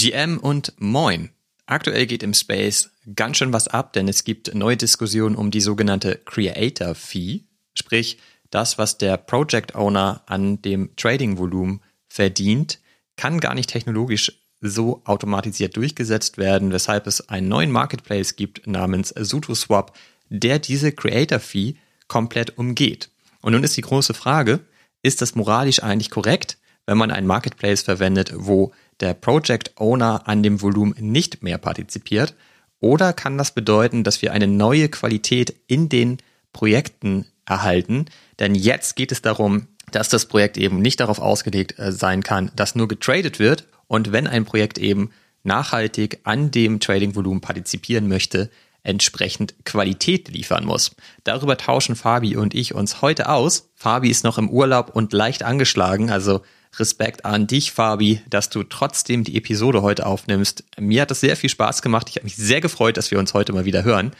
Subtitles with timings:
[0.00, 1.30] GM und Moin.
[1.66, 5.60] Aktuell geht im Space ganz schön was ab, denn es gibt neue Diskussionen um die
[5.60, 7.40] sogenannte Creator Fee,
[7.74, 8.18] sprich
[8.50, 12.78] das, was der Project Owner an dem Trading-Volumen verdient,
[13.16, 19.08] kann gar nicht technologisch so automatisiert durchgesetzt werden, weshalb es einen neuen Marketplace gibt namens
[19.08, 21.74] SutoSwap, der diese Creator Fee
[22.06, 23.10] komplett umgeht.
[23.40, 24.60] Und nun ist die große Frage,
[25.02, 26.56] ist das moralisch eigentlich korrekt,
[26.86, 32.34] wenn man einen Marketplace verwendet, wo der Project Owner an dem Volumen nicht mehr partizipiert?
[32.80, 36.18] Oder kann das bedeuten, dass wir eine neue Qualität in den
[36.52, 38.06] Projekten erhalten?
[38.38, 42.50] Denn jetzt geht es darum, dass das Projekt eben nicht darauf ausgelegt äh, sein kann,
[42.54, 43.66] dass nur getradet wird.
[43.86, 45.10] Und wenn ein Projekt eben
[45.44, 48.50] nachhaltig an dem Trading-Volumen partizipieren möchte,
[48.82, 50.94] entsprechend Qualität liefern muss.
[51.24, 53.70] Darüber tauschen Fabi und ich uns heute aus.
[53.74, 56.42] Fabi ist noch im Urlaub und leicht angeschlagen, also
[56.76, 60.64] Respekt an dich, Fabi, dass du trotzdem die Episode heute aufnimmst.
[60.78, 62.08] Mir hat es sehr viel Spaß gemacht.
[62.08, 64.12] Ich habe mich sehr gefreut, dass wir uns heute mal wieder hören.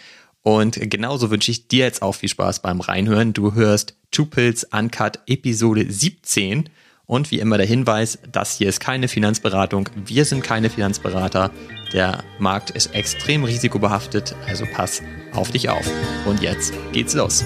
[0.42, 3.32] Und genauso wünsche ich dir jetzt auch viel Spaß beim Reinhören.
[3.32, 6.68] Du hörst Two Pills Uncut Episode 17.
[7.06, 9.88] Und wie immer der Hinweis, das hier ist keine Finanzberatung.
[9.94, 11.50] Wir sind keine Finanzberater.
[11.92, 15.02] Der Markt ist extrem risikobehaftet, also pass
[15.32, 15.90] auf dich auf.
[16.26, 17.44] Und jetzt geht's los.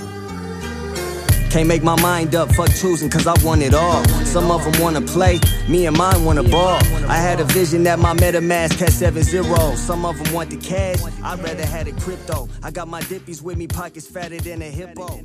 [1.53, 4.03] Can't make my mind up, fuck choosing, cause I want it all.
[4.25, 6.81] Some of them wanna play, me and mine wanna ball.
[7.11, 9.78] I had a vision that my MetaMask had seven zeros.
[9.78, 12.48] Some of them want the cash, I'd rather had a crypto.
[12.62, 15.20] I got my dippies with me, pockets fatter than a hippo.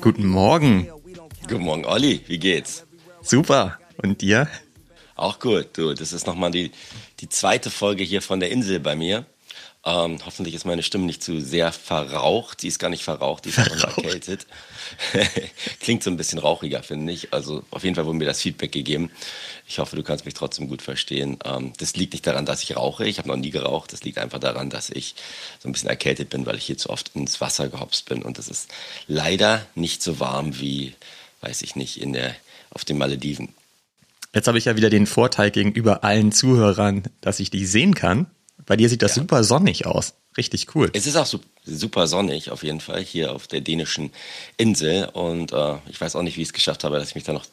[0.00, 0.88] Guten Morgen.
[1.46, 2.86] Guten Morgen, Olli, wie geht's?
[3.20, 3.78] Super.
[4.02, 4.48] Und dir?
[5.16, 5.92] Auch gut, du.
[5.92, 6.70] Das ist nochmal die,
[7.20, 9.26] die zweite Folge hier von der Insel bei mir.
[9.88, 12.60] Ähm, hoffentlich ist meine Stimme nicht zu sehr verraucht.
[12.60, 14.46] Sie ist gar nicht verraucht, die ist einfach erkältet.
[15.80, 17.32] Klingt so ein bisschen rauchiger, finde ich.
[17.32, 19.10] Also auf jeden Fall wurde mir das Feedback gegeben.
[19.66, 21.38] Ich hoffe, du kannst mich trotzdem gut verstehen.
[21.42, 23.06] Ähm, das liegt nicht daran, dass ich rauche.
[23.06, 23.94] Ich habe noch nie geraucht.
[23.94, 25.14] Das liegt einfach daran, dass ich
[25.58, 28.22] so ein bisschen erkältet bin, weil ich hier zu oft ins Wasser gehopst bin.
[28.22, 28.68] Und es ist
[29.06, 30.96] leider nicht so warm wie,
[31.40, 32.36] weiß ich nicht, in der,
[32.68, 33.54] auf den Malediven.
[34.34, 38.26] Jetzt habe ich ja wieder den Vorteil gegenüber allen Zuhörern, dass ich dich sehen kann.
[38.66, 39.22] Bei dir sieht das ja.
[39.22, 40.14] super sonnig aus.
[40.36, 40.90] Richtig cool.
[40.92, 41.26] Es ist auch
[41.64, 44.12] super sonnig auf jeden Fall hier auf der dänischen
[44.56, 45.08] Insel.
[45.12, 47.32] Und äh, ich weiß auch nicht, wie ich es geschafft habe, dass ich mich da
[47.32, 47.46] noch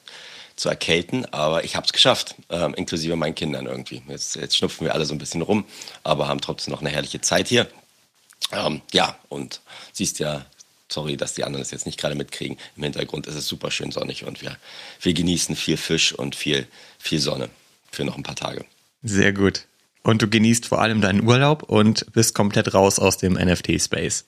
[0.55, 4.01] zu erkälten, aber ich habe es geschafft, ähm, inklusive meinen Kindern irgendwie.
[4.07, 5.65] Jetzt, jetzt schnupfen wir alle so ein bisschen rum,
[6.03, 7.67] aber haben trotzdem noch eine herrliche Zeit hier.
[8.53, 9.59] Ähm, ja, und
[9.91, 10.45] siehst ja,
[10.87, 12.57] sorry, dass die anderen es jetzt nicht gerade mitkriegen.
[12.77, 14.55] Im Hintergrund ist es super schön sonnig und wir,
[15.01, 16.67] wir genießen viel Fisch und viel,
[16.99, 17.49] viel Sonne
[17.91, 18.63] für noch ein paar Tage.
[19.03, 19.65] Sehr gut
[20.05, 24.25] und du genießt vor allem deinen Urlaub und bist komplett raus aus dem NFT-Space.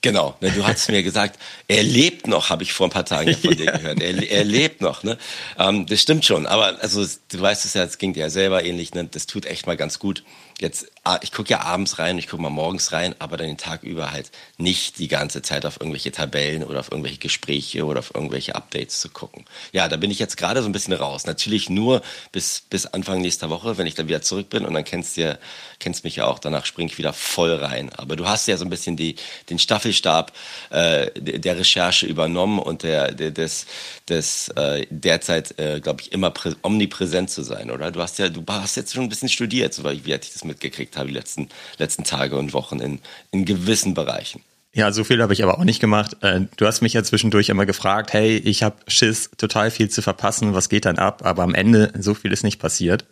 [0.00, 3.34] Genau, ne, du hast mir gesagt, er lebt noch, habe ich vor ein paar Tagen
[3.34, 4.00] von dir gehört.
[4.00, 5.18] Er, er lebt noch, ne?
[5.58, 8.64] Ähm, das stimmt schon, aber also du weißt es ja, es ging dir ja selber
[8.64, 9.04] ähnlich, ne?
[9.04, 10.22] Das tut echt mal ganz gut,
[10.60, 10.90] jetzt,
[11.22, 14.12] ich gucke ja abends rein, ich gucke mal morgens rein, aber dann den Tag über
[14.12, 18.54] halt nicht die ganze Zeit auf irgendwelche Tabellen oder auf irgendwelche Gespräche oder auf irgendwelche
[18.54, 19.44] Updates zu gucken.
[19.72, 21.26] Ja, da bin ich jetzt gerade so ein bisschen raus.
[21.26, 22.02] Natürlich nur
[22.32, 25.38] bis, bis Anfang nächster Woche, wenn ich dann wieder zurück bin und dann kennst du
[25.78, 27.90] kennst mich ja auch, danach springe ich wieder voll rein.
[27.92, 29.16] Aber du hast ja so ein bisschen die,
[29.50, 30.32] den Staffelstab
[30.70, 33.66] äh, der Recherche übernommen und der, der des,
[34.08, 37.90] des äh, derzeit, äh, glaube ich, immer omnipräsent zu sein, oder?
[37.90, 40.44] Du hast ja, du hast jetzt schon ein bisschen studiert, so wie hatte ich das
[40.44, 41.48] mitgekriegt habe, die letzten,
[41.78, 44.42] letzten Tage und Wochen in, in gewissen Bereichen.
[44.76, 46.18] Ja, so viel habe ich aber auch nicht gemacht.
[46.20, 50.02] Äh, du hast mich ja zwischendurch immer gefragt, hey, ich habe Schiss, total viel zu
[50.02, 51.24] verpassen, was geht dann ab?
[51.24, 53.06] Aber am Ende, so viel ist nicht passiert.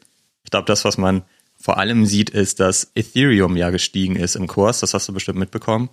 [0.45, 1.23] Ich glaube, das, was man
[1.57, 5.39] vor allem sieht, ist, dass Ethereum ja gestiegen ist im Kurs, das hast du bestimmt
[5.39, 5.89] mitbekommen,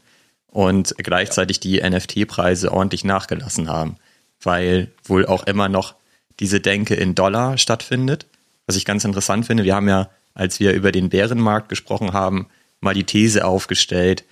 [0.47, 3.95] und gleichzeitig die NFT-Preise ordentlich nachgelassen haben,
[4.41, 5.95] weil wohl auch immer noch
[6.41, 8.25] diese Denke in Dollar stattfindet.
[8.67, 12.47] Was ich ganz interessant finde, wir haben ja als wir über den Bärenmarkt gesprochen haben,
[12.79, 14.23] mal die These aufgestellt,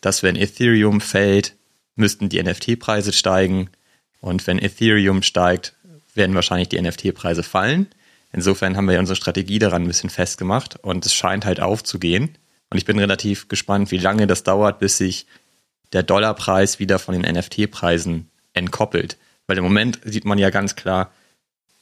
[0.00, 1.54] dass wenn Ethereum fällt,
[1.96, 3.70] müssten die NFT-Preise steigen
[4.20, 5.74] und wenn Ethereum steigt,
[6.14, 7.88] werden wahrscheinlich die NFT-Preise fallen.
[8.32, 12.36] Insofern haben wir unsere Strategie daran ein bisschen festgemacht und es scheint halt aufzugehen.
[12.70, 15.26] Und ich bin relativ gespannt, wie lange das dauert, bis sich
[15.92, 19.16] der Dollarpreis wieder von den NFT-Preisen entkoppelt.
[19.46, 21.10] Weil im Moment sieht man ja ganz klar,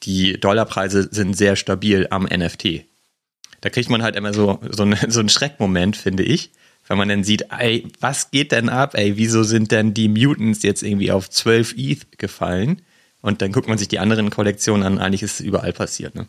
[0.05, 2.85] die Dollarpreise sind sehr stabil am NFT
[3.61, 6.51] da kriegt man halt immer so, so, ein, so einen Schreckmoment, finde ich.
[6.89, 10.63] Wenn man dann sieht, ey, was geht denn ab, ey, wieso sind denn die Mutants
[10.63, 12.83] jetzt irgendwie auf 12 ETH gefallen?
[13.23, 16.29] Und dann guckt man sich die anderen Kollektionen an, eigentlich ist es überall passiert, ne?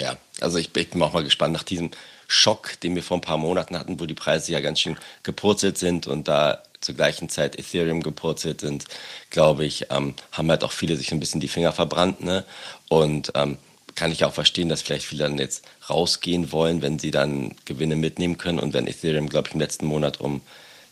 [0.00, 1.90] Ja, also ich, ich bin auch mal gespannt nach diesem
[2.28, 5.76] Schock, den wir vor ein paar Monaten hatten, wo die Preise ja ganz schön gepurzelt
[5.76, 8.84] sind und da zur gleichen Zeit Ethereum gepurzelt sind,
[9.30, 12.44] glaube ich, ähm, haben halt auch viele sich ein bisschen die Finger verbrannt, ne?
[12.88, 13.58] Und ähm,
[13.98, 17.96] kann ich auch verstehen, dass vielleicht viele dann jetzt rausgehen wollen, wenn sie dann Gewinne
[17.96, 20.40] mitnehmen können und wenn Ethereum, glaube ich, im letzten Monat um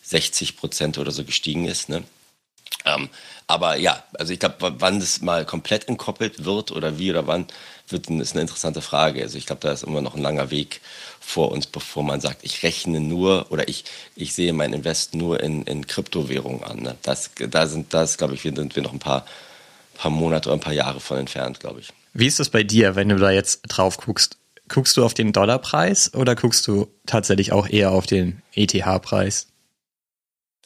[0.03, 1.89] 60 Prozent oder so gestiegen ist.
[1.89, 2.03] Ne?
[2.85, 3.09] Ähm,
[3.47, 7.47] aber ja, also ich glaube, wann das mal komplett entkoppelt wird oder wie oder wann,
[7.87, 9.23] wird, ist eine interessante Frage.
[9.23, 10.81] Also ich glaube, da ist immer noch ein langer Weg
[11.21, 13.85] vor uns, bevor man sagt, ich rechne nur oder ich,
[14.17, 16.81] ich sehe mein Invest nur in, in Kryptowährungen an.
[16.81, 16.97] Ne?
[17.03, 19.25] Das, da sind, das glaube ich, sind wir noch ein paar,
[19.95, 21.93] paar Monate oder ein paar Jahre von entfernt, glaube ich.
[22.19, 24.39] Wie ist das bei dir, wenn du da jetzt drauf guckst?
[24.69, 29.49] Guckst du auf den Dollarpreis oder guckst du tatsächlich auch eher auf den ETH-Preis?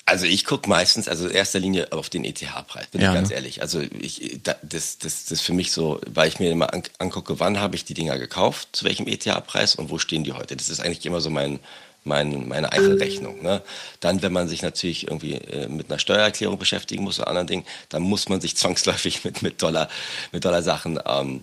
[0.06, 3.28] Also ich gucke meistens, also in erster Linie auf den ETH-Preis, bin ja, ich ganz
[3.28, 3.34] ne?
[3.34, 3.62] ehrlich.
[3.62, 7.74] Also ich, das, das, das für mich so, weil ich mir immer angucke, wann habe
[7.74, 10.56] ich die Dinger gekauft, zu welchem ETH-Preis und wo stehen die heute.
[10.56, 11.58] Das ist eigentlich immer so mein,
[12.04, 13.42] mein, meine Einzelrechnung.
[13.42, 13.62] Ne?
[14.00, 17.66] Dann, wenn man sich natürlich irgendwie äh, mit einer Steuererklärung beschäftigen muss oder anderen Dingen,
[17.88, 19.88] dann muss man sich zwangsläufig mit, mit Dollar,
[20.32, 21.42] mit Dollar-Sachen ähm,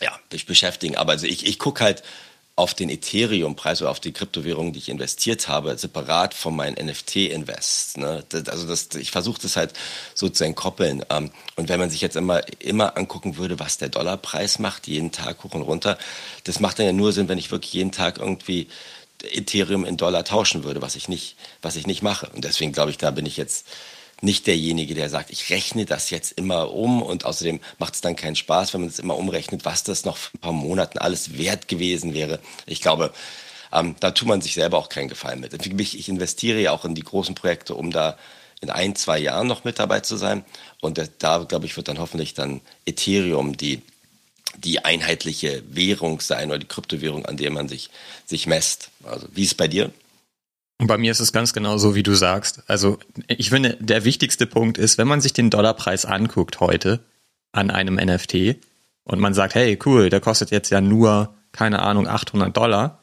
[0.00, 0.96] ja, beschäftigen.
[0.96, 2.02] Aber also ich, ich gucke halt,
[2.54, 7.96] auf den Ethereum-Preis oder auf die Kryptowährungen, die ich investiert habe, separat von meinen NFT-Invest.
[7.96, 8.24] Ne?
[8.46, 9.72] Also das, ich versuche das halt
[10.14, 11.02] so zu entkoppeln.
[11.08, 15.12] Ähm, und wenn man sich jetzt immer, immer angucken würde, was der Dollarpreis macht, jeden
[15.12, 15.96] Tag hoch und runter,
[16.44, 18.68] das macht dann ja nur Sinn, wenn ich wirklich jeden Tag irgendwie
[19.22, 22.28] Ethereum in Dollar tauschen würde, was ich nicht, was ich nicht mache.
[22.34, 23.66] Und deswegen glaube ich, da bin ich jetzt
[24.20, 28.14] nicht derjenige, der sagt, ich rechne das jetzt immer um und außerdem macht es dann
[28.14, 31.38] keinen Spaß, wenn man es immer umrechnet, was das noch für ein paar Monaten alles
[31.38, 32.38] wert gewesen wäre.
[32.66, 33.12] Ich glaube,
[33.72, 35.54] ähm, da tut man sich selber auch keinen Gefallen mit.
[35.54, 38.16] Ich investiere ja auch in die großen Projekte, um da
[38.60, 40.44] in ein, zwei Jahren noch mit dabei zu sein.
[40.80, 43.82] Und da, glaube ich, wird dann hoffentlich dann Ethereum die,
[44.58, 47.90] die einheitliche Währung sein oder die Kryptowährung, an der man sich,
[48.26, 48.90] sich messt.
[49.04, 49.90] Also, wie ist es bei dir?
[50.78, 52.62] Bei mir ist es ganz genau so, wie du sagst.
[52.66, 57.00] Also ich finde, der wichtigste Punkt ist, wenn man sich den Dollarpreis anguckt heute
[57.52, 58.56] an einem NFT
[59.04, 63.00] und man sagt, hey, cool, der kostet jetzt ja nur, keine Ahnung, 800 Dollar,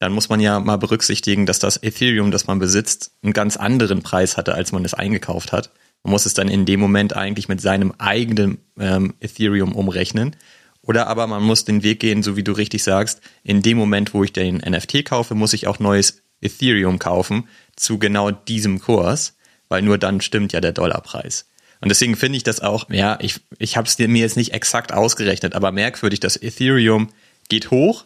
[0.00, 4.02] dann muss man ja mal berücksichtigen, dass das Ethereum, das man besitzt, einen ganz anderen
[4.02, 5.70] Preis hatte, als man es eingekauft hat.
[6.02, 10.34] Man muss es dann in dem Moment eigentlich mit seinem eigenen ähm, Ethereum umrechnen.
[10.82, 14.14] Oder aber man muss den Weg gehen, so wie du richtig sagst, in dem Moment,
[14.14, 19.36] wo ich den NFT kaufe, muss ich auch neues Ethereum kaufen zu genau diesem Kurs,
[19.68, 21.46] weil nur dann stimmt ja der Dollarpreis.
[21.80, 24.92] Und deswegen finde ich das auch, ja, ich, ich habe es mir jetzt nicht exakt
[24.92, 27.08] ausgerechnet, aber merkwürdig, dass Ethereum
[27.48, 28.04] geht hoch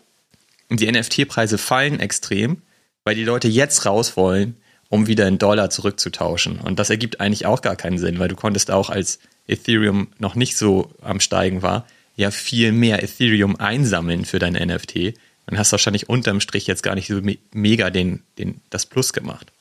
[0.68, 2.62] und die NFT-Preise fallen extrem,
[3.04, 4.56] weil die Leute jetzt raus wollen,
[4.88, 6.58] um wieder in Dollar zurückzutauschen.
[6.58, 10.34] Und das ergibt eigentlich auch gar keinen Sinn, weil du konntest auch als Ethereum noch
[10.34, 15.14] nicht so am Steigen war, ja viel mehr Ethereum einsammeln für dein NFT
[15.46, 17.20] dann hast du wahrscheinlich unterm Strich jetzt gar nicht so
[17.52, 19.52] mega den, den, das Plus gemacht.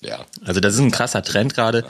[0.00, 0.24] Ja.
[0.44, 1.84] Also das ist ein krasser Trend gerade.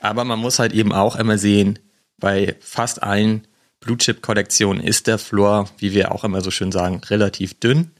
[0.00, 1.78] Aber man muss halt eben auch immer sehen,
[2.18, 3.46] bei fast allen
[3.80, 7.90] Blue Chip Kollektionen ist der Floor, wie wir auch immer so schön sagen, relativ dünn.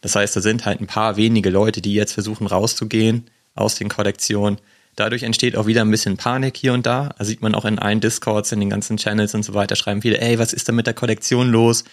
[0.00, 3.88] Das heißt, da sind halt ein paar wenige Leute, die jetzt versuchen rauszugehen aus den
[3.88, 4.58] Kollektionen.
[4.96, 7.14] Dadurch entsteht auch wieder ein bisschen Panik hier und da.
[7.18, 10.02] Da sieht man auch in allen Discords, in den ganzen Channels und so weiter, schreiben
[10.02, 11.84] viele, ey, was ist da mit der Kollektion los?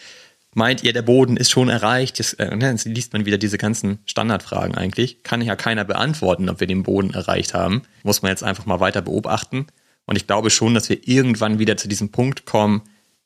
[0.53, 2.19] meint ihr, der Boden ist schon erreicht?
[2.19, 5.23] Das, äh, ne, liest man wieder diese ganzen Standardfragen eigentlich.
[5.23, 7.83] Kann ja keiner beantworten, ob wir den Boden erreicht haben.
[8.03, 9.67] Muss man jetzt einfach mal weiter beobachten.
[10.05, 12.81] Und ich glaube schon, dass wir irgendwann wieder zu diesem Punkt kommen,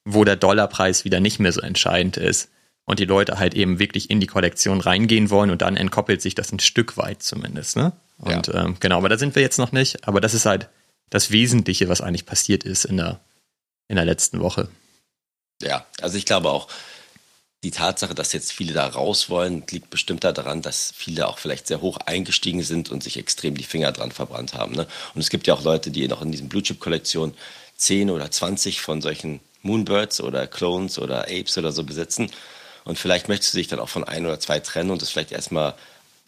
[0.05, 2.49] wo der Dollarpreis wieder nicht mehr so entscheidend ist
[2.83, 6.35] und die Leute halt eben wirklich in die Kollektion reingehen wollen und dann entkoppelt sich
[6.35, 7.77] das ein Stück weit zumindest.
[7.77, 7.93] Ne?
[8.17, 8.65] Und ja.
[8.65, 10.07] ähm, genau, aber da sind wir jetzt noch nicht.
[10.07, 10.69] Aber das ist halt
[11.09, 13.19] das Wesentliche, was eigentlich passiert ist in der,
[13.87, 14.69] in der letzten Woche.
[15.61, 16.67] Ja, also ich glaube auch,
[17.63, 21.67] die Tatsache, dass jetzt viele da raus wollen, liegt bestimmt daran, dass viele auch vielleicht
[21.67, 24.75] sehr hoch eingestiegen sind und sich extrem die Finger dran verbrannt haben.
[24.75, 24.85] Ne?
[25.15, 27.33] Und es gibt ja auch Leute, die noch in diesen Blue Chip Kollektionen
[27.77, 32.29] 10 oder 20 von solchen Moonbirds oder Clones oder Apes oder so besitzen.
[32.83, 35.31] Und vielleicht möchtest du dich dann auch von ein oder zwei trennen und das vielleicht
[35.31, 35.73] erstmal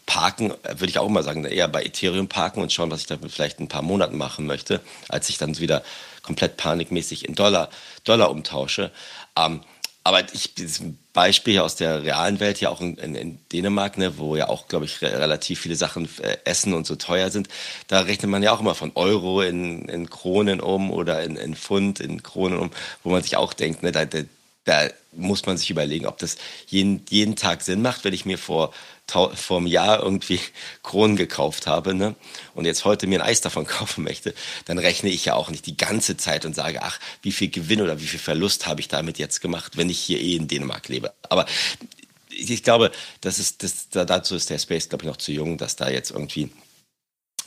[0.05, 3.31] parken, würde ich auch mal sagen, eher bei Ethereum parken und schauen, was ich damit
[3.31, 5.83] vielleicht in ein paar Monaten machen möchte, als ich dann wieder
[6.21, 7.69] komplett panikmäßig in Dollar,
[8.03, 8.91] Dollar umtausche.
[9.38, 9.62] Ähm,
[10.03, 10.83] aber ich, dieses
[11.13, 14.67] Beispiel aus der realen Welt, ja auch in, in, in Dänemark, ne, wo ja auch,
[14.67, 17.47] glaube ich, re relativ viele Sachen äh, essen und so teuer sind,
[17.88, 21.55] da rechnet man ja auch immer von Euro in, in Kronen um oder in, in
[21.55, 22.69] Pfund in Kronen um,
[23.03, 24.19] wo man sich auch denkt, ne, da, da,
[24.65, 28.38] da muss man sich überlegen, ob das jeden, jeden Tag Sinn macht, wenn ich mir
[28.38, 28.74] vor
[29.07, 30.39] vor einem Jahr irgendwie
[30.84, 32.15] Kronen gekauft habe ne,
[32.55, 34.34] und jetzt heute mir ein Eis davon kaufen möchte,
[34.65, 37.81] dann rechne ich ja auch nicht die ganze Zeit und sage, ach, wie viel Gewinn
[37.81, 40.88] oder wie viel Verlust habe ich damit jetzt gemacht, wenn ich hier eh in Dänemark
[40.88, 41.13] lebe.
[41.29, 41.45] Aber
[42.29, 42.91] ich glaube,
[43.22, 46.12] das ist, das, dazu ist der Space, glaube ich, noch zu jung, dass da jetzt
[46.12, 46.50] irgendwie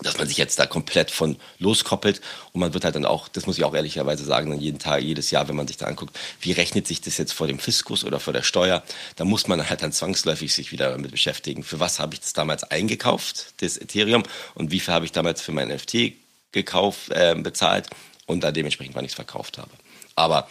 [0.03, 2.21] dass man sich jetzt da komplett von loskoppelt.
[2.53, 5.03] Und man wird halt dann auch, das muss ich auch ehrlicherweise sagen, dann jeden Tag,
[5.03, 8.05] jedes Jahr, wenn man sich da anguckt, wie rechnet sich das jetzt vor dem Fiskus
[8.05, 8.83] oder vor der Steuer,
[9.17, 11.63] da muss man halt dann zwangsläufig sich wieder damit beschäftigen.
[11.63, 14.23] Für was habe ich das damals eingekauft, das Ethereum,
[14.55, 16.13] und wie viel habe ich damals für mein NFT
[16.53, 17.89] gekauft, äh, bezahlt?
[18.27, 19.71] Und da dementsprechend, wann ich es verkauft habe.
[20.15, 20.49] Aber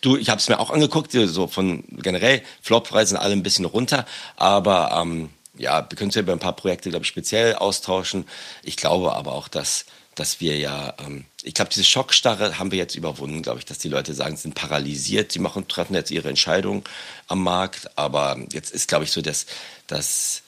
[0.00, 3.64] du, ich habe es mir auch angeguckt, so von generell, Floppreise sind alle ein bisschen
[3.64, 7.54] runter, aber ähm, ja, wir können uns ja über ein paar Projekte, glaube ich, speziell
[7.54, 8.26] austauschen.
[8.62, 9.84] Ich glaube aber auch, dass,
[10.14, 13.78] dass wir ja, ähm, ich glaube, diese Schockstarre haben wir jetzt überwunden, glaube ich, dass
[13.78, 16.84] die Leute sagen, sie sind paralysiert, sie machen, treffen jetzt ihre Entscheidung
[17.26, 17.90] am Markt.
[17.98, 19.46] Aber jetzt ist, glaube ich, so, dass,
[19.86, 20.42] dass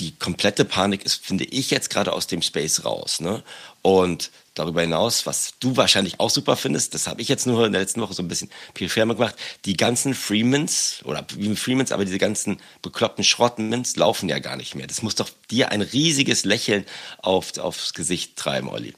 [0.00, 3.20] die komplette Panik ist, finde ich, jetzt gerade aus dem Space raus.
[3.20, 3.42] Ne?
[3.88, 7.72] Und darüber hinaus, was du wahrscheinlich auch super findest, das habe ich jetzt nur in
[7.72, 12.04] der letzten Woche so ein bisschen peripher gemacht, die ganzen Freemans, oder wie Freemans, aber
[12.04, 14.86] diese ganzen bekloppten Schrottenmans laufen ja gar nicht mehr.
[14.86, 16.84] Das muss doch dir ein riesiges Lächeln
[17.22, 18.92] auf, aufs Gesicht treiben, Olli.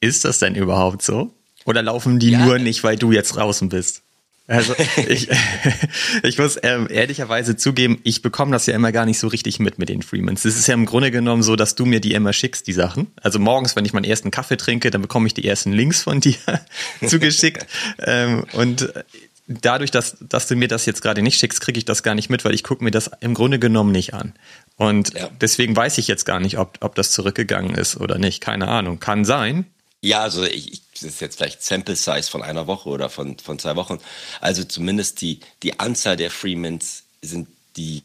[0.00, 1.32] Ist das denn überhaupt so?
[1.64, 4.02] Oder laufen die ja, nur nicht, weil du jetzt draußen bist?
[4.46, 4.74] Also
[5.08, 5.28] ich,
[6.22, 9.78] ich muss ähm, ehrlicherweise zugeben, ich bekomme das ja immer gar nicht so richtig mit
[9.78, 10.44] mit den Freemans.
[10.44, 13.08] Es ist ja im Grunde genommen so, dass du mir die immer schickst, die Sachen.
[13.22, 16.20] Also morgens, wenn ich meinen ersten Kaffee trinke, dann bekomme ich die ersten Links von
[16.20, 16.36] dir
[17.06, 17.66] zugeschickt.
[17.98, 18.92] ähm, und
[19.46, 22.30] dadurch, dass, dass du mir das jetzt gerade nicht schickst, kriege ich das gar nicht
[22.30, 24.34] mit, weil ich gucke mir das im Grunde genommen nicht an.
[24.76, 25.30] Und ja.
[25.40, 28.40] deswegen weiß ich jetzt gar nicht, ob, ob das zurückgegangen ist oder nicht.
[28.40, 29.00] Keine Ahnung.
[29.00, 29.66] Kann sein.
[30.00, 33.58] Ja, also ich, das ist jetzt vielleicht Sample Size von einer Woche oder von, von
[33.58, 33.98] zwei Wochen.
[34.40, 38.04] Also zumindest die, die Anzahl der Freemans sind, die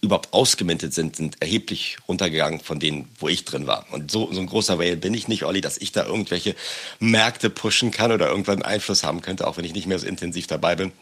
[0.00, 3.86] überhaupt ausgemintet sind, sind erheblich runtergegangen von denen, wo ich drin war.
[3.92, 6.54] Und so, so ein großer Whale bin ich nicht, Olli, dass ich da irgendwelche
[6.98, 10.46] Märkte pushen kann oder irgendwann Einfluss haben könnte, auch wenn ich nicht mehr so intensiv
[10.46, 10.92] dabei bin.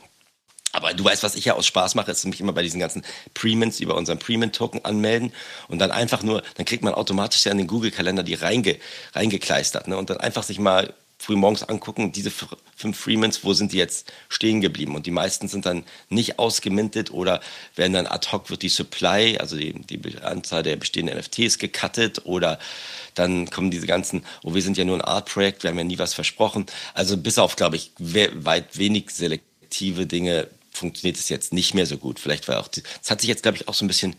[0.72, 3.04] Aber du weißt, was ich ja aus Spaß mache, ist mich immer bei diesen ganzen
[3.32, 5.32] Premints über unseren Premint-Token anmelden
[5.68, 8.78] und dann einfach nur, dann kriegt man automatisch ja in den Google-Kalender die reinge,
[9.14, 9.96] reingekleistert ne?
[9.96, 10.92] und dann einfach sich mal
[11.24, 14.94] früh morgens angucken, diese fünf Freemans, wo sind die jetzt stehen geblieben?
[14.94, 17.40] Und die meisten sind dann nicht ausgemintet oder
[17.76, 22.22] werden dann ad hoc wird die Supply, also die, die Anzahl der bestehenden NFTs gecuttet
[22.24, 22.58] oder
[23.14, 25.98] dann kommen diese ganzen, oh, wir sind ja nur ein Art-Projekt, wir haben ja nie
[25.98, 26.66] was versprochen.
[26.92, 31.96] Also bis auf, glaube ich, weit wenig selektive Dinge funktioniert es jetzt nicht mehr so
[31.96, 32.20] gut.
[32.20, 32.68] Vielleicht war auch,
[33.02, 34.16] es hat sich jetzt, glaube ich, auch so ein bisschen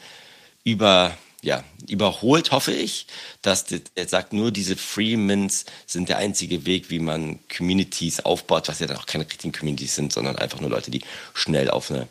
[0.64, 3.06] über, ja, überholt, hoffe ich,
[3.44, 8.80] dass er sagt, nur diese Freemans sind der einzige Weg, wie man Communities aufbaut, was
[8.80, 11.02] ja dann auch keine richtigen Communities sind, sondern einfach nur Leute, die
[11.36, 12.08] schnell auf eine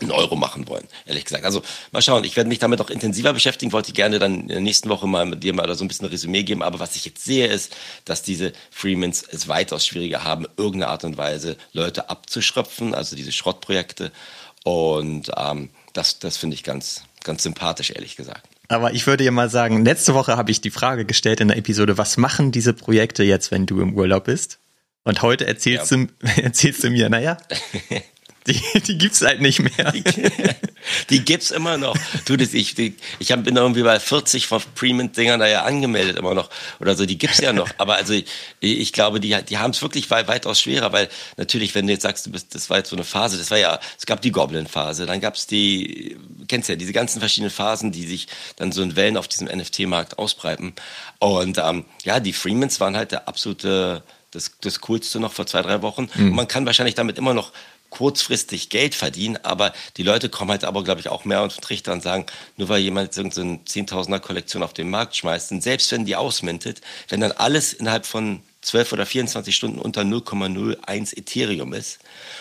[0.00, 1.44] einen Euro machen wollen, ehrlich gesagt.
[1.44, 1.60] Also
[1.92, 4.88] mal schauen, ich werde mich damit auch intensiver beschäftigen, wollte gerne dann in der nächsten
[4.88, 7.22] Woche mal mit dir mal so ein bisschen ein Resümee geben, aber was ich jetzt
[7.22, 7.76] sehe, ist,
[8.06, 13.30] dass diese Freemans es weitaus schwieriger haben, irgendeine Art und Weise Leute abzuschröpfen, also diese
[13.30, 14.10] Schrottprojekte
[14.64, 18.46] und ähm, das, das finde ich ganz, ganz sympathisch, ehrlich gesagt.
[18.68, 21.56] Aber ich würde ja mal sagen, letzte Woche habe ich die Frage gestellt in der
[21.56, 24.58] Episode, was machen diese Projekte jetzt, wenn du im Urlaub bist?
[25.02, 25.96] Und heute erzählst, ja.
[25.96, 26.06] du,
[26.42, 27.36] erzählst du mir, naja,
[28.46, 29.92] Die, die gibt's halt nicht mehr.
[29.92, 30.02] Die,
[31.10, 31.96] die gibt's immer noch.
[32.24, 36.16] Du, das, ich, die, ich hab, bin irgendwie bei 40 von Premium-Dingern da ja angemeldet
[36.16, 36.48] immer noch.
[36.80, 37.70] Oder so, die gibt's ja noch.
[37.76, 38.24] Aber also ich,
[38.60, 42.26] ich glaube, die, die haben es wirklich weitaus schwerer, weil natürlich, wenn du jetzt sagst,
[42.26, 45.04] du bist, das war jetzt so eine Phase, das war ja, es gab die Goblin-Phase,
[45.04, 46.16] dann gab's die,
[46.48, 50.18] kennst ja, diese ganzen verschiedenen Phasen, die sich dann so in Wellen auf diesem NFT-Markt
[50.18, 50.72] ausbreiten.
[51.18, 55.62] Und ähm, ja, die Freemans waren halt der absolute das, das Coolste noch vor zwei,
[55.62, 56.08] drei Wochen.
[56.14, 56.34] Mhm.
[56.34, 57.52] Man kann wahrscheinlich damit immer noch
[57.90, 61.92] kurzfristig Geld verdienen, aber die Leute kommen halt aber, glaube ich, auch mehr und Trichter
[61.92, 65.90] und sagen, nur weil jemand so eine 10.000er Kollektion auf den Markt schmeißt, und selbst
[65.92, 71.72] wenn die ausmintet, wenn dann alles innerhalb von 12 oder 24 Stunden unter 0,01 Ethereum
[71.72, 71.98] ist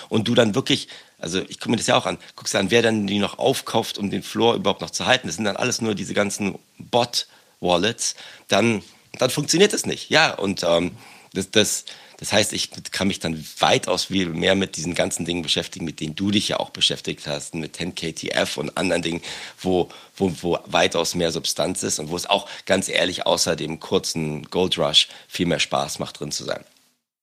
[0.09, 0.87] und du dann wirklich,
[1.17, 3.97] also ich gucke mir das ja auch an, guckst an, wer dann die noch aufkauft,
[3.97, 8.15] um den Floor überhaupt noch zu halten, das sind dann alles nur diese ganzen Bot-Wallets,
[8.49, 8.83] dann,
[9.17, 10.09] dann funktioniert das nicht.
[10.09, 10.91] Ja, und ähm,
[11.33, 11.85] das, das,
[12.19, 16.01] das heißt, ich kann mich dann weitaus viel mehr mit diesen ganzen Dingen beschäftigen, mit
[16.01, 19.21] denen du dich ja auch beschäftigt hast, mit 10KTF und anderen Dingen,
[19.61, 23.79] wo, wo, wo weitaus mehr Substanz ist und wo es auch ganz ehrlich außer dem
[23.79, 26.65] kurzen Gold Rush viel mehr Spaß macht, drin zu sein.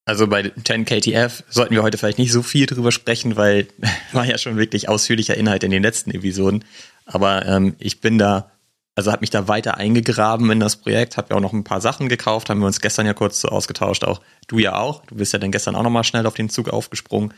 [0.06, 3.68] Also bei 10KTF sollten wir heute vielleicht nicht so viel drüber sprechen, weil
[4.12, 6.64] war ja schon wirklich ausführlicher Inhalt in den letzten Episoden.
[7.04, 8.50] Aber ähm, ich bin da
[8.96, 11.82] also habe mich da weiter eingegraben in das Projekt, habe ja auch noch ein paar
[11.82, 15.04] Sachen gekauft, haben wir uns gestern ja kurz so ausgetauscht, auch du ja auch.
[15.04, 17.34] Du bist ja dann gestern auch nochmal schnell auf den Zug aufgesprungen.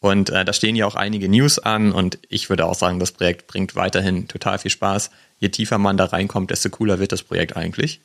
[0.00, 3.12] Und äh, da stehen ja auch einige News an und ich würde auch sagen, das
[3.12, 5.10] Projekt bringt weiterhin total viel Spaß.
[5.38, 8.00] Je tiefer man da reinkommt, desto cooler wird das Projekt eigentlich.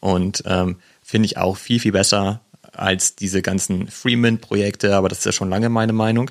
[0.00, 2.40] Und ähm, finde ich auch viel, viel besser
[2.72, 6.30] als diese ganzen Freeman-Projekte, aber das ist ja schon lange meine Meinung.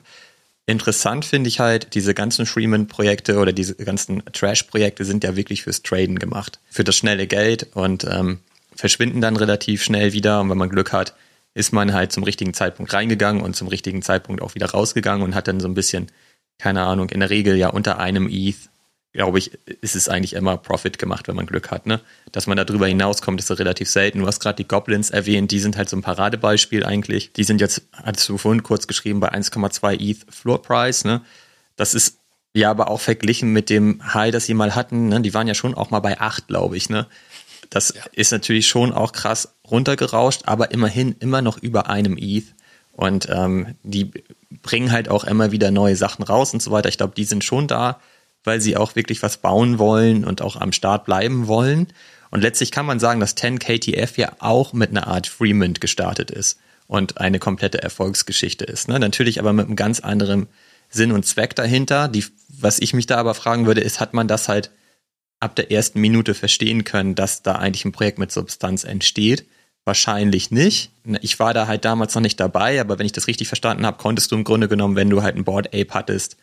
[0.69, 5.81] Interessant finde ich halt, diese ganzen Freeman-Projekte oder diese ganzen Trash-Projekte sind ja wirklich fürs
[5.81, 6.59] Traden gemacht.
[6.69, 8.39] Für das schnelle Geld und ähm,
[8.75, 11.15] verschwinden dann relativ schnell wieder und wenn man Glück hat,
[11.53, 15.35] ist man halt zum richtigen Zeitpunkt reingegangen und zum richtigen Zeitpunkt auch wieder rausgegangen und
[15.35, 16.11] hat dann so ein bisschen,
[16.59, 18.57] keine Ahnung, in der Regel ja unter einem ETH,
[19.17, 22.01] glaube ich, ist es eigentlich immer Profit gemacht, wenn man Glück hat, ne?
[22.31, 24.19] Dass man da drüber hinauskommt, ist relativ selten.
[24.19, 27.33] Du hast gerade die Goblins erwähnt, die sind halt so ein Paradebeispiel eigentlich.
[27.33, 31.21] Die sind jetzt, hattest du vorhin kurz geschrieben, bei 1,2 ETH Floor Price, ne?
[31.77, 32.19] Das ist
[32.53, 35.19] ja aber auch verglichen mit dem High, das sie mal hatten, ne?
[35.21, 37.07] Die waren ja schon auch mal bei 8, glaube ich, ne?
[37.71, 38.03] Das ja.
[38.11, 42.53] ist natürlich schon auch krass runtergerauscht, aber immerhin immer noch über einem ETH.
[42.91, 44.11] Und ähm, die
[44.61, 46.89] bringen halt auch immer wieder neue Sachen raus und so weiter.
[46.89, 47.99] Ich glaube, die sind schon da,
[48.47, 51.87] weil sie auch wirklich was bauen wollen und auch am Start bleiben wollen.
[52.31, 56.57] Und letztlich kann man sagen, dass 10KTF ja auch mit einer Art Freemint gestartet ist
[56.87, 58.87] und eine komplette Erfolgsgeschichte ist.
[58.87, 58.99] Ne?
[58.99, 60.47] Natürlich aber mit einem ganz anderen
[60.89, 62.07] Sinn und Zweck dahinter.
[62.07, 64.71] Die, was ich mich da aber fragen würde, ist, hat man das halt
[65.39, 69.45] ab der ersten Minute verstehen können, dass da eigentlich ein Projekt mit Substanz entsteht.
[69.85, 70.91] Wahrscheinlich nicht.
[71.21, 73.97] Ich war da halt damals noch nicht dabei, aber wenn ich das richtig verstanden habe,
[73.97, 76.37] konntest du im Grunde genommen, wenn du halt ein Board Ape hattest,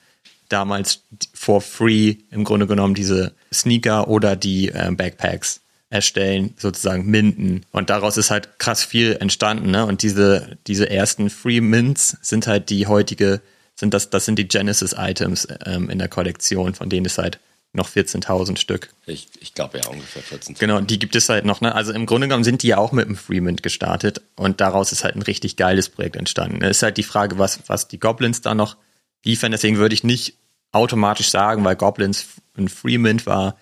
[0.49, 5.61] damals for free im Grunde genommen diese Sneaker oder die äh, Backpacks
[5.91, 7.65] erstellen, sozusagen minden.
[7.71, 9.71] Und daraus ist halt krass viel entstanden.
[9.71, 9.87] Ne?
[9.87, 13.41] Und diese, diese ersten Free Mints sind halt die heutige,
[13.77, 17.39] sind das, das sind die Genesis-Items ähm, in der Kollektion, von denen es halt
[17.75, 18.91] noch 14.000 Stück.
[19.07, 20.59] Ich, ich glaube ja ungefähr 14.000.
[20.59, 21.61] Genau, die gibt es halt noch.
[21.61, 21.75] Ne?
[21.75, 25.05] Also im Grunde genommen sind die ja auch mit dem Freemint gestartet und daraus ist
[25.05, 26.63] halt ein richtig geiles Projekt entstanden.
[26.63, 28.77] Es ist halt die Frage, was, was die Goblins da noch
[29.25, 29.53] liefern.
[29.53, 30.35] Deswegen würde ich nicht
[30.73, 32.27] automatisch sagen, weil Goblins
[32.57, 33.57] ein Freemint war,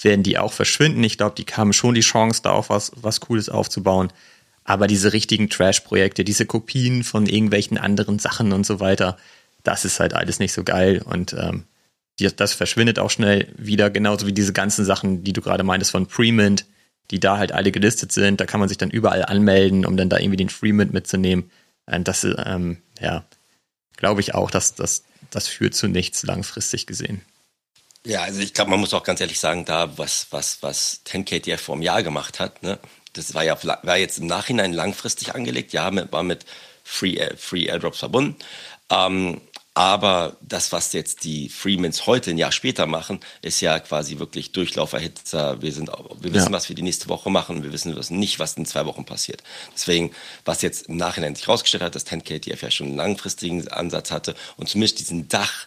[0.00, 1.02] werden die auch verschwinden.
[1.04, 4.12] Ich glaube, die haben schon die Chance, da auch was, was Cooles aufzubauen.
[4.64, 9.16] Aber diese richtigen Trash-Projekte, diese Kopien von irgendwelchen anderen Sachen und so weiter,
[9.62, 11.02] das ist halt alles nicht so geil.
[11.04, 11.64] Und ähm,
[12.18, 16.06] das verschwindet auch schnell wieder, genauso wie diese ganzen Sachen, die du gerade meintest von
[16.06, 16.66] Premint,
[17.10, 18.40] die da halt alle gelistet sind.
[18.40, 21.50] Da kann man sich dann überall anmelden, um dann da irgendwie den Freemint mitzunehmen.
[21.86, 23.24] Und das, ähm, ja,
[23.96, 27.22] glaube ich auch, dass das, das führt zu nichts langfristig gesehen.
[28.04, 31.58] Ja, also ich glaube, man muss auch ganz ehrlich sagen, da was, was, was 10KTF
[31.58, 32.78] vor einem Jahr gemacht hat, ne,
[33.14, 36.44] das war ja war jetzt im Nachhinein langfristig angelegt, ja, mit, war mit
[36.84, 38.36] Free, Free Airdrops verbunden.
[38.90, 39.40] Ähm,
[39.76, 44.50] aber das, was jetzt die Freemans heute ein Jahr später machen, ist ja quasi wirklich
[44.52, 45.60] Durchlauferhitzer.
[45.60, 46.52] Wir, sind, wir wissen, ja.
[46.52, 47.62] was wir die nächste Woche machen.
[47.62, 49.42] Wir wissen nicht, was in zwei Wochen passiert.
[49.74, 50.12] Deswegen,
[50.46, 54.34] was jetzt im Nachhinein sich herausgestellt hat, dass 10KTF ja schon einen langfristigen Ansatz hatte
[54.56, 55.66] und zumindest diesen Dach,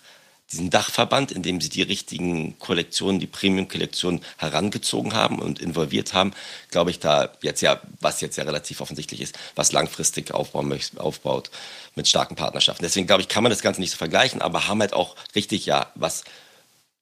[0.51, 6.33] diesen Dachverband, in dem sie die richtigen Kollektionen, die Premium-Kollektionen herangezogen haben und involviert haben,
[6.71, 11.51] glaube ich, da jetzt ja, was jetzt ja relativ offensichtlich ist, was langfristig aufbauen, aufbaut
[11.95, 12.83] mit starken Partnerschaften.
[12.83, 15.65] Deswegen glaube ich, kann man das Ganze nicht so vergleichen, aber haben halt auch richtig
[15.65, 16.23] ja was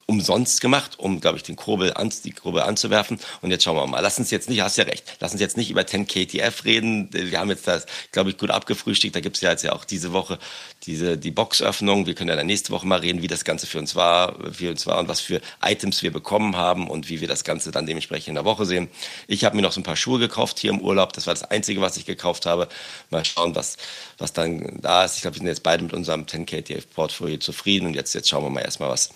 [0.07, 3.19] umsonst gemacht, um, glaube ich, den Kurbel an, die Kurbel anzuwerfen.
[3.41, 3.99] Und jetzt schauen wir mal.
[3.99, 7.09] Lass uns jetzt nicht, hast ja recht, lass uns jetzt nicht über 10 KTF reden.
[7.11, 9.15] Wir haben jetzt das, glaube ich, gut abgefrühstückt.
[9.15, 10.39] Da gibt es ja jetzt ja auch diese Woche
[10.85, 12.05] diese, die Boxöffnung.
[12.05, 14.69] Wir können ja dann nächste Woche mal reden, wie das Ganze für uns war, für
[14.69, 17.85] uns war und was für Items wir bekommen haben und wie wir das Ganze dann
[17.85, 18.87] dementsprechend in der Woche sehen.
[19.27, 21.13] Ich habe mir noch so ein paar Schuhe gekauft hier im Urlaub.
[21.13, 22.69] Das war das Einzige, was ich gekauft habe.
[23.09, 23.77] Mal schauen, was,
[24.17, 25.15] was dann da ist.
[25.15, 28.29] Ich glaube, wir sind jetzt beide mit unserem 10 KTF Portfolio zufrieden und jetzt, jetzt
[28.29, 29.09] schauen wir mal erstmal, was,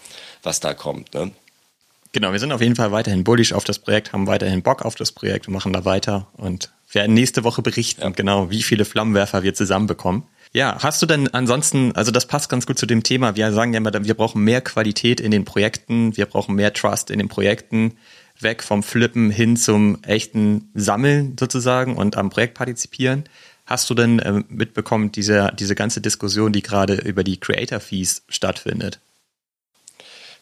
[0.43, 0.81] was da kommt.
[1.13, 1.32] Ne?
[2.13, 4.96] Genau, wir sind auf jeden Fall weiterhin bullish auf das Projekt, haben weiterhin Bock auf
[4.96, 8.10] das Projekt und machen da weiter und werden nächste Woche berichten, ja.
[8.10, 10.24] genau, wie viele Flammenwerfer wir zusammenbekommen.
[10.54, 13.72] Ja, hast du denn ansonsten, also das passt ganz gut zu dem Thema, wir sagen
[13.72, 17.30] ja immer, wir brauchen mehr Qualität in den Projekten, wir brauchen mehr Trust in den
[17.30, 17.94] Projekten,
[18.38, 23.24] weg vom Flippen hin zum echten Sammeln sozusagen und am Projekt partizipieren.
[23.65, 28.24] Hast du denn äh, mitbekommen, diese, diese ganze Diskussion, die gerade über die Creator Fees
[28.28, 29.00] stattfindet?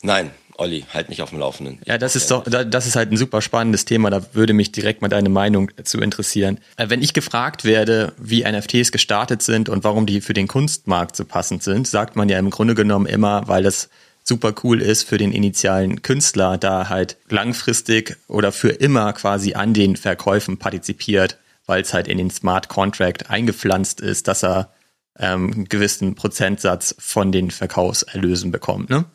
[0.01, 1.79] Nein, Olli, halt mich auf dem Laufenden.
[1.85, 4.09] Ja, das ist doch, das ist halt ein super spannendes Thema.
[4.09, 6.59] Da würde mich direkt mal deine Meinung zu interessieren.
[6.75, 11.15] Äh, wenn ich gefragt werde, wie NFTs gestartet sind und warum die für den Kunstmarkt
[11.15, 13.89] so passend sind, sagt man ja im Grunde genommen immer, weil das
[14.23, 19.73] super cool ist für den initialen Künstler, da halt langfristig oder für immer quasi an
[19.73, 24.71] den Verkäufen partizipiert, weil es halt in den Smart Contract eingepflanzt ist, dass er
[25.17, 28.89] ähm, einen gewissen Prozentsatz von den Verkaufserlösen bekommt.
[28.89, 29.05] Ne?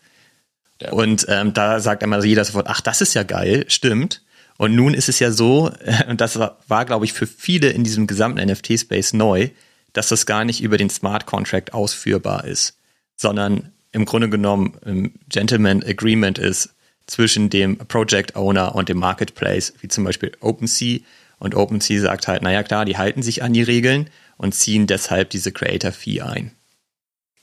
[0.85, 0.93] Ja.
[0.93, 4.23] Und ähm, da sagt immer jeder sofort, ach, das ist ja geil, stimmt.
[4.57, 5.71] Und nun ist es ja so,
[6.09, 9.49] und das war, war glaube ich, für viele in diesem gesamten NFT-Space neu,
[9.93, 12.77] dass das gar nicht über den Smart Contract ausführbar ist,
[13.17, 16.75] sondern im Grunde genommen ein Gentleman Agreement ist
[17.07, 21.01] zwischen dem Project Owner und dem Marketplace, wie zum Beispiel OpenSea.
[21.39, 25.31] Und OpenSea sagt halt, naja klar, die halten sich an die Regeln und ziehen deshalb
[25.31, 26.53] diese Creator Fee ein.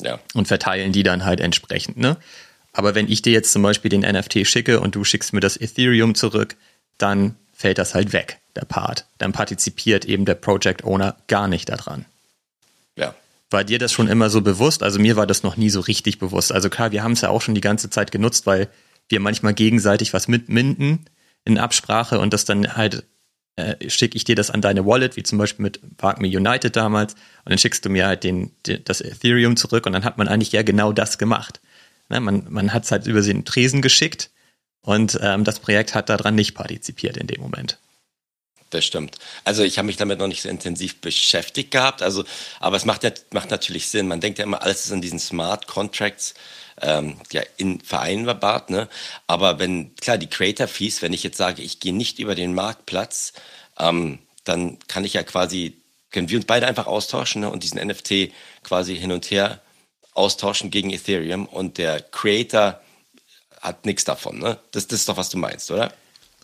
[0.02, 0.20] Ja.
[0.34, 2.18] Und verteilen die dann halt entsprechend, ne?
[2.74, 5.58] Aber wenn ich dir jetzt zum Beispiel den NFT schicke und du schickst mir das
[5.58, 6.56] Ethereum zurück,
[6.98, 9.06] dann fällt das halt weg, der Part.
[9.18, 12.06] Dann partizipiert eben der Project Owner gar nicht daran.
[12.96, 13.14] Ja.
[13.50, 14.84] War dir das schon immer so bewusst?
[14.84, 16.52] Also mir war das noch nie so richtig bewusst.
[16.52, 18.70] Also klar, wir haben es ja auch schon die ganze Zeit genutzt, weil
[19.10, 21.06] wir manchmal gegenseitig was mitminden
[21.44, 23.04] in Absprache und das dann halt
[23.58, 26.76] äh, schicke ich dir das an deine Wallet, wie zum Beispiel mit Park Me United
[26.76, 30.18] damals, und dann schickst du mir halt den, den, das Ethereum zurück und dann hat
[30.18, 31.60] man eigentlich ja genau das gemacht.
[32.12, 34.30] Ne, man man hat es halt über den Tresen geschickt
[34.82, 37.80] und ähm, das Projekt hat daran nicht partizipiert in dem Moment.
[38.70, 39.18] Das stimmt.
[39.46, 42.02] Also ich habe mich damit noch nicht so intensiv beschäftigt gehabt.
[42.02, 42.26] Also,
[42.60, 44.10] aber es macht macht natürlich Sinn.
[44.10, 46.34] Man denkt ja immer, alles ist in diesen Smart Contracts
[46.82, 48.70] ähm, ja in vereinbart.
[48.70, 48.90] Ne?
[49.28, 52.54] Aber wenn klar die Creator Fees, wenn ich jetzt sage, ich gehe nicht über den
[52.54, 53.34] Marktplatz,
[53.80, 55.78] ähm, dann kann ich ja quasi
[56.12, 57.50] können wir uns beide einfach austauschen ne?
[57.50, 59.62] und diesen NFT quasi hin und her
[60.14, 62.82] austauschen gegen Ethereum und der Creator
[63.62, 64.40] hat nichts davon.
[64.40, 64.58] Ne?
[64.72, 65.94] Das, das ist doch, was du meinst, oder?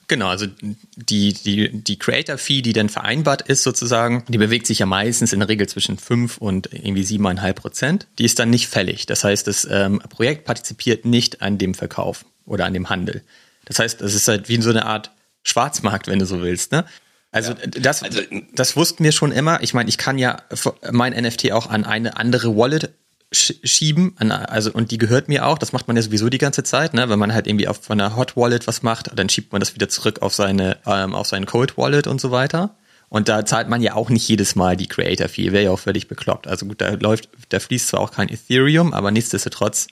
[0.08, 0.48] Genau, also
[0.96, 5.40] die, die, die Creator-Fee, die dann vereinbart ist sozusagen, die bewegt sich ja meistens in
[5.40, 8.08] der Regel zwischen 5 und irgendwie 7,5 Prozent.
[8.18, 9.06] Die ist dann nicht fällig.
[9.06, 13.22] Das heißt, das ähm, Projekt partizipiert nicht an dem Verkauf oder an dem Handel.
[13.66, 15.12] Das heißt, das ist halt wie so eine Art
[15.44, 16.72] Schwarzmarkt, wenn du so willst.
[16.72, 16.86] Ne?
[17.32, 17.68] Also, ja.
[17.68, 18.22] das, also,
[18.54, 19.62] das wussten wir schon immer.
[19.62, 20.42] Ich meine, ich kann ja
[20.90, 22.94] mein NFT auch an eine andere Wallet
[23.32, 26.94] schieben, also und die gehört mir auch, das macht man ja sowieso die ganze Zeit,
[26.94, 27.10] ne?
[27.10, 29.90] Wenn man halt irgendwie auf einer Hot Wallet was macht, dann schiebt man das wieder
[29.90, 32.76] zurück auf seine, ähm, auf seinen Cold Wallet und so weiter.
[33.10, 35.80] Und da zahlt man ja auch nicht jedes Mal die Creator Fee, wäre ja auch
[35.80, 36.48] völlig bekloppt.
[36.48, 39.88] Also gut, da läuft, da fließt zwar auch kein Ethereum, aber nichtsdestotrotz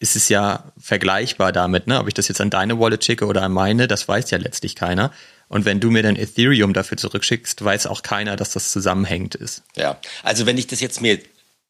[0.00, 2.00] ist es ja vergleichbar damit, ne?
[2.00, 4.76] Ob ich das jetzt an deine Wallet schicke oder an meine, das weiß ja letztlich
[4.76, 5.12] keiner.
[5.48, 9.62] Und wenn du mir dann Ethereum dafür zurückschickst, weiß auch keiner, dass das zusammenhängt ist.
[9.76, 11.18] Ja, also wenn ich das jetzt mir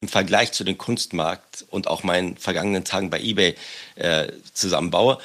[0.00, 3.54] im Vergleich zu dem Kunstmarkt und auch meinen vergangenen Tagen bei eBay
[3.96, 5.18] äh, zusammenbaue,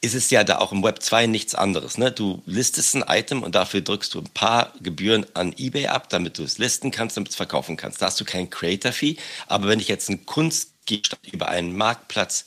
[0.00, 1.96] ist es ja da auch im Web 2 nichts anderes.
[1.96, 2.10] Ne?
[2.10, 6.38] Du listest ein Item und dafür drückst du ein paar Gebühren an eBay ab, damit
[6.38, 8.02] du es listen kannst, damit du es verkaufen kannst.
[8.02, 9.16] Da hast du keinen Creator-Fee.
[9.46, 12.46] Aber wenn ich jetzt einen Kunstgegenstand über einen Marktplatz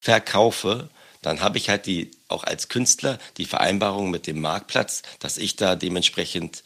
[0.00, 0.88] verkaufe,
[1.20, 5.56] dann habe ich halt die auch als Künstler die Vereinbarung mit dem Marktplatz, dass ich
[5.56, 6.62] da dementsprechend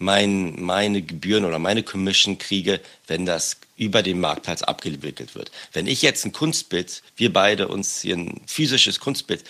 [0.00, 5.52] mein, meine Gebühren oder meine Commission kriege, wenn das über den Marktplatz abgewickelt wird.
[5.72, 9.44] Wenn ich jetzt ein Kunstbild, wir beide uns hier ein physisches Kunstbild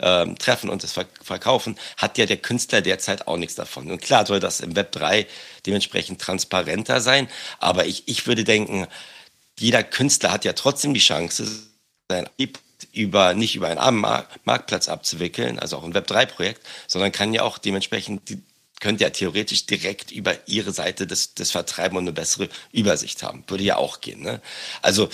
[0.00, 3.90] ähm, treffen und es verkaufen, hat ja der Künstler derzeit auch nichts davon.
[3.90, 5.26] Und klar soll das im Web 3
[5.66, 8.86] dementsprechend transparenter sein, aber ich, ich würde denken,
[9.58, 11.46] jeder Künstler hat ja trotzdem die Chance,
[12.10, 12.28] sein
[12.92, 14.00] über, nicht über einen
[14.44, 18.42] Marktplatz abzuwickeln, also auch ein Web3-Projekt, sondern kann ja auch dementsprechend die,
[18.80, 23.44] könnt ja theoretisch direkt über ihre Seite das, das vertreiben und eine bessere Übersicht haben.
[23.46, 24.22] Würde ja auch gehen.
[24.22, 24.40] Ne?
[24.82, 25.08] Also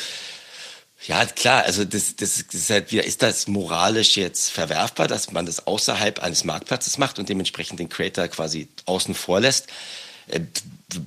[1.06, 5.46] ja, klar, also das, das, ist halt wieder, ist das moralisch jetzt verwerfbar, dass man
[5.46, 9.68] das außerhalb eines Marktplatzes macht und dementsprechend den Creator quasi außen vor lässt?
[10.28, 10.40] Äh,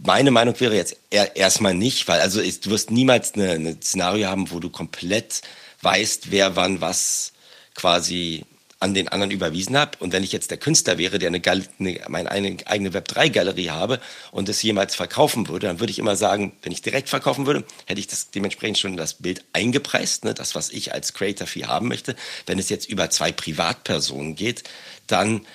[0.03, 4.59] meine Meinung wäre jetzt erstmal nicht, weil also du wirst niemals eine Szenario haben, wo
[4.59, 5.41] du komplett
[5.81, 7.33] weißt, wer wann was
[7.75, 8.45] quasi
[8.83, 9.97] an den anderen überwiesen habe.
[9.99, 14.01] Und wenn ich jetzt der Künstler wäre, der eine, Gal eine meine eigene Web3-Galerie habe
[14.31, 17.63] und es jemals verkaufen würde, dann würde ich immer sagen, wenn ich direkt verkaufen würde,
[17.85, 21.87] hätte ich das dementsprechend schon das Bild eingepreist, ne, das, was ich als Creator-Fee haben
[21.87, 22.17] möchte.
[22.45, 24.63] Wenn es jetzt über zwei Privatpersonen geht,
[25.07, 25.45] dann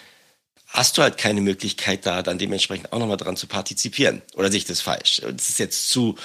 [0.66, 4.22] hast du halt keine Möglichkeit, da dann dementsprechend auch nochmal dran zu partizipieren.
[4.36, 5.20] Oder sehe ich das falsch?
[5.22, 6.16] Das ist jetzt zu,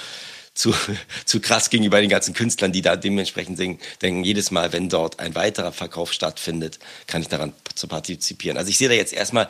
[0.54, 0.74] zu,
[1.24, 5.34] zu krass gegenüber den ganzen Künstlern, die da dementsprechend denken, jedes Mal, wenn dort ein
[5.34, 8.56] weiterer Verkauf stattfindet, kann ich daran zu partizipieren.
[8.56, 9.48] Also ich sehe da jetzt erstmal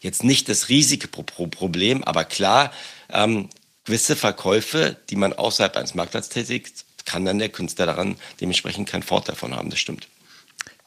[0.00, 2.72] jetzt nicht das riesige Problem, aber klar,
[3.12, 3.48] ähm,
[3.84, 9.02] gewisse Verkäufe, die man außerhalb eines Marktplatzes tätigt, kann dann der Künstler daran dementsprechend keinen
[9.02, 9.70] Vorteil davon haben.
[9.70, 10.08] Das stimmt.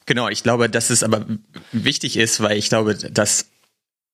[0.06, 1.26] Genau, ich glaube, dass es aber
[1.72, 3.46] wichtig ist, weil ich glaube, dass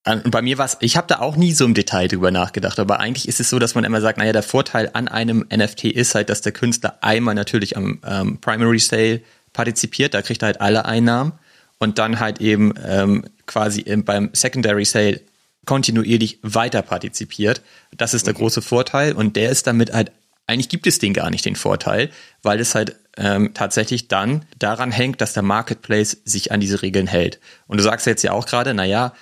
[0.05, 2.79] und bei mir war es, ich habe da auch nie so im Detail drüber nachgedacht,
[2.79, 5.85] aber eigentlich ist es so, dass man immer sagt, naja, der Vorteil an einem NFT
[5.85, 10.47] ist halt, dass der Künstler einmal natürlich am ähm, Primary Sale partizipiert, da kriegt er
[10.47, 11.33] halt alle Einnahmen
[11.79, 15.21] und dann halt eben ähm, quasi im, beim Secondary Sale
[15.65, 17.61] kontinuierlich weiter partizipiert.
[17.95, 18.39] Das ist der mhm.
[18.39, 20.11] große Vorteil und der ist damit halt,
[20.47, 22.09] eigentlich gibt es den gar nicht, den Vorteil,
[22.41, 27.05] weil es halt ähm, tatsächlich dann daran hängt, dass der Marketplace sich an diese Regeln
[27.05, 27.39] hält.
[27.67, 29.13] Und du sagst jetzt ja auch gerade, naja,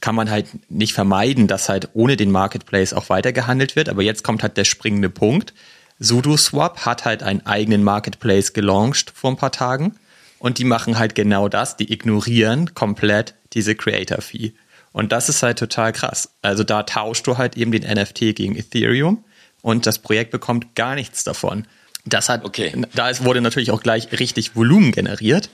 [0.00, 3.88] kann man halt nicht vermeiden, dass halt ohne den Marketplace auch weitergehandelt wird.
[3.88, 5.54] Aber jetzt kommt halt der springende Punkt.
[5.98, 9.96] SudoSwap hat halt einen eigenen Marketplace gelauncht vor ein paar Tagen.
[10.38, 11.76] Und die machen halt genau das.
[11.76, 14.52] Die ignorieren komplett diese Creator Fee.
[14.92, 16.30] Und das ist halt total krass.
[16.42, 19.24] Also da tauschst du halt eben den NFT gegen Ethereum
[19.62, 21.66] und das Projekt bekommt gar nichts davon.
[22.04, 22.72] Das hat, okay.
[22.94, 25.50] da ist, wurde natürlich auch gleich richtig Volumen generiert.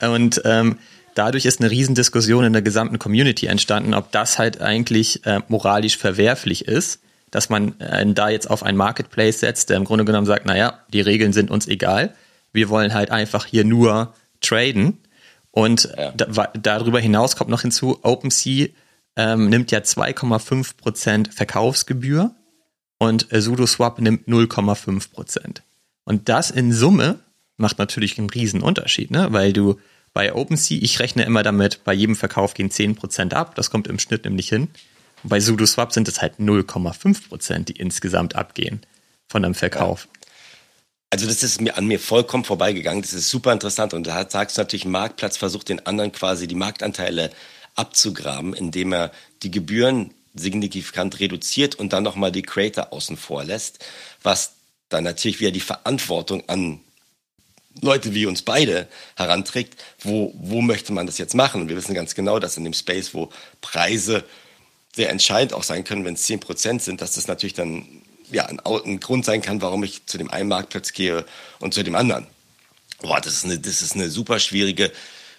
[0.00, 0.78] Und ähm,
[1.14, 5.96] dadurch ist eine Riesendiskussion in der gesamten Community entstanden, ob das halt eigentlich äh, moralisch
[5.96, 10.26] verwerflich ist, dass man äh, da jetzt auf ein Marketplace setzt, der im Grunde genommen
[10.26, 12.14] sagt, naja, die Regeln sind uns egal,
[12.52, 14.98] wir wollen halt einfach hier nur traden.
[15.52, 16.12] Und ja.
[16.12, 18.68] da, darüber hinaus kommt noch hinzu, OpenSea
[19.16, 22.34] ähm, nimmt ja 2,5 Prozent Verkaufsgebühr
[22.98, 25.12] und äh, SudoSwap nimmt 0,5%.
[25.12, 25.62] Prozent.
[26.04, 27.20] Und das in Summe
[27.56, 29.28] macht natürlich einen riesen Unterschied, ne?
[29.30, 29.78] weil du
[30.12, 33.98] bei OpenSea, ich rechne immer damit, bei jedem Verkauf gehen 10% ab, das kommt im
[33.98, 34.68] Schnitt nämlich hin.
[35.22, 38.80] Und bei SudoSwap sind es halt 0,5%, die insgesamt abgehen
[39.28, 40.08] von einem Verkauf.
[40.12, 40.20] Ja.
[41.10, 43.02] Also das ist mir an mir vollkommen vorbeigegangen.
[43.02, 43.94] Das ist super interessant.
[43.94, 47.30] Und da sagst du natürlich, Marktplatz versucht den anderen quasi die Marktanteile
[47.74, 49.10] abzugraben, indem er
[49.42, 53.84] die Gebühren signifikant reduziert und dann nochmal die Creator außen vor lässt,
[54.22, 54.52] was
[54.88, 56.80] dann natürlich wieder die Verantwortung an
[57.82, 61.62] Leute wie uns beide heranträgt, wo, wo möchte man das jetzt machen?
[61.62, 64.24] Und wir wissen ganz genau, dass in dem Space, wo Preise
[64.94, 67.86] sehr entscheidend auch sein können, wenn es 10% sind, dass das natürlich dann
[68.30, 71.24] ja, ein, ein, Grund sein kann, warum ich zu dem einen Marktplatz gehe
[71.58, 72.26] und zu dem anderen.
[73.00, 74.92] Boah, das ist eine, das ist eine super schwierige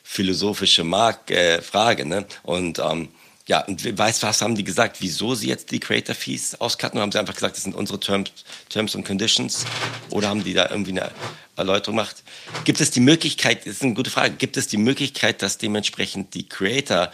[0.04, 2.06] philosophische Mark, äh, Frage.
[2.06, 2.26] Ne?
[2.44, 3.10] Und ähm,
[3.52, 6.98] ja, und weißt was haben die gesagt, wieso sie jetzt die Creator Fees auscutten?
[6.98, 8.32] Oder haben sie einfach gesagt, das sind unsere Terms,
[8.70, 9.66] Terms and Conditions?
[10.10, 11.12] Oder haben die da irgendwie eine
[11.58, 12.24] Erläuterung gemacht?
[12.64, 16.34] Gibt es die Möglichkeit, das ist eine gute Frage, gibt es die Möglichkeit, dass dementsprechend
[16.34, 17.12] die Creator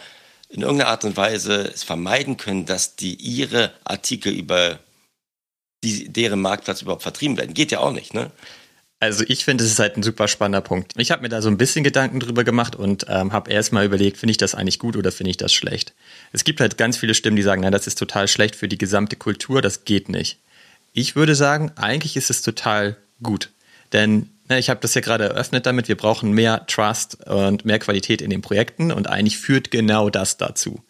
[0.48, 4.78] in irgendeiner Art und Weise es vermeiden können, dass die ihre Artikel über
[5.82, 7.52] die, deren Marktplatz überhaupt vertrieben werden?
[7.52, 8.30] Geht ja auch nicht, ne?
[9.00, 10.92] Also ich finde, es ist halt ein super spannender Punkt.
[10.96, 14.16] Ich habe mir da so ein bisschen Gedanken drüber gemacht und ähm, habe erstmal überlegt,
[14.16, 15.94] finde ich das eigentlich gut oder finde ich das schlecht.
[16.32, 18.78] Es gibt halt ganz viele Stimmen, die sagen, na, das ist total schlecht für die
[18.78, 20.38] gesamte Kultur, das geht nicht.
[20.92, 23.50] Ich würde sagen, eigentlich ist es total gut.
[23.92, 27.78] Denn ne, ich habe das ja gerade eröffnet damit, wir brauchen mehr Trust und mehr
[27.78, 30.82] Qualität in den Projekten und eigentlich führt genau das dazu.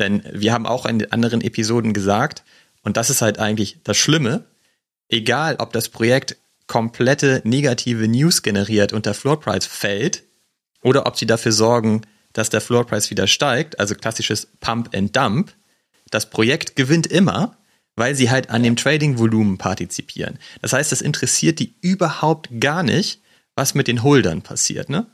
[0.00, 2.42] Denn wir haben auch in anderen Episoden gesagt,
[2.82, 4.44] und das ist halt eigentlich das Schlimme,
[5.08, 10.22] egal ob das Projekt komplette negative News generiert und der Floor Price fällt
[10.82, 15.14] oder ob sie dafür sorgen, dass der Floor Price wieder steigt, also klassisches Pump and
[15.14, 15.52] Dump.
[16.10, 17.56] Das Projekt gewinnt immer,
[17.96, 20.38] weil sie halt an dem Trading-Volumen partizipieren.
[20.60, 23.20] Das heißt, das interessiert die überhaupt gar nicht,
[23.54, 24.88] was mit den Holdern passiert.
[24.88, 25.06] Ne?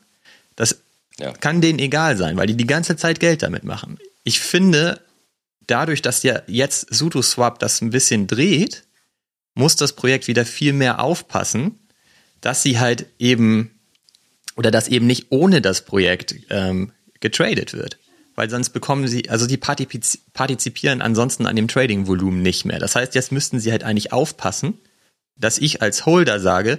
[0.55, 0.81] Das
[1.19, 1.33] ja.
[1.33, 3.99] kann denen egal sein, weil die die ganze Zeit Geld damit machen.
[4.23, 5.01] Ich finde,
[5.67, 8.85] dadurch, dass ja jetzt SudoSwap das ein bisschen dreht,
[9.55, 11.79] muss das Projekt wieder viel mehr aufpassen,
[12.41, 13.79] dass sie halt eben
[14.57, 17.99] oder dass eben nicht ohne das Projekt ähm, getradet wird.
[18.35, 22.79] Weil sonst bekommen sie, also die partizipieren ansonsten an dem Trading-Volumen nicht mehr.
[22.79, 24.79] Das heißt, jetzt müssten sie halt eigentlich aufpassen,
[25.37, 26.79] dass ich als Holder sage,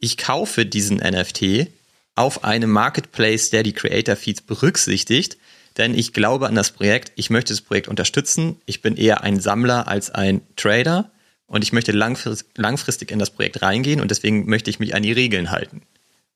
[0.00, 1.68] ich kaufe diesen NFT
[2.14, 5.38] auf einem Marketplace, der die Creator-Feeds berücksichtigt,
[5.76, 9.40] denn ich glaube an das Projekt, ich möchte das Projekt unterstützen, ich bin eher ein
[9.40, 11.10] Sammler als ein Trader
[11.48, 15.12] und ich möchte langfristig in das Projekt reingehen und deswegen möchte ich mich an die
[15.12, 15.82] Regeln halten.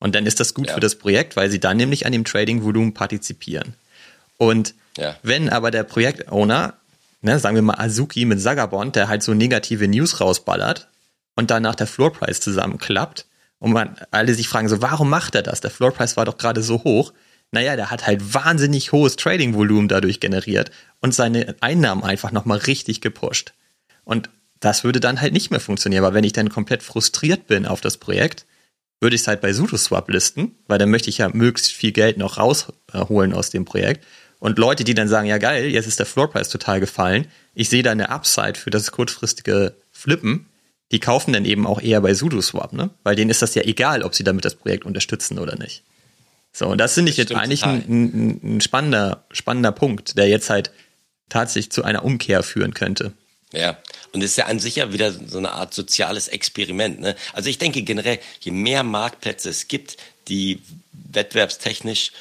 [0.00, 0.74] Und dann ist das gut ja.
[0.74, 3.74] für das Projekt, weil sie dann nämlich an dem Trading-Volumen partizipieren.
[4.36, 5.16] Und ja.
[5.22, 6.74] wenn aber der Projektowner,
[7.20, 10.88] ne, sagen wir mal Azuki mit Sagabond, der halt so negative News rausballert
[11.36, 13.26] und danach der Floorpreis zusammenklappt
[13.58, 15.60] und man alle sich fragen so, warum macht er das?
[15.60, 17.12] Der Floorpreis war doch gerade so hoch.
[17.52, 20.70] Naja, der hat halt wahnsinnig hohes Trading-Volumen dadurch generiert
[21.00, 23.52] und seine Einnahmen einfach nochmal richtig gepusht.
[24.04, 24.30] Und
[24.62, 27.80] das würde dann halt nicht mehr funktionieren, weil wenn ich dann komplett frustriert bin auf
[27.80, 28.46] das Projekt,
[29.00, 32.16] würde ich es halt bei SudoSwap listen, weil dann möchte ich ja möglichst viel Geld
[32.16, 34.06] noch rausholen aus dem Projekt.
[34.38, 37.82] Und Leute, die dann sagen, ja geil, jetzt ist der Floorpreis total gefallen, ich sehe
[37.82, 40.46] da eine Upside für das kurzfristige Flippen,
[40.92, 42.90] die kaufen dann eben auch eher bei SudoSwap, ne?
[43.02, 45.82] Weil denen ist das ja egal, ob sie damit das Projekt unterstützen oder nicht.
[46.52, 50.50] So, und das finde ich jetzt eigentlich ein, ein, ein, spannender, spannender Punkt, der jetzt
[50.50, 50.70] halt
[51.30, 53.12] tatsächlich zu einer Umkehr führen könnte.
[53.52, 53.78] Ja,
[54.12, 57.00] und es ist ja an sich ja wieder so eine Art soziales Experiment.
[57.00, 57.16] Ne?
[57.32, 59.96] Also ich denke generell, je mehr Marktplätze es gibt,
[60.28, 60.60] die
[60.92, 62.12] wettbewerbstechnisch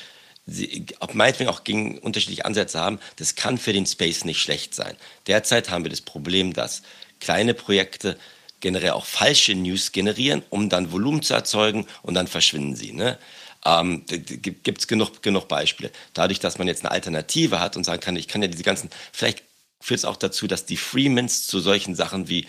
[1.00, 4.96] ob meinetwegen auch gegen unterschiedliche Ansätze haben, das kann für den Space nicht schlecht sein.
[5.28, 6.82] Derzeit haben wir das Problem, dass
[7.20, 8.18] kleine Projekte
[8.60, 12.92] generell auch falsche News generieren, um dann Volumen zu erzeugen und dann verschwinden sie.
[12.92, 13.18] Ne?
[13.66, 15.92] Ähm, Gibt es genug, genug Beispiele.
[16.14, 18.90] Dadurch, dass man jetzt eine Alternative hat und sagen kann, ich kann ja diese ganzen,
[19.12, 19.44] vielleicht
[19.82, 22.48] führt es auch dazu, dass die Freemans zu solchen Sachen wie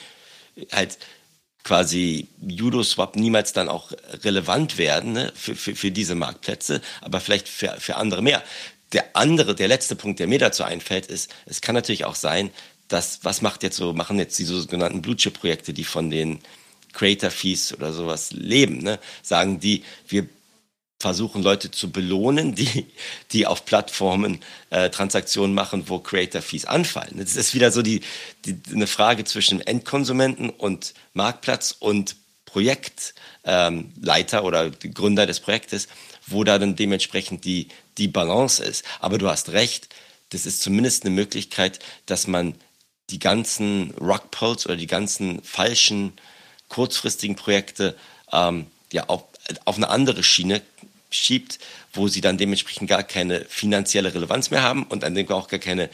[0.70, 0.98] halt
[1.64, 3.92] quasi Judo-Swap niemals dann auch
[4.24, 8.42] relevant werden ne, für, für, für diese Marktplätze, aber vielleicht für, für andere mehr.
[8.92, 12.50] Der andere, der letzte Punkt, der mir dazu einfällt, ist, es kann natürlich auch sein,
[12.88, 16.40] dass, was macht jetzt so, machen jetzt die sogenannten Blue Chip Projekte, die von den
[16.92, 18.98] Creator Fees oder sowas leben, ne?
[19.22, 20.28] sagen die, wir
[21.02, 22.86] versuchen Leute zu belohnen, die,
[23.32, 24.38] die auf Plattformen
[24.70, 27.18] äh, Transaktionen machen, wo Creator Fees anfallen.
[27.18, 28.00] Das ist wieder so die,
[28.46, 35.88] die eine Frage zwischen Endkonsumenten und Marktplatz und Projektleiter ähm, oder Gründer des Projektes,
[36.26, 38.84] wo da dann dementsprechend die, die Balance ist.
[39.00, 39.88] Aber du hast recht,
[40.30, 42.54] das ist zumindest eine Möglichkeit, dass man
[43.10, 46.12] die ganzen Rockpulls oder die ganzen falschen
[46.68, 47.96] kurzfristigen Projekte
[48.32, 49.24] ähm, ja auf,
[49.64, 50.62] auf eine andere Schiene
[51.12, 51.58] schiebt,
[51.92, 55.60] wo sie dann dementsprechend gar keine finanzielle Relevanz mehr haben und an dem auch gar
[55.60, 55.90] keine,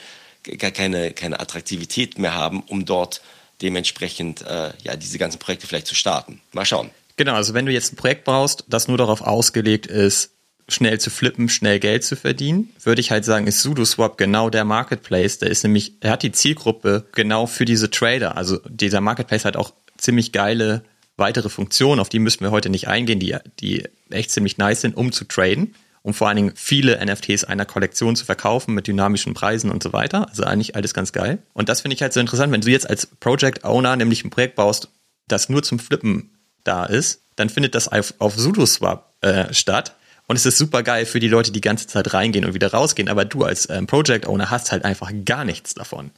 [0.59, 3.21] gar keine, keine Attraktivität mehr haben, um dort
[3.63, 6.41] dementsprechend äh, ja diese ganzen Projekte vielleicht zu starten.
[6.53, 6.91] Mal schauen.
[7.17, 10.31] Genau, also wenn du jetzt ein Projekt brauchst, das nur darauf ausgelegt ist,
[10.69, 14.65] schnell zu flippen, schnell Geld zu verdienen, würde ich halt sagen, ist SudoSwap genau der
[14.65, 15.39] Marketplace.
[15.39, 18.37] Der ist nämlich, er hat die Zielgruppe genau für diese Trader.
[18.37, 20.85] Also dieser Marketplace hat auch ziemlich geile
[21.19, 24.97] weitere Funktionen, auf die müssen wir heute nicht eingehen, die, die echt ziemlich nice sind,
[24.97, 29.35] um zu traden, um vor allen Dingen viele NFTs einer Kollektion zu verkaufen mit dynamischen
[29.35, 30.29] Preisen und so weiter.
[30.29, 31.39] Also eigentlich alles ganz geil.
[31.53, 34.31] Und das finde ich halt so interessant, wenn du jetzt als Project Owner nämlich ein
[34.31, 34.89] Projekt baust,
[35.27, 36.31] das nur zum Flippen
[36.65, 39.95] da ist, dann findet das auf, auf SudoSwap äh, statt
[40.29, 42.71] und es ist super geil für die Leute, die die ganze Zeit reingehen und wieder
[42.71, 43.09] rausgehen.
[43.09, 46.11] Aber du als ähm, Project Owner hast halt einfach gar nichts davon.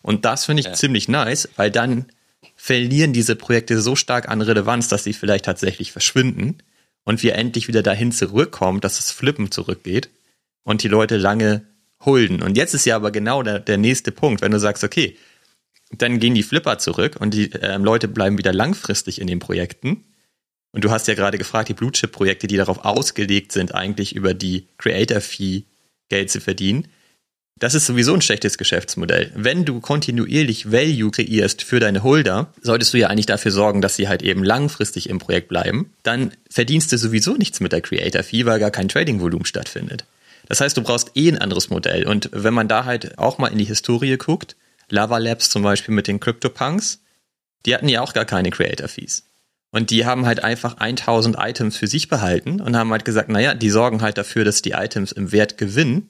[0.00, 0.72] Und das finde ich ja.
[0.72, 2.06] ziemlich nice, weil dann
[2.60, 6.58] verlieren diese Projekte so stark an Relevanz, dass sie vielleicht tatsächlich verschwinden
[7.04, 10.10] und wir endlich wieder dahin zurückkommen, dass das Flippen zurückgeht
[10.64, 11.64] und die Leute lange
[12.04, 12.42] hulden.
[12.42, 15.16] Und jetzt ist ja aber genau der, der nächste Punkt, wenn du sagst, okay,
[15.90, 20.04] dann gehen die Flipper zurück und die äh, Leute bleiben wieder langfristig in den Projekten
[20.72, 24.14] und du hast ja gerade gefragt, die Blue Chip Projekte, die darauf ausgelegt sind, eigentlich
[24.14, 25.64] über die Creator Fee
[26.08, 26.88] Geld zu verdienen.
[27.58, 29.32] Das ist sowieso ein schlechtes Geschäftsmodell.
[29.34, 33.96] Wenn du kontinuierlich Value kreierst für deine Holder, solltest du ja eigentlich dafür sorgen, dass
[33.96, 35.92] sie halt eben langfristig im Projekt bleiben.
[36.04, 40.04] Dann verdienst du sowieso nichts mit der Creator Fee, weil gar kein Trading-Volumen stattfindet.
[40.48, 42.06] Das heißt, du brauchst eh ein anderes Modell.
[42.06, 44.56] Und wenn man da halt auch mal in die Historie guckt,
[44.88, 47.00] Lava Labs zum Beispiel mit den CryptoPunks,
[47.66, 49.24] die hatten ja auch gar keine Creator Fees.
[49.70, 53.54] Und die haben halt einfach 1000 Items für sich behalten und haben halt gesagt, naja,
[53.54, 56.08] die sorgen halt dafür, dass die Items im Wert gewinnen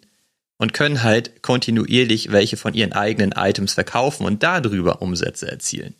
[0.59, 5.94] und können halt kontinuierlich welche von ihren eigenen Items verkaufen und darüber Umsätze erzielen.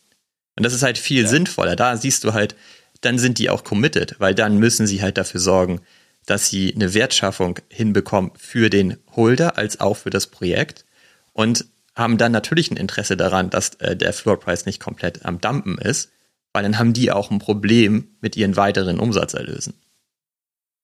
[0.57, 1.29] Und das ist halt viel ja.
[1.29, 1.77] sinnvoller.
[1.77, 2.57] Da siehst du halt,
[3.01, 5.81] dann sind die auch committed, weil dann müssen sie halt dafür sorgen,
[6.27, 10.85] dass sie eine Wertschaffung hinbekommen für den Holder als auch für das Projekt
[11.33, 15.79] und haben dann natürlich ein Interesse daran, dass äh, der Floorpreis nicht komplett am Dumpen
[15.79, 16.11] ist
[16.53, 19.75] weil dann haben die auch ein Problem mit ihren weiteren Umsatzerlösen.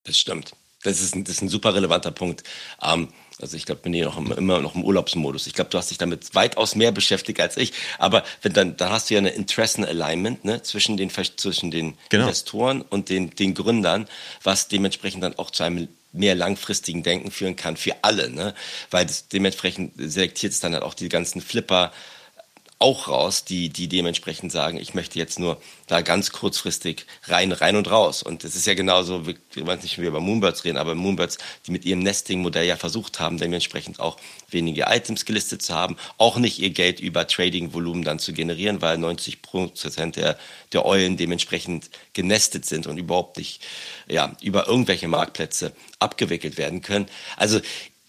[0.05, 0.53] Das stimmt.
[0.83, 2.45] Das ist ein, das ist ein super relevanter Punkt.
[2.83, 3.09] Ähm,
[3.41, 5.47] also ich glaube, bin hier noch im, immer noch im Urlaubsmodus.
[5.47, 7.73] Ich glaube, du hast dich damit weitaus mehr beschäftigt als ich.
[7.99, 12.25] Aber wenn dann, dann hast du ja eine Interessen-Alignment ne, zwischen den, zwischen den genau.
[12.25, 14.07] Investoren und den, den Gründern,
[14.43, 18.31] was dementsprechend dann auch zu einem mehr langfristigen Denken führen kann für alle.
[18.31, 18.55] Ne?
[18.91, 21.93] Weil dementsprechend selektiert es dann halt auch die ganzen Flipper,
[22.85, 27.77] auch raus, die, die dementsprechend sagen, ich möchte jetzt nur da ganz kurzfristig rein, rein
[27.77, 28.23] und raus.
[28.23, 31.71] Und es ist ja genauso, wir, wollen nicht mehr über Moonbirds reden, aber Moonbirds, die
[31.71, 34.19] mit ihrem Nesting-Modell ja versucht haben, dementsprechend auch
[34.51, 38.99] wenige Items gelistet zu haben, auch nicht ihr Geld über Trading-Volumen dann zu generieren, weil
[38.99, 40.39] 90 Prozent der,
[40.75, 43.63] der Eulen dementsprechend genestet sind und überhaupt nicht
[44.09, 47.07] ja, über irgendwelche Marktplätze abgewickelt werden können.
[47.39, 47.63] Also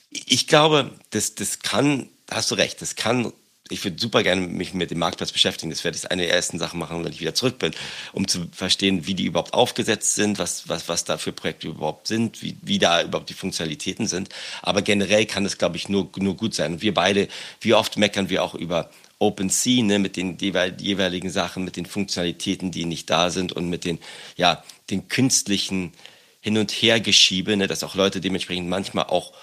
[0.10, 3.32] ich glaube, das, das kann, hast du recht, das kann
[3.70, 5.72] ich würde super gerne mich mit dem Marktplatz beschäftigen.
[5.72, 7.72] Das werde ich eine der ersten Sachen machen, wenn ich wieder zurück bin,
[8.14, 12.08] um zu verstehen, wie die überhaupt aufgesetzt sind, was, was, was da für Projekte überhaupt
[12.08, 14.30] sind, wie, wie da überhaupt die Funktionalitäten sind.
[14.62, 16.74] Aber generell kann es, glaube ich, nur, nur gut sein.
[16.74, 17.28] Und wir beide,
[17.60, 22.70] wie oft meckern wir auch über OpenSea, ne, mit den jeweiligen Sachen, mit den Funktionalitäten,
[22.70, 23.98] die nicht da sind und mit den,
[24.36, 25.94] ja, den künstlichen
[26.40, 29.34] Hin- und Hergeschiebe, ne, dass auch Leute dementsprechend manchmal auch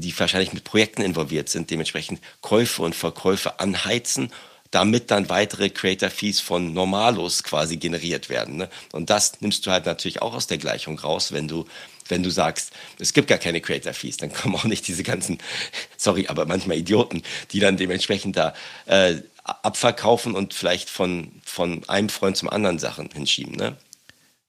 [0.00, 4.32] die wahrscheinlich mit Projekten involviert sind, dementsprechend Käufe und Verkäufe anheizen,
[4.70, 8.56] damit dann weitere Creator-Fees von Normalos quasi generiert werden.
[8.56, 8.68] Ne?
[8.92, 11.64] Und das nimmst du halt natürlich auch aus der Gleichung raus, wenn du
[12.10, 15.38] wenn du sagst, es gibt gar keine Creator Fees, dann kommen auch nicht diese ganzen,
[15.98, 18.54] sorry, aber manchmal Idioten, die dann dementsprechend da
[18.86, 23.56] äh, abverkaufen und vielleicht von, von einem Freund zum anderen Sachen hinschieben.
[23.56, 23.76] Ne?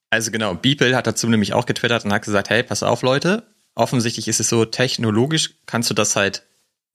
[0.09, 3.43] Also genau, Beeple hat dazu nämlich auch getwittert und hat gesagt, hey, pass auf Leute,
[3.80, 6.43] offensichtlich ist es so, technologisch kannst du das halt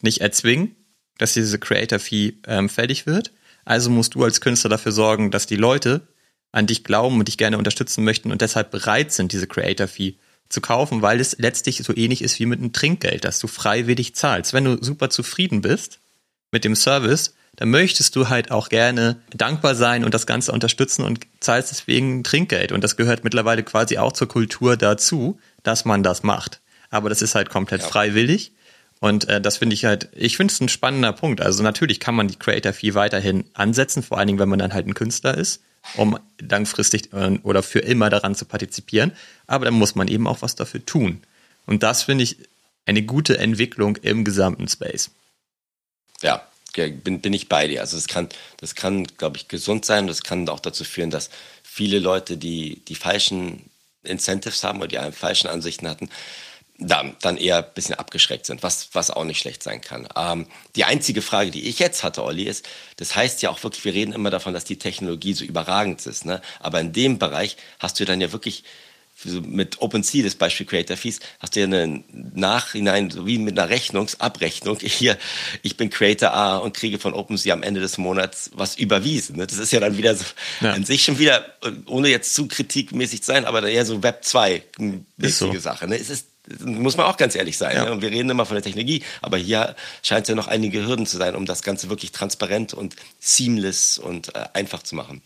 [0.03, 0.77] nicht erzwingen,
[1.19, 3.33] dass diese Creator Fee ähm, fällig wird.
[3.65, 6.03] Also musst du als Künstler dafür sorgen, dass die Leute
[6.53, 10.17] an dich glauben und dich gerne unterstützen möchten und deshalb bereit sind, diese Creator Fee
[10.51, 14.15] zu kaufen, weil es letztlich so ähnlich ist wie mit einem Trinkgeld, das du freiwillig
[14.15, 14.53] zahlst.
[14.53, 16.01] Wenn du super zufrieden bist
[16.53, 21.05] mit dem Service, dann möchtest du halt auch gerne dankbar sein und das Ganze unterstützen
[21.05, 22.73] und zahlst deswegen Trinkgeld.
[22.73, 26.61] Und das gehört mittlerweile quasi auch zur Kultur dazu, dass man das macht.
[26.95, 27.89] Aber das ist halt komplett ja.
[27.89, 28.53] freiwillig.
[29.01, 31.41] Und äh, das finde ich halt, ich finde es ein spannender Punkt.
[31.41, 34.73] Also natürlich kann man die Creator Fee weiterhin ansetzen, vor allen Dingen, wenn man dann
[34.73, 35.61] halt ein Künstler ist,
[35.97, 39.11] um langfristig äh, oder für immer daran zu partizipieren.
[39.49, 41.21] Aber dann muss man eben auch was dafür tun.
[41.67, 42.37] Und das finde ich
[42.87, 45.11] eine gute Entwicklung im gesamten Space.
[46.23, 47.81] Ja, bin, bin ich bei dir.
[47.81, 48.29] Also das kann,
[48.59, 50.07] das kann, glaube ich, gesund sein.
[50.07, 51.29] Das kann auch dazu führen, dass
[51.65, 53.69] viele Leute, die die falschen
[54.05, 56.09] Incentives haben oder die falschen Ansichten hatten,
[56.79, 60.09] dann, eher ein bisschen abgeschreckt sind, was, was auch nicht schlecht sein kann.
[60.17, 62.67] Ähm, die einzige Frage, die ich jetzt hatte, Olli, ist,
[62.97, 66.25] das heißt ja auch wirklich, wir reden immer davon, dass die Technologie so überragend ist,
[66.25, 66.43] ne?
[66.61, 68.65] aber in dem Bereich hast du dann ja wirklich
[69.25, 72.05] mit OpenSea, das Beispiel Creator Fees, hast du ja einen
[72.35, 74.79] Nachhinein, so wie mit einer Rechnungsabrechnung.
[74.83, 75.17] Hier,
[75.63, 79.37] ich bin Creator A und kriege von OpenSea am Ende des Monats was überwiesen.
[79.37, 79.47] Ne?
[79.47, 80.25] Das ist ja dann wieder so
[80.61, 80.73] ja.
[80.73, 81.47] an sich schon wieder,
[81.87, 84.63] ohne jetzt zu kritikmäßig zu sein, aber eher so Web 2
[85.17, 85.59] wichtige so.
[85.59, 85.87] Sache.
[85.87, 85.97] Ne?
[85.97, 87.77] Es ist muss man auch ganz ehrlich sein.
[87.77, 87.85] Ja.
[87.85, 87.93] Ne?
[87.93, 91.07] Und wir reden immer von der Technologie, aber hier scheint es ja noch einige Hürden
[91.07, 95.23] zu sein, um das Ganze wirklich transparent und seamless und äh, einfach zu machen.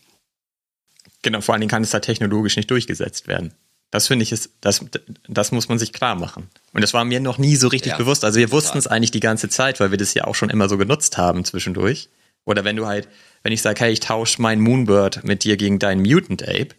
[1.21, 3.53] Genau, vor allen Dingen kann es da technologisch nicht durchgesetzt werden.
[3.91, 4.85] Das finde ich ist, das,
[5.27, 6.47] das muss man sich klar machen.
[6.73, 8.23] Und das war mir noch nie so richtig ja, bewusst.
[8.23, 10.69] Also wir wussten es eigentlich die ganze Zeit, weil wir das ja auch schon immer
[10.69, 12.09] so genutzt haben zwischendurch.
[12.45, 13.07] Oder wenn du halt,
[13.43, 16.69] wenn ich sage, hey, ich tausche mein Moonbird mit dir gegen deinen Mutant Ape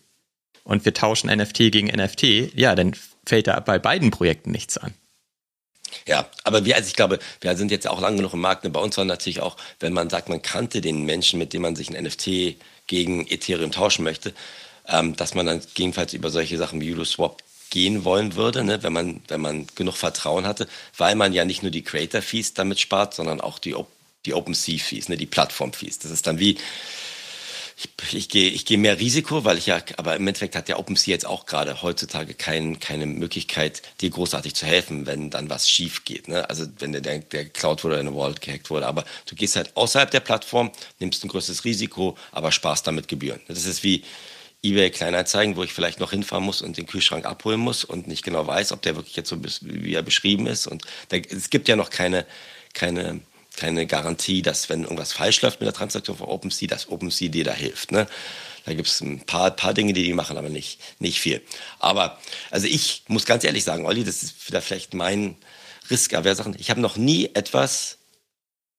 [0.62, 2.94] und wir tauschen NFT gegen NFT, ja, dann
[3.26, 4.94] fällt da bei beiden Projekten nichts an.
[6.06, 8.64] Ja, aber wir, also ich glaube, wir sind jetzt auch lange genug im Markt.
[8.64, 8.70] Ne?
[8.70, 11.76] Bei uns war natürlich auch, wenn man sagt, man kannte den Menschen, mit dem man
[11.76, 12.56] sich ein NFT
[12.86, 14.32] gegen Ethereum tauschen möchte,
[14.86, 18.92] ähm, dass man dann gegebenenfalls über solche Sachen wie Uniswap gehen wollen würde, ne, wenn
[18.92, 20.66] man wenn man genug Vertrauen hatte,
[20.96, 23.76] weil man ja nicht nur die Creator Fees damit spart, sondern auch die
[24.26, 26.00] die OpenSea Fees, ne, die Plattform Fees.
[26.00, 26.58] Das ist dann wie
[27.80, 30.76] ich, ich gehe ich gehe mehr Risiko, weil ich ja, aber im Endeffekt hat ja
[30.76, 35.68] OpenSea jetzt auch gerade heutzutage kein, keine Möglichkeit, dir großartig zu helfen, wenn dann was
[35.68, 36.28] schief geht.
[36.28, 36.48] Ne?
[36.50, 38.86] Also wenn der, der Cloud wurde oder eine Wallet gehackt wurde.
[38.86, 43.40] Aber du gehst halt außerhalb der Plattform, nimmst ein größeres Risiko, aber sparst damit Gebühren.
[43.48, 44.04] Das ist wie,
[44.62, 48.22] eBay Kleinanzeigen, wo ich vielleicht noch hinfahren muss und den Kühlschrank abholen muss und nicht
[48.22, 50.66] genau weiß, ob der wirklich jetzt so wie er beschrieben ist.
[50.66, 52.26] Und da, es gibt ja noch keine,
[52.74, 53.20] keine,
[53.56, 57.44] keine Garantie, dass wenn irgendwas falsch läuft mit der Transaktion von OpenSea, dass OpenSea dir
[57.44, 57.92] da hilft.
[57.92, 58.06] Ne?
[58.64, 61.42] Da gibt es ein paar, paar Dinge, die die machen, aber nicht, nicht viel.
[61.78, 62.18] Aber
[62.50, 65.36] also ich muss ganz ehrlich sagen, Olli, das ist wieder vielleicht mein
[65.90, 66.56] Risk, aber Sachen.
[66.58, 67.98] Ich habe noch nie etwas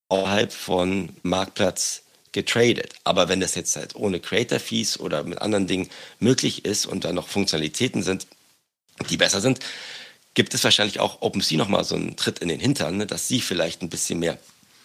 [0.09, 2.93] außerhalb von Marktplatz getradet.
[3.03, 7.03] Aber wenn das jetzt halt ohne Creator Fees oder mit anderen Dingen möglich ist und
[7.03, 8.27] da noch Funktionalitäten sind,
[9.09, 9.59] die besser sind,
[10.33, 13.41] gibt es wahrscheinlich auch OpenSea nochmal so einen Tritt in den Hintern, ne, dass sie
[13.41, 14.37] vielleicht ein bisschen mehr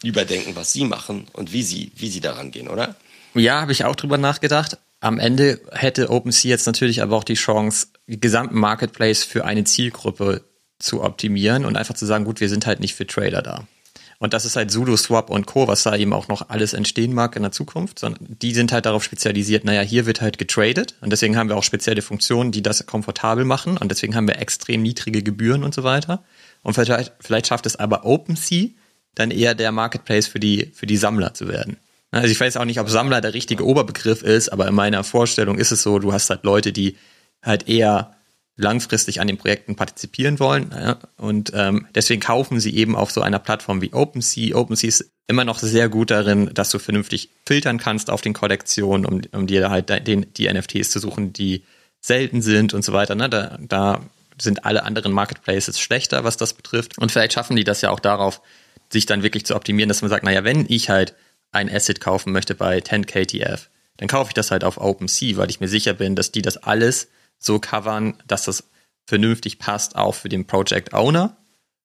[0.02, 2.96] überdenken, was sie machen und wie sie, wie sie daran gehen, oder?
[3.34, 4.78] Ja, habe ich auch drüber nachgedacht.
[5.00, 9.64] Am Ende hätte OpenSea jetzt natürlich aber auch die Chance, den gesamten Marketplace für eine
[9.64, 10.42] Zielgruppe
[10.78, 13.66] zu optimieren und einfach zu sagen, gut, wir sind halt nicht für Trader da.
[14.18, 17.12] Und das ist halt Sudo, Swap und Co., was da eben auch noch alles entstehen
[17.12, 20.94] mag in der Zukunft, sondern die sind halt darauf spezialisiert, naja, hier wird halt getradet
[21.02, 24.38] und deswegen haben wir auch spezielle Funktionen, die das komfortabel machen und deswegen haben wir
[24.38, 26.24] extrem niedrige Gebühren und so weiter.
[26.62, 28.70] Und vielleicht, vielleicht schafft es aber OpenSea
[29.16, 31.78] dann eher der Marketplace für die, für die Sammler zu werden.
[32.12, 35.58] Also ich weiß auch nicht, ob Sammler der richtige Oberbegriff ist, aber in meiner Vorstellung
[35.58, 36.96] ist es so, du hast halt Leute, die
[37.42, 38.14] halt eher
[38.56, 40.70] langfristig an den Projekten partizipieren wollen.
[40.72, 44.56] Ja, und ähm, deswegen kaufen sie eben auf so einer Plattform wie OpenSea.
[44.56, 49.04] OpenSea ist immer noch sehr gut darin, dass du vernünftig filtern kannst auf den Kollektionen,
[49.04, 51.64] um, um dir halt den, die NFTs zu suchen, die
[52.00, 53.14] selten sind und so weiter.
[53.14, 53.28] Ne?
[53.28, 54.00] Da, da
[54.40, 56.96] sind alle anderen Marketplaces schlechter, was das betrifft.
[56.98, 58.40] Und vielleicht schaffen die das ja auch darauf,
[58.90, 61.14] sich dann wirklich zu optimieren, dass man sagt, naja, wenn ich halt
[61.52, 65.60] ein Asset kaufen möchte bei 10KTF, dann kaufe ich das halt auf OpenSea, weil ich
[65.60, 67.08] mir sicher bin, dass die das alles
[67.38, 68.64] so covern, dass das
[69.06, 71.36] vernünftig passt, auch für den Project Owner.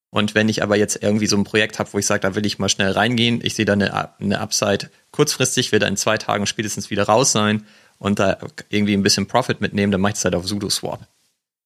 [0.10, 2.46] Und wenn ich aber jetzt irgendwie so ein Projekt habe, wo ich sage, da will
[2.46, 6.18] ich mal schnell reingehen, ich sehe da eine, eine Upside kurzfristig, will da in zwei
[6.18, 7.66] Tagen spätestens wieder raus sein
[7.98, 8.38] und da
[8.70, 11.08] irgendwie ein bisschen Profit mitnehmen, dann mache ich es halt auf SudoSwap.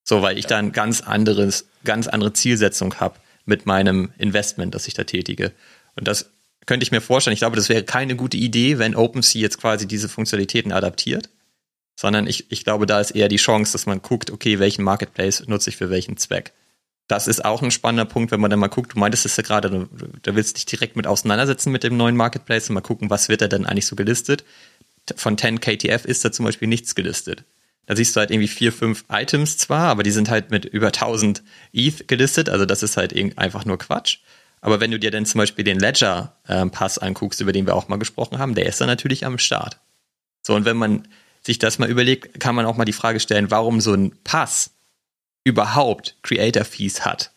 [0.03, 3.15] So, weil ich da ein ganz anderes, ganz andere Zielsetzung habe
[3.45, 5.51] mit meinem Investment, das ich da tätige.
[5.95, 6.31] Und das
[6.65, 7.33] könnte ich mir vorstellen.
[7.33, 11.29] Ich glaube, das wäre keine gute Idee, wenn OpenSea jetzt quasi diese Funktionalitäten adaptiert
[11.95, 15.47] sondern ich, ich glaube, da ist eher die Chance, dass man guckt, okay, welchen Marketplace
[15.47, 16.51] nutze ich für welchen Zweck.
[17.07, 19.43] Das ist auch ein spannender Punkt, wenn man dann mal guckt, du meintest es ja
[19.43, 19.87] gerade, du,
[20.21, 23.41] du willst dich direkt mit auseinandersetzen mit dem neuen Marketplace und mal gucken, was wird
[23.41, 24.43] da denn eigentlich so gelistet.
[25.15, 27.43] Von 10 KTF ist da zum Beispiel nichts gelistet.
[27.85, 30.87] Da siehst du halt irgendwie vier, fünf Items zwar, aber die sind halt mit über
[30.87, 34.19] 1000 ETH gelistet, also das ist halt einfach nur Quatsch.
[34.61, 37.99] Aber wenn du dir dann zum Beispiel den Ledger-Pass anguckst, über den wir auch mal
[37.99, 39.79] gesprochen haben, der ist dann natürlich am Start.
[40.41, 41.07] So, und wenn man
[41.43, 44.71] sich das mal überlegt, kann man auch mal die Frage stellen, warum so ein Pass
[45.43, 47.31] überhaupt Creator-Fees hat.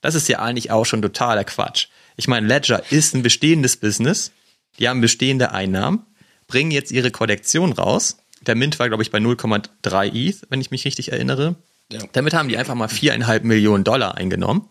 [0.00, 1.86] Das ist ja eigentlich auch schon totaler Quatsch.
[2.16, 4.32] Ich meine, Ledger ist ein bestehendes Business,
[4.80, 6.04] die haben bestehende Einnahmen,
[6.48, 8.18] bringen jetzt ihre Kollektion raus.
[8.46, 11.56] Der Mint war, glaube ich, bei 0,3 ETH, wenn ich mich richtig erinnere.
[11.92, 12.00] Ja.
[12.12, 14.68] Damit haben die einfach mal viereinhalb Millionen Dollar eingenommen.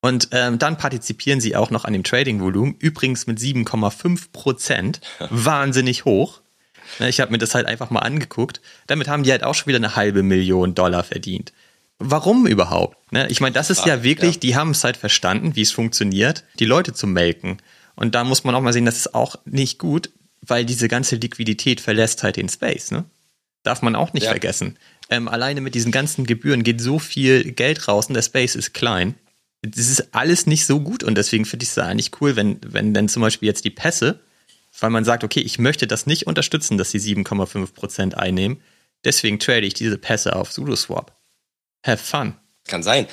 [0.00, 5.00] Und ähm, dann partizipieren sie auch noch an dem Trading-Volumen, übrigens mit 7,5 Prozent.
[5.30, 6.40] Wahnsinnig hoch.
[6.98, 8.60] Ne, ich habe mir das halt einfach mal angeguckt.
[8.86, 11.52] Damit haben die halt auch schon wieder eine halbe Million Dollar verdient.
[11.98, 13.12] Warum überhaupt?
[13.12, 14.40] Ne, ich meine, das ist ja wirklich, ja.
[14.40, 17.58] die haben es halt verstanden, wie es funktioniert, die Leute zu melken.
[17.94, 20.10] Und da muss man auch mal sehen, das ist auch nicht gut,
[20.46, 22.90] weil diese ganze Liquidität verlässt halt den Space.
[22.90, 23.04] Ne?
[23.62, 24.30] Darf man auch nicht ja.
[24.30, 24.78] vergessen.
[25.08, 28.74] Ähm, alleine mit diesen ganzen Gebühren geht so viel Geld raus und der Space ist
[28.74, 29.14] klein
[29.62, 32.94] das ist alles nicht so gut und deswegen finde ich es eigentlich cool, wenn, wenn
[32.94, 34.20] dann zum Beispiel jetzt die Pässe,
[34.78, 38.62] weil man sagt, okay, ich möchte das nicht unterstützen, dass sie 7,5% einnehmen,
[39.04, 41.12] deswegen trade ich diese Pässe auf SudoSwap.
[41.84, 42.34] Have fun.
[42.66, 43.06] Kann sein.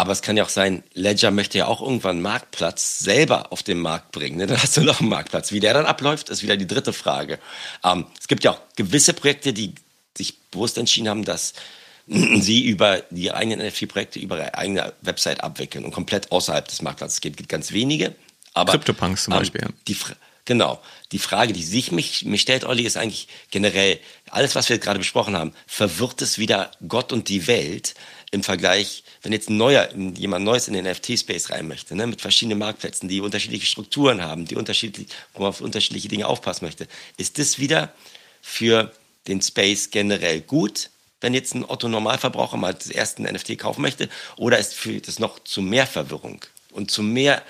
[0.00, 3.62] Aber es kann ja auch sein, Ledger möchte ja auch irgendwann einen Marktplatz selber auf
[3.62, 4.38] den Markt bringen.
[4.38, 4.46] Ne?
[4.48, 5.52] Dann hast du noch einen Marktplatz.
[5.52, 7.38] Wie der dann abläuft, ist wieder die dritte Frage.
[7.84, 9.74] Ähm, es gibt ja auch gewisse Projekte, die
[10.16, 11.52] sich bewusst entschieden haben, dass
[12.06, 17.16] sie über die eigenen NFT-Projekte über ihre eigene Website abwickeln und komplett außerhalb des Marktplatzes.
[17.16, 18.14] Es gibt ganz wenige.
[18.54, 19.68] Aber, CryptoPunks zum ähm, Beispiel.
[19.86, 19.98] Die,
[20.44, 20.80] genau.
[21.12, 23.98] Die Frage, die sich mich, mich stellt, Olli, ist eigentlich generell,
[24.30, 27.94] alles, was wir gerade besprochen haben, verwirrt es wieder Gott und die Welt
[28.30, 32.20] im Vergleich, wenn jetzt ein neuer, jemand Neues in den NFT-Space rein möchte, ne, mit
[32.20, 36.86] verschiedenen Marktplätzen, die unterschiedliche Strukturen haben, die unterschiedlich, wo man auf unterschiedliche Dinge aufpassen möchte,
[37.16, 37.92] ist das wieder
[38.40, 38.92] für
[39.26, 40.90] den Space generell gut?
[41.20, 44.08] wenn jetzt ein Otto-Normalverbraucher mal das erste NFT kaufen möchte?
[44.36, 47.42] Oder ist führt das noch zu mehr Verwirrung und zu mehr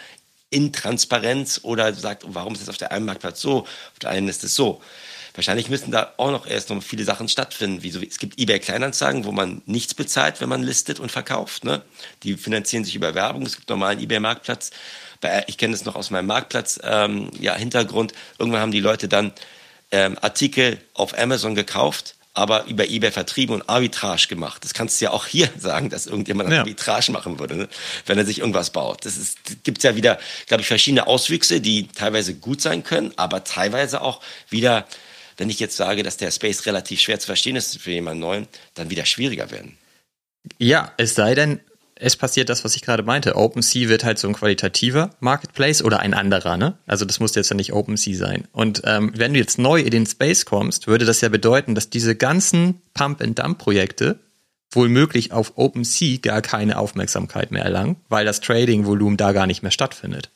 [0.51, 4.45] Intransparenz oder sagt, warum ist das auf der einen Marktplatz so, auf der einen ist
[4.45, 4.81] es so?
[5.35, 7.83] Wahrscheinlich müssen da auch noch erst noch viele Sachen stattfinden.
[7.83, 11.65] Wie so, es gibt eBay Kleinanzeigen, wo man nichts bezahlt, wenn man listet und verkauft.
[11.65, 11.83] Ne?
[12.25, 13.47] Die finanzieren sich über Werbung.
[13.47, 14.71] Es gibt normalen eBay Marktplatz.
[15.47, 17.57] Ich kenne das noch aus meinem Marktplatz ähm, ja.
[17.57, 19.33] Irgendwann haben die Leute dann
[19.93, 24.65] ähm, Artikel auf Amazon gekauft aber über eBay vertrieben und Arbitrage gemacht.
[24.65, 26.61] Das kannst du ja auch hier sagen, dass irgendjemand ja.
[26.61, 27.69] Arbitrage machen würde, ne?
[28.07, 29.05] wenn er sich irgendwas baut.
[29.05, 33.45] Das ist, gibt ja wieder, glaube ich, verschiedene Auswüchse, die teilweise gut sein können, aber
[33.45, 34.87] teilweise auch wieder,
[35.37, 38.49] wenn ich jetzt sage, dass der Space relativ schwer zu verstehen ist für jemanden Neuen,
[38.73, 39.77] dann wieder schwieriger werden.
[40.59, 41.61] Ja, es sei denn,
[42.01, 43.37] es passiert das, was ich gerade meinte.
[43.37, 46.79] OpenSea wird halt so ein qualitativer Marketplace oder ein anderer, ne?
[46.87, 48.49] Also das muss jetzt ja nicht OpenSea sein.
[48.53, 51.91] Und ähm, wenn du jetzt neu in den Space kommst, würde das ja bedeuten, dass
[51.91, 54.19] diese ganzen Pump-and-Dump-Projekte
[54.73, 59.63] wohl möglich auf OpenSea gar keine Aufmerksamkeit mehr erlangen, weil das Trading-Volumen da gar nicht
[59.63, 60.31] mehr stattfindet.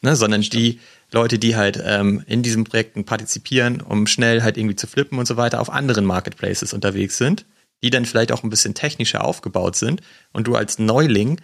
[0.00, 0.16] Ne?
[0.16, 0.80] Sondern die
[1.12, 5.26] Leute, die halt ähm, in diesen Projekten partizipieren, um schnell halt irgendwie zu flippen und
[5.26, 7.46] so weiter, auf anderen Marketplaces unterwegs sind
[7.82, 10.00] die dann vielleicht auch ein bisschen technischer aufgebaut sind
[10.32, 11.40] und du als Neuling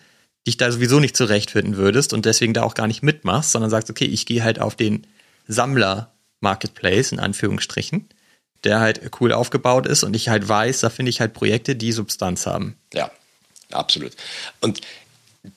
[0.47, 3.91] dich da sowieso nicht zurechtfinden würdest und deswegen da auch gar nicht mitmachst, sondern sagst,
[3.91, 5.07] okay, ich gehe halt auf den
[5.47, 8.09] Sammler-Marketplace in Anführungsstrichen,
[8.64, 11.93] der halt cool aufgebaut ist und ich halt weiß, da finde ich halt Projekte, die
[11.93, 12.76] Substanz haben.
[12.93, 13.11] Ja,
[13.70, 14.12] absolut.
[14.61, 14.80] Und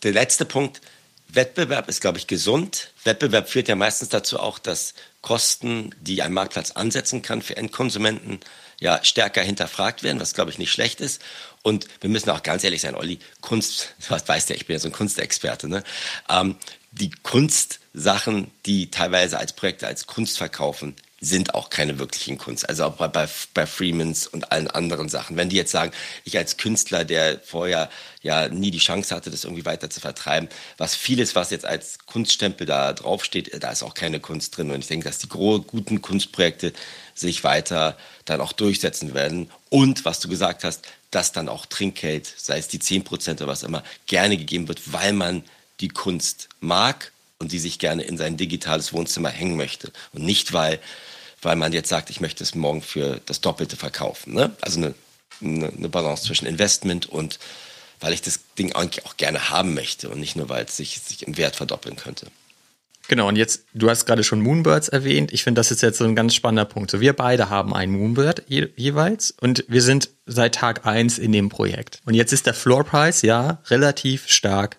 [0.04, 0.82] der letzte Punkt,
[1.30, 2.92] Wettbewerb ist, glaube ich, gesund.
[3.04, 8.40] Wettbewerb führt ja meistens dazu auch, dass Kosten, die ein Marktplatz ansetzen kann für Endkonsumenten,
[8.80, 11.22] ja stärker hinterfragt werden, was glaube ich nicht schlecht ist.
[11.64, 14.80] Und wir müssen auch ganz ehrlich sein, Olli, Kunst, was weißt ja, ich bin ja
[14.80, 15.84] so ein Kunstexperte, ne?
[16.30, 16.56] Ähm,
[16.92, 20.96] die Kunstsachen, die teilweise als Projekte als Kunst verkaufen,
[21.26, 22.68] sind auch keine wirklichen Kunst.
[22.70, 25.38] Also auch bei, bei, bei Freemans und allen anderen Sachen.
[25.38, 25.92] Wenn die jetzt sagen,
[26.24, 27.90] ich als Künstler, der vorher
[28.22, 32.00] ja nie die Chance hatte, das irgendwie weiter zu vertreiben, was vieles, was jetzt als
[32.06, 34.72] Kunststempel da draufsteht, da ist auch keine Kunst drin.
[34.72, 36.74] Und ich denke, dass die guten Kunstprojekte
[37.16, 39.50] sich weiter dann auch durchsetzen werden.
[39.70, 43.64] Und was du gesagt hast, dass dann auch Trinkgeld, sei es die 10% oder was
[43.64, 45.44] immer, gerne gegeben wird, weil man
[45.80, 49.92] die Kunst mag und die sich gerne in sein digitales Wohnzimmer hängen möchte.
[50.14, 50.80] Und nicht, weil
[51.46, 54.34] weil man jetzt sagt, ich möchte es morgen für das Doppelte verkaufen.
[54.34, 54.52] Ne?
[54.62, 54.96] Also eine,
[55.42, 57.40] eine Balance zwischen Investment und
[58.00, 61.00] weil ich das Ding eigentlich auch gerne haben möchte und nicht nur, weil es sich,
[61.00, 62.28] sich im Wert verdoppeln könnte.
[63.08, 65.32] Genau, und jetzt, du hast gerade schon Moonbirds erwähnt.
[65.32, 66.90] Ich finde, das ist jetzt so ein ganz spannender Punkt.
[66.92, 71.32] So, wir beide haben einen Moonbird je, jeweils und wir sind seit Tag eins in
[71.32, 72.02] dem Projekt.
[72.06, 74.78] Und jetzt ist der Floorpreis ja relativ stark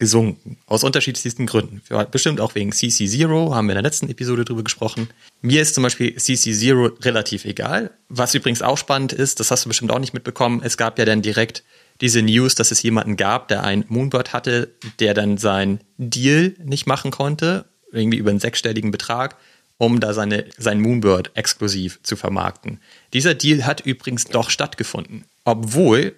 [0.00, 0.56] gesunken.
[0.66, 1.82] Aus unterschiedlichsten Gründen.
[2.10, 5.08] Bestimmt auch wegen CC Zero, haben wir in der letzten Episode drüber gesprochen.
[5.42, 7.90] Mir ist zum Beispiel CC Zero relativ egal.
[8.08, 11.04] Was übrigens auch spannend ist, das hast du bestimmt auch nicht mitbekommen, es gab ja
[11.04, 11.62] dann direkt
[12.00, 16.86] diese News, dass es jemanden gab, der ein Moonbird hatte, der dann sein Deal nicht
[16.86, 19.36] machen konnte, irgendwie über einen sechsstelligen Betrag,
[19.78, 22.80] um da seine, sein Moonbird exklusiv zu vermarkten.
[23.12, 25.24] Dieser Deal hat übrigens doch stattgefunden.
[25.44, 26.14] Obwohl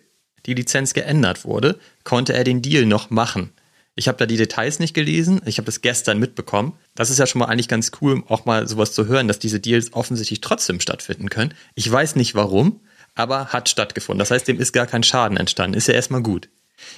[0.46, 3.52] die Lizenz geändert wurde, konnte er den Deal noch machen.
[3.94, 6.72] Ich habe da die Details nicht gelesen, ich habe das gestern mitbekommen.
[6.94, 9.60] Das ist ja schon mal eigentlich ganz cool, auch mal sowas zu hören, dass diese
[9.60, 11.54] Deals offensichtlich trotzdem stattfinden können.
[11.74, 12.80] Ich weiß nicht warum,
[13.14, 14.18] aber hat stattgefunden.
[14.18, 15.76] Das heißt, dem ist gar kein Schaden entstanden.
[15.76, 16.48] Ist ja erstmal gut.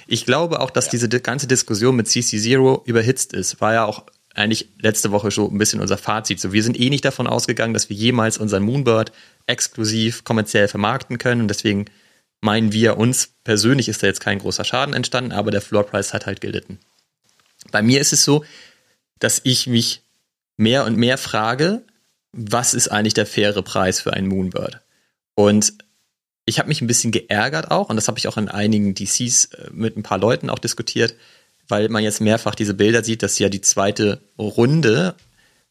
[0.07, 0.91] Ich glaube auch, dass ja.
[0.91, 3.61] diese ganze Diskussion mit CC0 überhitzt ist.
[3.61, 6.39] War ja auch eigentlich letzte Woche schon ein bisschen unser Fazit.
[6.39, 9.11] So, wir sind eh nicht davon ausgegangen, dass wir jemals unseren Moonbird
[9.47, 11.85] exklusiv kommerziell vermarkten können und deswegen
[12.41, 16.25] meinen wir, uns persönlich ist da jetzt kein großer Schaden entstanden, aber der Floorpreis hat
[16.25, 16.79] halt gelitten.
[17.71, 18.43] Bei mir ist es so,
[19.19, 20.03] dass ich mich
[20.57, 21.83] mehr und mehr frage,
[22.31, 24.81] was ist eigentlich der faire Preis für einen Moonbird?
[25.35, 25.73] Und
[26.45, 29.45] ich habe mich ein bisschen geärgert auch, und das habe ich auch in einigen DCs
[29.45, 31.15] äh, mit ein paar Leuten auch diskutiert,
[31.67, 35.15] weil man jetzt mehrfach diese Bilder sieht, dass ja die zweite Runde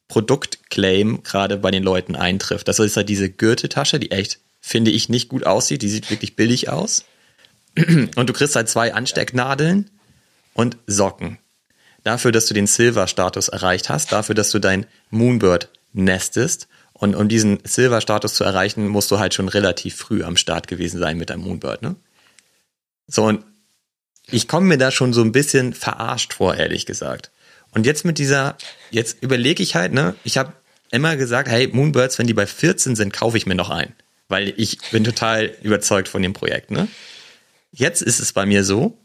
[0.08, 2.68] Produktclaim gerade bei den Leuten eintrifft.
[2.68, 5.82] Das ist ja diese Gürteltasche, die echt, finde ich, nicht gut aussieht.
[5.82, 7.04] Die sieht wirklich billig aus.
[7.76, 9.90] Und du kriegst halt zwei Anstecknadeln
[10.52, 11.38] und Socken.
[12.04, 17.28] Dafür, dass du den Silver-Status erreicht hast, dafür, dass du dein Moonbird nestest und um
[17.28, 21.30] diesen Silver-Status zu erreichen, musst du halt schon relativ früh am Start gewesen sein mit
[21.30, 21.96] deinem Moonbird, ne?
[23.06, 23.44] So, und
[24.30, 27.30] ich komme mir da schon so ein bisschen verarscht vor, ehrlich gesagt.
[27.72, 28.56] Und jetzt mit dieser,
[28.90, 30.52] jetzt überlege ich halt, ne, ich habe
[30.90, 33.92] immer gesagt, hey, Moonbirds, wenn die bei 14 sind, kaufe ich mir noch ein.
[34.28, 36.88] Weil ich bin total überzeugt von dem Projekt, ne?
[37.72, 38.96] Jetzt ist es bei mir so,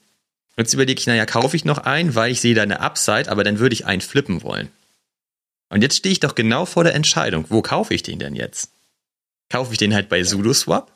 [0.56, 3.44] jetzt überlege ich, naja, kaufe ich noch ein, weil ich sehe da eine Upside, aber
[3.44, 4.70] dann würde ich einen flippen wollen.
[5.70, 8.72] Und jetzt stehe ich doch genau vor der Entscheidung, wo kaufe ich den denn jetzt?
[9.50, 10.92] Kaufe ich den halt bei SudoSwap?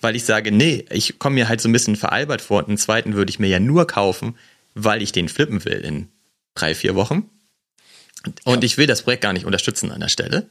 [0.00, 2.78] Weil ich sage, nee, ich komme mir halt so ein bisschen veralbert vor und einen
[2.78, 4.36] zweiten würde ich mir ja nur kaufen,
[4.74, 6.08] weil ich den flippen will in
[6.54, 7.30] drei, vier Wochen.
[8.44, 8.66] Und ja.
[8.66, 10.48] ich will das Projekt gar nicht unterstützen an der Stelle.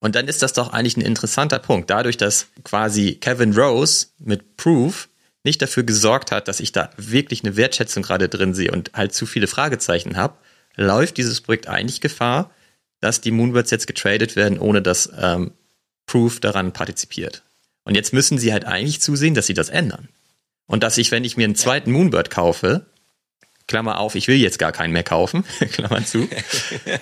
[0.00, 1.90] Und dann ist das doch eigentlich ein interessanter Punkt.
[1.90, 5.08] Dadurch, dass quasi Kevin Rose mit Proof
[5.44, 9.12] nicht dafür gesorgt hat, dass ich da wirklich eine Wertschätzung gerade drin sehe und halt
[9.12, 10.36] zu viele Fragezeichen habe,
[10.76, 12.50] läuft dieses Projekt eigentlich Gefahr,
[13.00, 15.52] dass die Moonbirds jetzt getradet werden, ohne dass ähm,
[16.06, 17.42] Proof daran partizipiert.
[17.84, 20.08] Und jetzt müssen sie halt eigentlich zusehen, dass sie das ändern.
[20.66, 22.86] Und dass ich, wenn ich mir einen zweiten Moonbird kaufe,
[23.66, 26.28] Klammer auf, ich will jetzt gar keinen mehr kaufen, Klammer zu.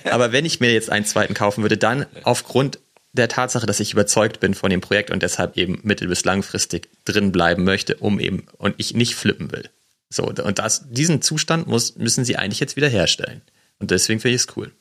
[0.05, 2.79] Aber wenn ich mir jetzt einen zweiten kaufen würde, dann aufgrund
[3.13, 6.89] der Tatsache, dass ich überzeugt bin von dem Projekt und deshalb eben mittel- bis langfristig
[7.05, 9.69] drin bleiben möchte, um eben und ich nicht flippen will.
[10.09, 13.41] So, und das, diesen Zustand muss, müssen sie eigentlich jetzt wieder herstellen.
[13.79, 14.71] Und deswegen finde ich es cool.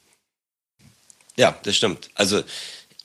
[1.39, 2.11] Ja, das stimmt.
[2.15, 2.43] Also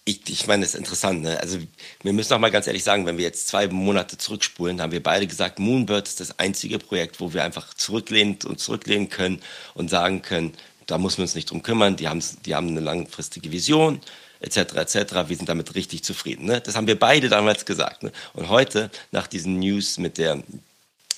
[0.06, 1.22] ich, ich meine, das ist interessant.
[1.22, 1.40] Ne?
[1.40, 1.60] Also
[2.02, 5.04] wir müssen auch mal ganz ehrlich sagen, wenn wir jetzt zwei Monate zurückspulen, haben wir
[5.04, 9.42] beide gesagt, Moonbird ist das einzige Projekt, wo wir einfach zurücklehnen und zurücklehnen können
[9.74, 10.54] und sagen können,
[10.88, 14.02] da muss man uns nicht drum kümmern, die haben, die haben eine langfristige Vision,
[14.40, 14.96] etc., etc.,
[15.28, 16.46] wir sind damit richtig zufrieden.
[16.46, 16.62] Ne?
[16.62, 18.04] Das haben wir beide damals gesagt.
[18.04, 18.12] Ne?
[18.34, 20.42] Und heute, nach diesen News mit, der,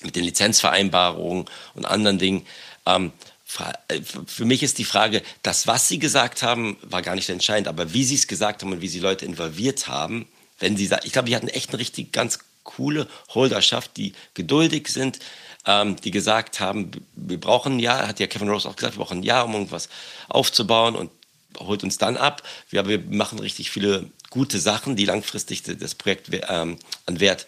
[0.02, 2.46] mit den Lizenzvereinbarungen und anderen Dingen,
[2.86, 7.28] ähm, äh, für mich ist die Frage, das, was Sie gesagt haben, war gar nicht
[7.28, 10.26] entscheidend, aber wie Sie es gesagt haben und wie Sie Leute involviert haben,
[10.58, 15.18] wenn Sie ich glaube, die hatten echt eine richtig ganz coole Holderschaft, die geduldig sind,
[15.66, 19.04] ähm, die gesagt haben, wir brauchen ein Jahr, hat ja Kevin Rose auch gesagt, wir
[19.04, 19.88] brauchen ein Jahr, um irgendwas
[20.28, 21.10] aufzubauen und
[21.58, 22.42] holt uns dann ab.
[22.70, 27.46] Wir, wir machen richtig viele gute Sachen, die langfristig das Projekt ähm, an Wert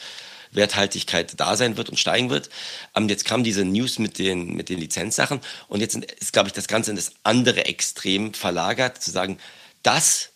[0.52, 2.50] Werthaltigkeit da sein wird und steigen wird.
[2.94, 6.52] Ähm, jetzt kam diese News mit den, mit den Lizenzsachen und jetzt ist, glaube ich,
[6.52, 9.38] das Ganze in das andere Extrem verlagert, zu sagen,
[9.82, 10.30] das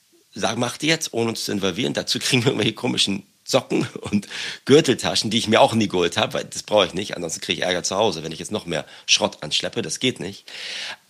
[0.56, 1.92] macht ihr jetzt, ohne uns zu involvieren.
[1.92, 4.28] Dazu kriegen wir irgendwelche komischen Socken und
[4.64, 7.16] Gürteltaschen, die ich mir auch nie geholt habe, weil das brauche ich nicht.
[7.16, 9.82] Ansonsten kriege ich Ärger zu Hause, wenn ich jetzt noch mehr Schrott anschleppe.
[9.82, 10.44] Das geht nicht.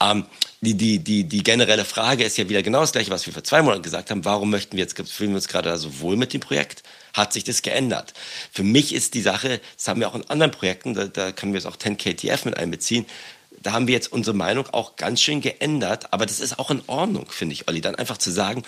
[0.00, 0.26] Ähm,
[0.60, 3.44] die, die, die, die generelle Frage ist ja wieder genau das gleiche, was wir vor
[3.44, 4.24] zwei Monaten gesagt haben.
[4.24, 6.82] Warum möchten wir jetzt, fühlen wir uns gerade so wohl mit dem Projekt?
[7.14, 8.14] Hat sich das geändert?
[8.52, 11.52] Für mich ist die Sache, das haben wir auch in anderen Projekten, da, da können
[11.52, 13.06] wir jetzt auch 10KTF mit einbeziehen,
[13.62, 16.12] da haben wir jetzt unsere Meinung auch ganz schön geändert.
[16.12, 17.80] Aber das ist auch in Ordnung, finde ich, Olli.
[17.80, 18.62] Dann einfach zu sagen,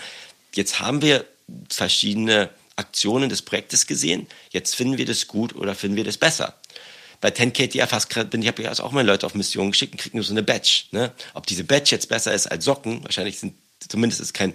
[0.53, 1.25] jetzt haben wir
[1.69, 4.27] verschiedene Aktionen des Projektes gesehen.
[4.51, 6.55] Jetzt finden wir das gut oder finden wir das besser.
[7.21, 10.17] Bei 10KTF hast, bin ich habe ja auch meine Leute auf Missionen geschickt und kriegen
[10.17, 10.85] nur so eine Badge.
[10.91, 11.13] Ne?
[11.33, 13.55] Ob diese Badge jetzt besser ist als Socken, wahrscheinlich sind
[13.87, 14.53] zumindest ist kein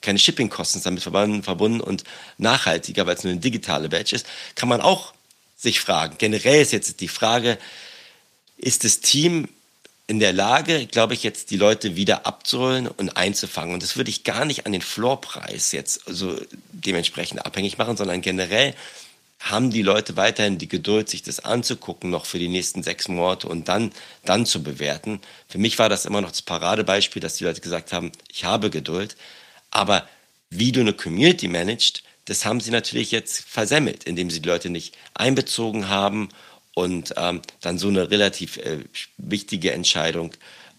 [0.00, 2.04] keine Shippingkosten damit verbunden und
[2.38, 5.12] nachhaltiger, weil es nur eine digitale Badge ist, kann man auch
[5.56, 6.16] sich fragen.
[6.18, 7.58] Generell ist jetzt die Frage,
[8.56, 9.48] ist das Team
[10.10, 13.74] in der Lage, glaube ich, jetzt die Leute wieder abzuholen und einzufangen.
[13.74, 16.36] Und das würde ich gar nicht an den Floorpreis jetzt so
[16.72, 18.74] dementsprechend abhängig machen, sondern generell
[19.38, 23.46] haben die Leute weiterhin die Geduld, sich das anzugucken, noch für die nächsten sechs Monate
[23.46, 23.92] und dann,
[24.24, 25.20] dann zu bewerten.
[25.46, 28.68] Für mich war das immer noch das Paradebeispiel, dass die Leute gesagt haben, ich habe
[28.68, 29.16] Geduld.
[29.70, 30.08] Aber
[30.50, 34.70] wie du eine Community managst, das haben sie natürlich jetzt versemmelt, indem sie die Leute
[34.70, 36.30] nicht einbezogen haben
[36.74, 38.84] und ähm, dann so eine relativ äh,
[39.18, 40.32] wichtige Entscheidung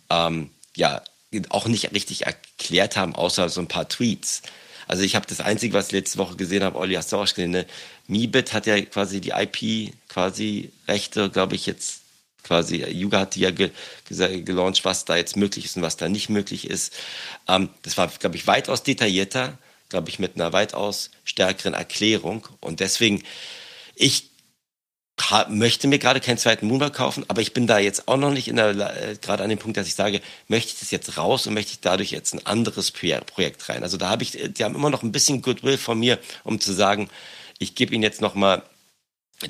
[0.09, 1.01] ähm, ja
[1.49, 4.41] auch nicht richtig erklärt haben, außer so ein paar Tweets.
[4.87, 7.25] Also ich habe das Einzige, was ich letzte Woche gesehen habe, Olli, hast du auch
[7.25, 7.65] gesehen, ne?
[8.07, 12.01] Mibit hat ja quasi die IP, quasi Rechte, glaube ich, jetzt
[12.43, 13.71] quasi, Yuga hat die ja ge
[14.09, 16.93] gelauncht, was da jetzt möglich ist und was da nicht möglich ist.
[17.47, 22.47] Ähm, das war, glaube ich, weitaus detaillierter, glaube ich, mit einer weitaus stärkeren Erklärung.
[22.59, 23.23] Und deswegen,
[23.95, 24.30] ich
[25.49, 28.47] möchte mir gerade keinen zweiten Moonbug kaufen, aber ich bin da jetzt auch noch nicht
[28.47, 31.47] in der, äh, gerade an dem Punkt, dass ich sage, möchte ich das jetzt raus
[31.47, 33.83] und möchte ich dadurch jetzt ein anderes Projekt rein.
[33.83, 36.73] Also da habe ich, die haben immer noch ein bisschen Goodwill von mir, um zu
[36.73, 37.09] sagen,
[37.59, 38.63] ich gebe ihnen jetzt nochmal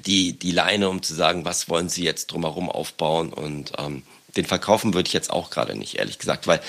[0.05, 4.03] die, die Leine, um zu sagen, was wollen sie jetzt drumherum aufbauen und ähm,
[4.35, 6.61] den verkaufen würde ich jetzt auch gerade nicht, ehrlich gesagt, weil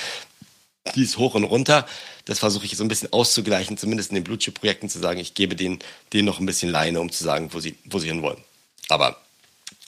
[0.94, 1.86] die ist hoch und runter.
[2.24, 5.56] Das versuche ich so ein bisschen auszugleichen, zumindest in den Blutchip-Projekten zu sagen, ich gebe
[5.56, 5.78] denen,
[6.12, 8.42] denen noch ein bisschen Leine, um zu sagen, wo sie, wo sie hinwollen.
[8.88, 9.16] Aber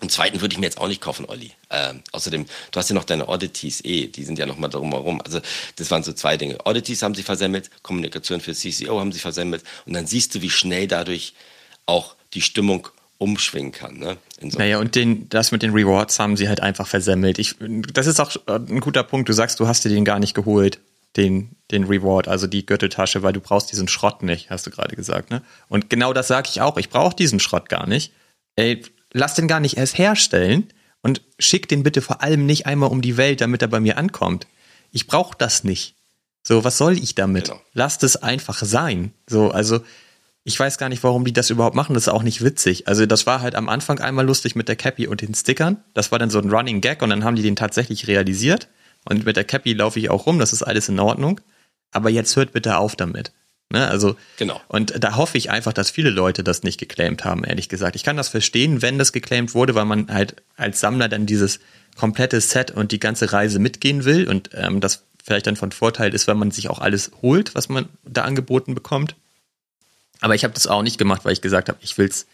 [0.00, 1.52] einen zweiten würde ich mir jetzt auch nicht kaufen, Olli.
[1.70, 5.20] Ähm, außerdem, du hast ja noch deine Oddities eh, die sind ja noch mal drumherum.
[5.22, 5.40] Also
[5.76, 6.58] das waren so zwei Dinge.
[6.64, 10.50] Oddities haben sie versemmelt, Kommunikation für CCO haben sie versemmelt und dann siehst du, wie
[10.50, 11.34] schnell dadurch
[11.86, 12.88] auch die Stimmung
[13.18, 13.98] umschwingen kann.
[13.98, 14.16] Ne?
[14.40, 17.38] So naja, und den, das mit den Rewards haben sie halt einfach versemmelt.
[17.38, 17.54] Ich,
[17.92, 19.28] das ist auch ein guter Punkt.
[19.28, 20.80] Du sagst, du hast dir den gar nicht geholt,
[21.16, 24.96] den, den Reward, also die Gürteltasche, weil du brauchst diesen Schrott nicht, hast du gerade
[24.96, 25.30] gesagt.
[25.30, 25.42] Ne?
[25.68, 26.76] Und genau das sage ich auch.
[26.76, 28.12] Ich brauche diesen Schrott gar nicht.
[28.56, 28.82] Ey,
[29.12, 30.68] lass den gar nicht erst herstellen
[31.02, 33.98] und schick den bitte vor allem nicht einmal um die Welt, damit er bei mir
[33.98, 34.46] ankommt.
[34.90, 35.96] Ich brauche das nicht.
[36.42, 37.46] So, was soll ich damit?
[37.46, 37.60] Genau.
[37.72, 39.12] Lasst es einfach sein.
[39.28, 39.80] So, also
[40.44, 41.94] ich weiß gar nicht, warum die das überhaupt machen.
[41.94, 42.86] Das ist auch nicht witzig.
[42.86, 45.82] Also das war halt am Anfang einmal lustig mit der Cappy und den Stickern.
[45.94, 48.68] Das war dann so ein Running Gag und dann haben die den tatsächlich realisiert.
[49.06, 50.38] Und mit der Cappy laufe ich auch rum.
[50.38, 51.40] Das ist alles in Ordnung.
[51.92, 53.32] Aber jetzt hört bitte auf damit.
[53.74, 53.88] Ne?
[53.88, 54.60] Also, genau.
[54.68, 57.96] Und da hoffe ich einfach, dass viele Leute das nicht geclaimed haben, ehrlich gesagt.
[57.96, 61.58] Ich kann das verstehen, wenn das geclaimed wurde, weil man halt als Sammler dann dieses
[61.96, 66.14] komplette Set und die ganze Reise mitgehen will und ähm, das vielleicht dann von Vorteil
[66.14, 69.16] ist, wenn man sich auch alles holt, was man da angeboten bekommt.
[70.20, 72.26] Aber ich habe das auch nicht gemacht, weil ich gesagt habe, ich will's,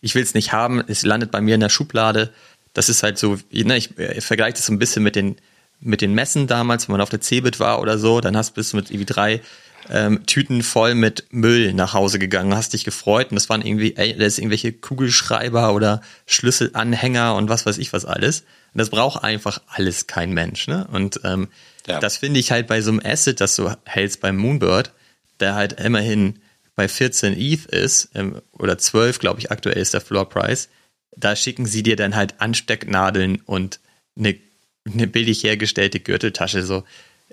[0.00, 0.80] ich will's nicht haben.
[0.86, 2.32] Es landet bei mir in der Schublade.
[2.72, 5.36] Das ist halt so, ne, ich, ich vergleiche das so ein bisschen mit den
[5.80, 8.76] mit den Messen damals, wenn man auf der Cebit war oder so, dann hast du
[8.76, 9.42] mit irgendwie drei
[9.90, 13.96] ähm, Tüten voll mit Müll nach Hause gegangen, hast dich gefreut und das waren irgendwie,
[13.96, 18.40] ey, das ist irgendwelche Kugelschreiber oder Schlüsselanhänger und was weiß ich was alles.
[18.40, 20.86] Und das braucht einfach alles kein Mensch, ne?
[20.90, 21.48] Und ähm,
[21.86, 22.00] ja.
[22.00, 24.92] das finde ich halt bei so einem Asset, das du hältst beim Moonbird,
[25.40, 26.40] der halt immerhin
[26.74, 30.68] bei 14 ETH ist, ähm, oder 12, glaube ich, aktuell ist der Floor Price,
[31.16, 33.80] da schicken sie dir dann halt Anstecknadeln und
[34.16, 34.36] eine,
[34.84, 36.84] eine billig hergestellte Gürteltasche, so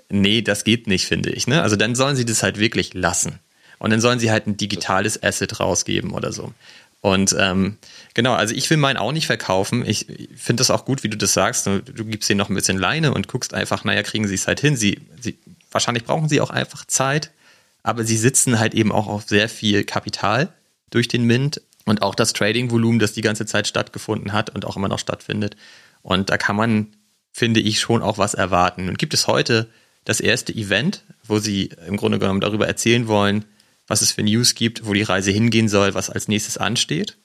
[0.08, 1.46] nee, das geht nicht, finde ich.
[1.46, 1.62] Ne?
[1.62, 3.38] Also dann sollen sie das halt wirklich lassen.
[3.78, 6.52] Und dann sollen sie halt ein digitales Asset rausgeben oder so.
[7.00, 7.78] Und ähm,
[8.14, 9.84] genau, also ich will meinen auch nicht verkaufen.
[9.84, 11.66] Ich finde das auch gut, wie du das sagst.
[11.66, 14.46] Du, du gibst ihnen noch ein bisschen Leine und guckst einfach, naja, kriegen sie es
[14.46, 14.76] halt hin.
[14.76, 15.36] Sie, sie,
[15.72, 17.32] wahrscheinlich brauchen sie auch einfach Zeit,
[17.82, 20.52] aber sie sitzen halt eben auch auf sehr viel Kapital
[20.90, 24.76] durch den Mint und auch das Trading-Volumen, das die ganze Zeit stattgefunden hat und auch
[24.76, 25.56] immer noch stattfindet.
[26.02, 26.92] Und da kann man,
[27.32, 28.88] finde ich, schon auch was erwarten.
[28.88, 29.68] Und gibt es heute
[30.04, 33.44] das erste Event, wo sie im Grunde genommen darüber erzählen wollen,
[33.86, 37.18] was es für News gibt, wo die Reise hingehen soll, was als nächstes ansteht.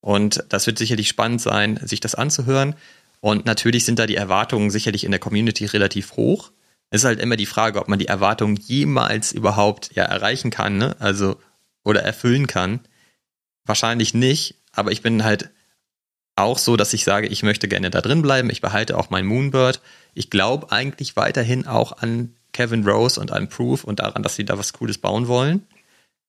[0.00, 2.74] Und das wird sicherlich spannend sein, sich das anzuhören.
[3.20, 6.52] Und natürlich sind da die Erwartungen sicherlich in der Community relativ hoch.
[6.90, 10.78] Es ist halt immer die Frage, ob man die Erwartungen jemals überhaupt ja erreichen kann,
[10.78, 10.96] ne?
[10.98, 11.36] Also
[11.84, 12.80] oder erfüllen kann.
[13.64, 15.50] Wahrscheinlich nicht, aber ich bin halt
[16.36, 18.50] auch so, dass ich sage, ich möchte gerne da drin bleiben.
[18.50, 19.80] Ich behalte auch mein Moonbird.
[20.14, 24.44] Ich glaube eigentlich weiterhin auch an Kevin Rose und an Proof und daran, dass sie
[24.44, 25.66] da was Cooles bauen wollen.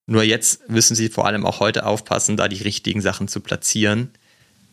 [0.06, 4.12] Nur jetzt müssen sie vor allem auch heute aufpassen, da die richtigen Sachen zu platzieren.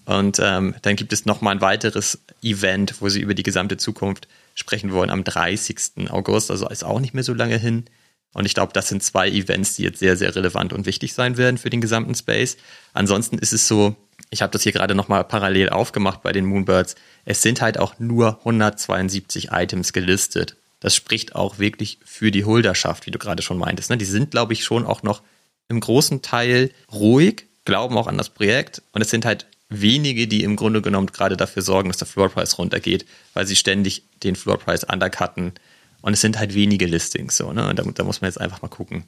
[0.05, 3.77] Und ähm, dann gibt es noch mal ein weiteres Event, wo sie über die gesamte
[3.77, 6.11] Zukunft sprechen wollen am 30.
[6.11, 7.85] August, also ist auch nicht mehr so lange hin.
[8.33, 11.37] Und ich glaube, das sind zwei Events, die jetzt sehr, sehr relevant und wichtig sein
[11.37, 12.57] werden für den gesamten Space.
[12.93, 13.97] Ansonsten ist es so,
[14.31, 17.99] ich habe das hier gerade nochmal parallel aufgemacht bei den Moonbirds, es sind halt auch
[17.99, 20.57] nur 172 Items gelistet.
[20.81, 23.91] Das spricht auch wirklich für die Holderschaft, wie du gerade schon meintest.
[23.91, 23.97] Ne?
[23.97, 25.23] Die sind, glaube ich, schon auch noch
[25.69, 30.45] im großen Teil ruhig, glauben auch an das Projekt und es sind halt wenige, die
[30.45, 33.05] im Grunde genommen gerade dafür sorgen, dass der Floorpreis runtergeht,
[33.35, 35.53] weil sie ständig den Floorpreis undercutten
[36.01, 37.53] und es sind halt wenige Listings so.
[37.53, 37.69] Ne?
[37.69, 39.05] Und da, da muss man jetzt einfach mal gucken,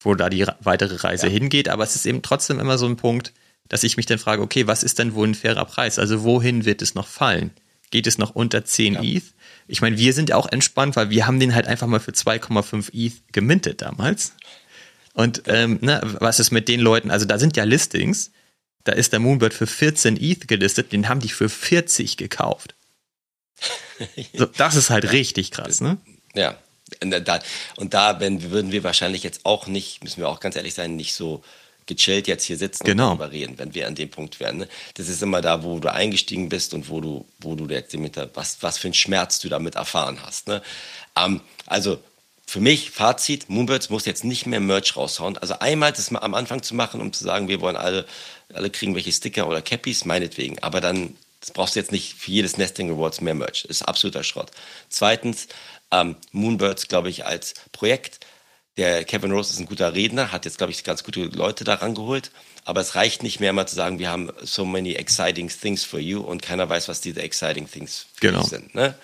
[0.00, 1.32] wo da die weitere Reise ja.
[1.32, 1.68] hingeht.
[1.68, 3.32] Aber es ist eben trotzdem immer so ein Punkt,
[3.68, 5.98] dass ich mich dann frage, okay, was ist denn wohl ein fairer Preis?
[5.98, 7.50] Also wohin wird es noch fallen?
[7.90, 9.02] Geht es noch unter 10 ja.
[9.02, 9.24] ETH?
[9.66, 12.90] Ich meine, wir sind auch entspannt, weil wir haben den halt einfach mal für 2,5
[12.92, 14.34] ETH gemintet damals.
[15.14, 17.10] Und ähm, ne, was ist mit den Leuten?
[17.10, 18.32] Also da sind ja Listings.
[18.82, 22.74] Da ist der Moonbird für 14 ETH gelistet, den haben die für 40 gekauft.
[24.34, 25.96] so, das ist halt richtig krass, ne?
[26.34, 26.58] Ja.
[27.00, 27.40] Und da,
[27.76, 30.96] und da wenn, würden wir wahrscheinlich jetzt auch nicht, müssen wir auch ganz ehrlich sein,
[30.96, 31.42] nicht so
[31.86, 33.12] gechillt jetzt hier sitzen genau.
[33.12, 34.58] und darüber reden, wenn wir an dem Punkt wären.
[34.58, 34.68] Ne?
[34.94, 38.18] Das ist immer da, wo du eingestiegen bist und wo du, wo du jetzt mit
[38.34, 40.48] was, was für einen Schmerz du damit erfahren hast.
[40.48, 40.62] Ne?
[41.16, 41.98] Ähm, also
[42.46, 45.38] für mich, Fazit, Moonbirds muss jetzt nicht mehr Merch raushauen.
[45.38, 48.06] Also einmal das mal am Anfang zu machen, um zu sagen, wir wollen alle,
[48.52, 50.58] alle kriegen welche Sticker oder Cappies, meinetwegen.
[50.60, 53.62] Aber dann, das brauchst du jetzt nicht für jedes Nesting Awards mehr Merch.
[53.62, 54.50] Das ist absoluter Schrott.
[54.88, 55.48] Zweitens,
[55.90, 58.20] ähm, Moonbirds, glaube ich, als Projekt
[58.76, 61.94] der Kevin Rose ist ein guter Redner, hat jetzt, glaube ich, ganz gute Leute daran
[61.94, 62.30] geholt.
[62.66, 66.00] Aber es reicht nicht mehr mal zu sagen, wir haben so many exciting things for
[66.00, 68.42] you und keiner weiß, was diese exciting things genau.
[68.42, 68.74] sind.
[68.74, 68.94] Ne?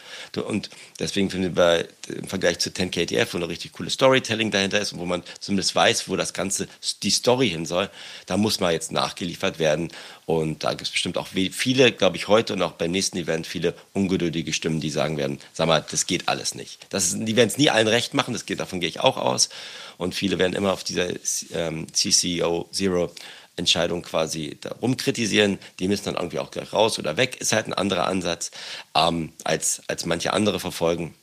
[0.46, 4.94] Und deswegen finden wir im Vergleich zu 10KTF, wo eine richtig coole Storytelling dahinter ist
[4.94, 6.68] und wo man zumindest weiß, wo das Ganze,
[7.02, 7.90] die Story hin soll,
[8.24, 9.92] da muss mal jetzt nachgeliefert werden.
[10.24, 13.46] Und da gibt es bestimmt auch viele, glaube ich, heute und auch beim nächsten Event
[13.46, 16.86] viele ungeduldige Stimmen, die sagen werden, sag mal, das geht alles nicht.
[16.88, 19.18] Das ist, die werden es nie allen recht machen, das geht, davon gehe ich auch
[19.18, 19.50] aus.
[19.98, 21.08] Und viele werden immer auf dieser
[21.52, 23.12] ähm, CCO Zero
[23.60, 27.66] Entscheidung quasi darum kritisieren, die müssen dann irgendwie auch gleich raus oder weg, ist halt
[27.68, 28.50] ein anderer Ansatz,
[28.96, 31.14] ähm, als, als manche andere verfolgen.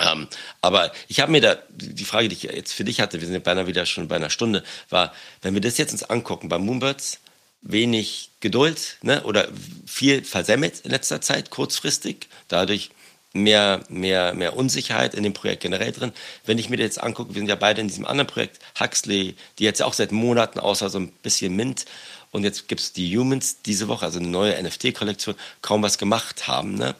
[0.00, 0.28] Ähm,
[0.60, 3.42] aber ich habe mir da, die Frage, die ich jetzt für dich hatte, wir sind
[3.44, 5.12] beinahe wieder schon bei einer Stunde, war,
[5.42, 7.20] wenn wir das jetzt uns angucken, bei Moonbirds,
[7.60, 9.48] wenig Geduld ne, oder
[9.86, 12.90] viel versemmelt in letzter Zeit, kurzfristig, dadurch
[13.32, 16.12] mehr, mehr, mehr Unsicherheit in dem Projekt generell drin.
[16.44, 19.64] Wenn ich mir jetzt angucke, wir sind ja beide in diesem anderen Projekt, Huxley, die
[19.64, 21.84] jetzt ja auch seit Monaten außer so ein bisschen Mint
[22.30, 26.46] und jetzt gibt es die Humans diese Woche, also eine neue NFT-Kollektion, kaum was gemacht
[26.46, 26.74] haben.
[26.74, 26.94] Ne?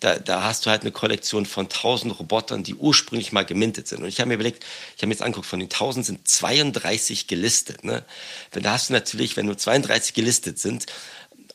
[0.00, 4.02] Da, da hast du halt eine Kollektion von 1000 Robotern, die ursprünglich mal gemintet sind.
[4.02, 4.64] Und ich habe mir überlegt,
[4.96, 7.84] ich habe mir jetzt angeguckt, von den 1000 sind 32 gelistet.
[7.84, 8.04] Ne?
[8.50, 10.86] Da hast du natürlich, wenn nur 32 gelistet sind,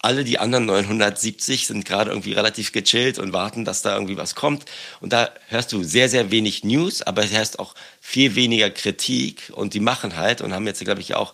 [0.02, 4.34] alle die anderen 970 sind gerade irgendwie relativ gechillt und warten, dass da irgendwie was
[4.34, 4.66] kommt.
[5.02, 9.52] Und da hörst du sehr, sehr wenig News, aber es hörst auch viel weniger Kritik
[9.54, 11.34] und die machen halt und haben jetzt, glaube ich, auch,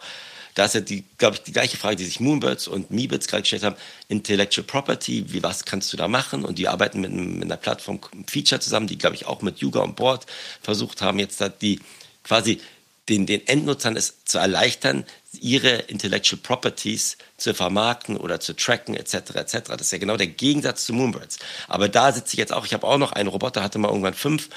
[0.55, 3.43] da ist ja die, glaube ich, die gleiche Frage, die sich Moonbirds und Meebits gerade
[3.43, 3.76] gestellt haben,
[4.07, 6.43] Intellectual Property, wie, was kannst du da machen?
[6.43, 9.82] Und die arbeiten mit, mit einer Plattform Feature zusammen, die, glaube ich, auch mit Yuga
[9.82, 10.26] on Board
[10.61, 11.82] versucht haben, jetzt da die
[12.24, 12.61] quasi
[13.09, 15.05] den, den Endnutzern es zu erleichtern,
[15.41, 19.13] ihre Intellectual Properties zu vermarkten oder zu tracken etc.
[19.36, 19.53] etc.
[19.69, 21.39] Das ist ja genau der Gegensatz zu Moonbirds.
[21.67, 24.13] Aber da sitze ich jetzt auch, ich habe auch noch einen Roboter, hatte mal irgendwann
[24.13, 24.49] fünf,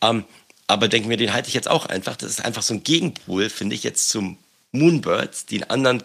[0.00, 0.24] ähm,
[0.66, 2.16] aber denke mir, den halte ich jetzt auch einfach.
[2.16, 4.38] Das ist einfach so ein Gegenpol, finde ich, jetzt zum
[4.72, 6.02] Moonbirds, die einen anderen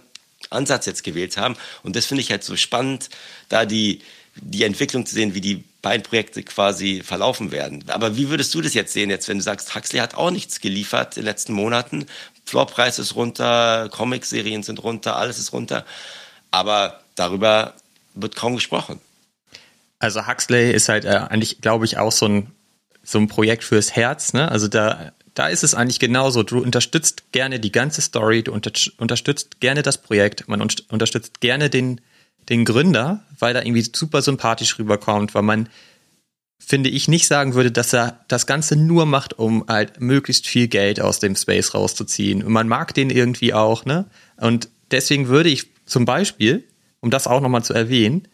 [0.50, 1.56] Ansatz jetzt gewählt haben.
[1.84, 3.10] Und das finde ich halt so spannend,
[3.50, 4.02] da die,
[4.36, 7.84] die Entwicklung zu sehen, wie die beiden Projekte quasi verlaufen werden.
[7.88, 10.60] Aber wie würdest du das jetzt sehen, jetzt, wenn du sagst, Huxley hat auch nichts
[10.60, 12.06] geliefert in den letzten Monaten,
[12.48, 15.86] Floorpreis ist runter, Comic-Serien sind runter, alles ist runter,
[16.50, 17.74] aber darüber
[18.16, 19.00] wird kaum gesprochen.
[20.00, 22.52] Also Huxley ist halt äh, eigentlich, glaube ich, auch so ein,
[23.04, 24.34] so ein Projekt fürs Herz.
[24.34, 24.50] Ne?
[24.50, 26.44] Also da, da ist es eigentlich genauso.
[26.44, 31.70] Du unterstützt gerne die ganze Story, du unter, unterstützt gerne das Projekt, man unterstützt gerne
[31.70, 32.00] den,
[32.50, 35.70] den Gründer, weil er irgendwie super sympathisch rüberkommt, weil man,
[36.60, 40.68] finde ich, nicht sagen würde, dass er das Ganze nur macht, um halt möglichst viel
[40.68, 42.44] Geld aus dem Space rauszuziehen.
[42.44, 44.06] Und man mag den irgendwie auch, ne?
[44.38, 46.64] Und deswegen würde ich zum Beispiel,
[47.00, 48.28] um das auch nochmal zu erwähnen,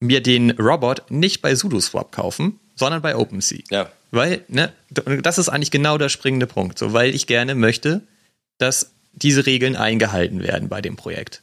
[0.00, 3.60] mir den Robot nicht bei SudoSwap kaufen, sondern bei OpenSea.
[3.70, 3.90] Ja.
[4.10, 4.72] Weil, ne,
[5.22, 6.78] das ist eigentlich genau der springende Punkt.
[6.78, 8.02] So, weil ich gerne möchte,
[8.58, 11.42] dass diese Regeln eingehalten werden bei dem Projekt.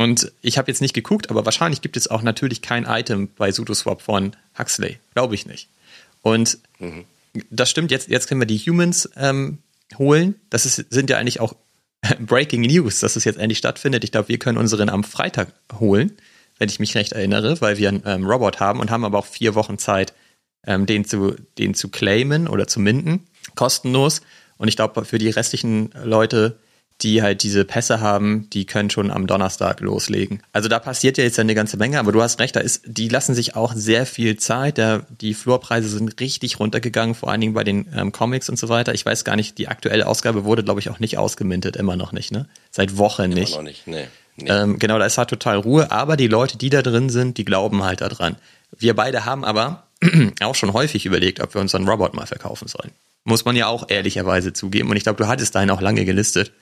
[0.00, 3.52] Und ich habe jetzt nicht geguckt, aber wahrscheinlich gibt es auch natürlich kein Item bei
[3.52, 4.96] SudoSwap von Huxley.
[5.12, 5.68] Glaube ich nicht.
[6.22, 7.04] Und mhm.
[7.50, 9.58] das stimmt, jetzt, jetzt können wir die Humans ähm,
[9.98, 10.36] holen.
[10.48, 11.54] Das ist, sind ja eigentlich auch
[12.18, 14.02] Breaking News, dass es jetzt endlich stattfindet.
[14.02, 16.12] Ich glaube, wir können unseren am Freitag holen,
[16.58, 19.26] wenn ich mich recht erinnere, weil wir einen ähm, Robot haben und haben aber auch
[19.26, 20.14] vier Wochen Zeit,
[20.66, 24.22] ähm, den, zu, den zu claimen oder zu minden, kostenlos.
[24.56, 26.58] Und ich glaube, für die restlichen Leute
[27.02, 30.42] die halt diese Pässe haben, die können schon am Donnerstag loslegen.
[30.52, 33.08] Also da passiert ja jetzt eine ganze Menge, aber du hast recht, da ist, die
[33.08, 34.78] lassen sich auch sehr viel Zeit.
[34.78, 38.68] Der, die Floorpreise sind richtig runtergegangen, vor allen Dingen bei den ähm, Comics und so
[38.68, 38.94] weiter.
[38.94, 42.12] Ich weiß gar nicht, die aktuelle Ausgabe wurde, glaube ich, auch nicht ausgemintet, immer noch
[42.12, 42.46] nicht, ne?
[42.70, 43.52] Seit Wochen nicht.
[43.52, 44.06] Immer noch nicht, nee.
[44.36, 44.50] nee.
[44.50, 47.44] Ähm, genau, da ist halt total Ruhe, aber die Leute, die da drin sind, die
[47.44, 48.36] glauben halt daran.
[48.76, 49.84] Wir beide haben aber
[50.40, 52.90] auch schon häufig überlegt, ob wir unseren Robot mal verkaufen sollen.
[53.24, 54.90] Muss man ja auch ehrlicherweise zugeben.
[54.90, 56.52] Und ich glaube, du hattest deinen auch lange gelistet.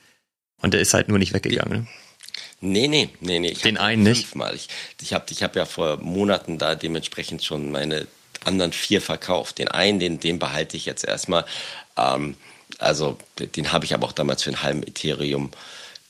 [0.61, 1.81] Und der ist halt nur nicht weggegangen.
[1.81, 1.87] Ne?
[2.61, 3.51] Nee, nee, nee, nee.
[3.51, 4.23] Ich Den einen nicht?
[4.23, 4.55] Fünfmal.
[4.55, 4.69] Ich,
[5.01, 8.07] ich habe ich hab ja vor Monaten da dementsprechend schon meine
[8.45, 9.59] anderen vier verkauft.
[9.59, 11.45] Den einen, den, den behalte ich jetzt erstmal.
[11.97, 12.37] Ähm,
[12.79, 15.51] also den habe ich aber auch damals für einen halben Ethereum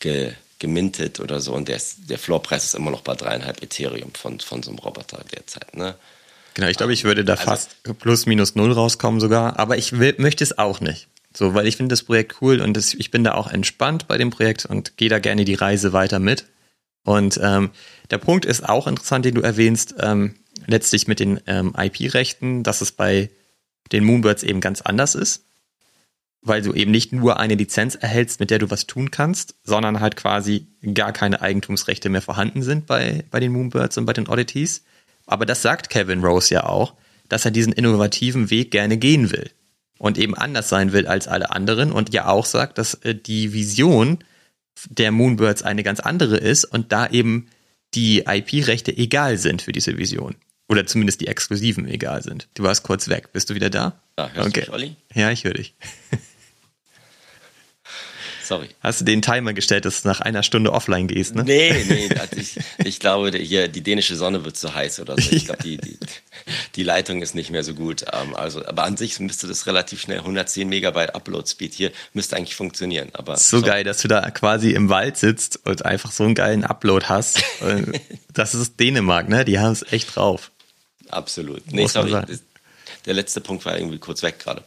[0.00, 1.52] ge, gemintet oder so.
[1.52, 5.22] Und der, der Floorpreis ist immer noch bei dreieinhalb Ethereum von, von so einem Roboter
[5.32, 5.76] derzeit.
[5.76, 5.94] Ne?
[6.54, 9.98] Genau, ich glaube, ich würde da also, fast plus minus null rauskommen sogar, aber ich
[9.98, 11.06] will, möchte es auch nicht.
[11.38, 14.18] So, weil ich finde das Projekt cool und das, ich bin da auch entspannt bei
[14.18, 16.46] dem Projekt und gehe da gerne die Reise weiter mit.
[17.04, 17.70] Und ähm,
[18.10, 20.34] der Punkt ist auch interessant, den du erwähnst, ähm,
[20.66, 23.30] letztlich mit den ähm, IP-Rechten, dass es bei
[23.92, 25.44] den Moonbirds eben ganz anders ist,
[26.42, 30.00] weil du eben nicht nur eine Lizenz erhältst, mit der du was tun kannst, sondern
[30.00, 34.26] halt quasi gar keine Eigentumsrechte mehr vorhanden sind bei, bei den Moonbirds und bei den
[34.26, 34.82] Oddities.
[35.24, 36.94] Aber das sagt Kevin Rose ja auch,
[37.28, 39.52] dass er diesen innovativen Weg gerne gehen will
[39.98, 43.52] und eben anders sein will als alle anderen und ja auch sagt, dass äh, die
[43.52, 44.18] Vision
[44.88, 47.48] der Moonbirds eine ganz andere ist und da eben
[47.94, 50.36] die IP-Rechte egal sind für diese Vision.
[50.68, 52.48] Oder zumindest die exklusiven egal sind.
[52.54, 53.32] Du warst kurz weg.
[53.32, 54.00] Bist du wieder da?
[54.18, 54.60] Ja, hörst okay.
[54.60, 54.96] du mich, Olli?
[55.14, 55.74] Ja, ich höre dich.
[58.48, 58.70] Sorry.
[58.80, 61.44] Hast du den Timer gestellt, dass du nach einer Stunde offline gehst, ne?
[61.44, 62.08] Nee, nee.
[62.36, 65.30] Ich, ich glaube, hier, die dänische Sonne wird zu heiß oder so.
[65.32, 65.98] Ich glaube, die, die,
[66.74, 68.06] die Leitung ist nicht mehr so gut.
[68.10, 72.56] Ähm, also, aber an sich müsste das relativ schnell 110 Megabyte Upload-Speed hier müsste eigentlich
[72.56, 73.10] funktionieren.
[73.12, 76.34] Aber so, so geil, dass du da quasi im Wald sitzt und einfach so einen
[76.34, 77.42] geilen Upload hast.
[78.32, 79.44] das ist Dänemark, ne?
[79.44, 80.50] Die haben es echt drauf.
[81.10, 81.70] Absolut.
[81.70, 82.16] Nee, sorry.
[83.04, 84.64] Der letzte Punkt war irgendwie kurz weg gerade.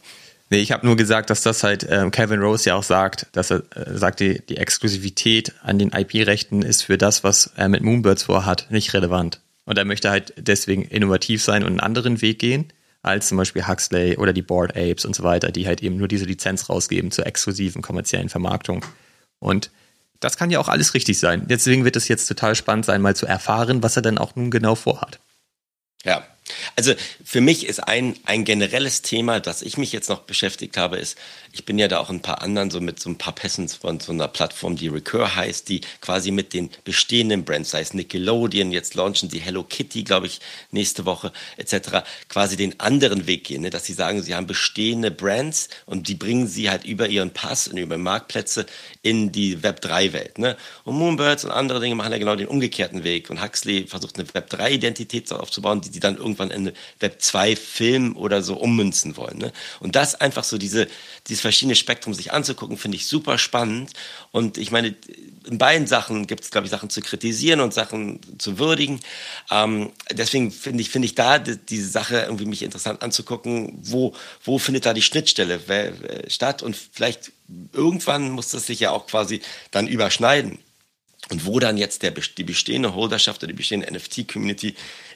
[0.52, 3.50] Nee, ich habe nur gesagt, dass das halt ähm, Kevin Rose ja auch sagt, dass
[3.50, 7.82] er äh, sagt, die, die Exklusivität an den IP-Rechten ist für das, was er mit
[7.82, 9.40] Moonbirds vorhat, nicht relevant.
[9.64, 13.66] Und er möchte halt deswegen innovativ sein und einen anderen Weg gehen, als zum Beispiel
[13.66, 17.12] Huxley oder die Board Apes und so weiter, die halt eben nur diese Lizenz rausgeben
[17.12, 18.84] zur exklusiven kommerziellen Vermarktung.
[19.38, 19.70] Und
[20.20, 21.46] das kann ja auch alles richtig sein.
[21.46, 24.50] Deswegen wird es jetzt total spannend sein, mal zu erfahren, was er denn auch nun
[24.50, 25.18] genau vorhat.
[26.04, 26.22] Ja,
[26.76, 30.96] also für mich ist ein, ein generelles Thema, das ich mich jetzt noch beschäftigt habe,
[30.96, 31.16] ist,
[31.52, 34.00] ich bin ja da auch ein paar anderen, so mit so ein paar Passons von
[34.00, 38.72] so einer Plattform, die Recur heißt, die quasi mit den bestehenden Brands, sei es Nickelodeon,
[38.72, 40.40] jetzt launchen sie Hello Kitty, glaube ich,
[40.70, 43.70] nächste Woche, etc., quasi den anderen Weg gehen, ne?
[43.70, 47.68] dass sie sagen, sie haben bestehende Brands und die bringen sie halt über ihren Pass
[47.68, 48.66] und über Marktplätze
[49.02, 50.38] in die Web3-Welt.
[50.38, 50.56] Ne?
[50.84, 54.26] Und Moonbirds und andere Dinge machen ja genau den umgekehrten Weg und Huxley versucht eine
[54.28, 59.38] Web3-Identität aufzubauen, die sie dann irgendwann in Web 2 Film oder so ummünzen wollen.
[59.38, 59.52] Ne?
[59.80, 60.88] Und das einfach so diese,
[61.28, 63.92] dieses verschiedene Spektrum sich anzugucken, finde ich super spannend.
[64.30, 64.94] Und ich meine,
[65.46, 69.00] in beiden Sachen gibt es, glaube ich, Sachen zu kritisieren und Sachen zu würdigen.
[69.50, 74.14] Ähm, deswegen finde ich, finde ich da die, diese Sache irgendwie mich interessant anzugucken, wo,
[74.44, 75.60] wo findet da die Schnittstelle
[76.28, 77.32] statt und vielleicht
[77.72, 80.58] irgendwann muss das sich ja auch quasi dann überschneiden.
[81.30, 84.74] Und wo dann jetzt der, die bestehende Holderschaft oder die bestehende NFT-Community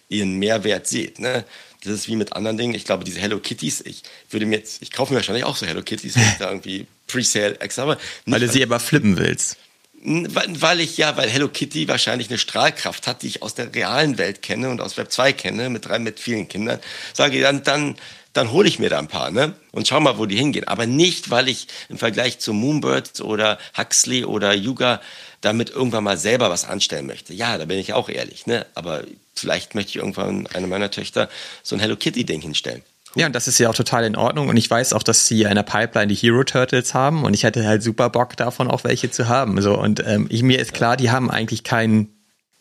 [0.08, 1.18] ihren Mehrwert sieht.
[1.18, 1.44] Ne?
[1.84, 2.74] Das ist wie mit anderen Dingen.
[2.74, 5.66] Ich glaube, diese Hello Kitties, ich würde mir jetzt, ich kaufe mir wahrscheinlich auch so
[5.66, 7.98] Hello Kitties, wenn ich da irgendwie Presale extra habe.
[8.26, 9.56] Weil du sie aber flippen willst.
[10.02, 13.74] Weil, weil ich ja, weil Hello Kitty wahrscheinlich eine Strahlkraft hat, die ich aus der
[13.74, 16.80] realen Welt kenne und aus Web 2 kenne, mit drei, mit vielen Kindern,
[17.12, 17.96] sage ich dann, dann,
[18.32, 19.54] dann hole ich mir da ein paar, ne?
[19.72, 20.68] Und schau mal, wo die hingehen.
[20.68, 25.00] Aber nicht, weil ich im Vergleich zu Moonbirds oder Huxley oder Yuga
[25.40, 27.34] damit irgendwann mal selber was anstellen möchte.
[27.34, 28.66] Ja, da bin ich auch ehrlich, ne?
[28.74, 29.04] Aber
[29.36, 31.28] vielleicht möchte ich irgendwann einer meiner Töchter
[31.62, 32.82] so ein Hello Kitty-Ding hinstellen.
[33.14, 34.48] Ja, und das ist ja auch total in Ordnung.
[34.48, 37.24] Und ich weiß auch, dass sie in der Pipeline die Hero Turtles haben.
[37.24, 39.60] Und ich hätte halt super Bock davon auch welche zu haben.
[39.62, 42.12] So, und ähm, ich, mir ist klar, die haben eigentlich keinen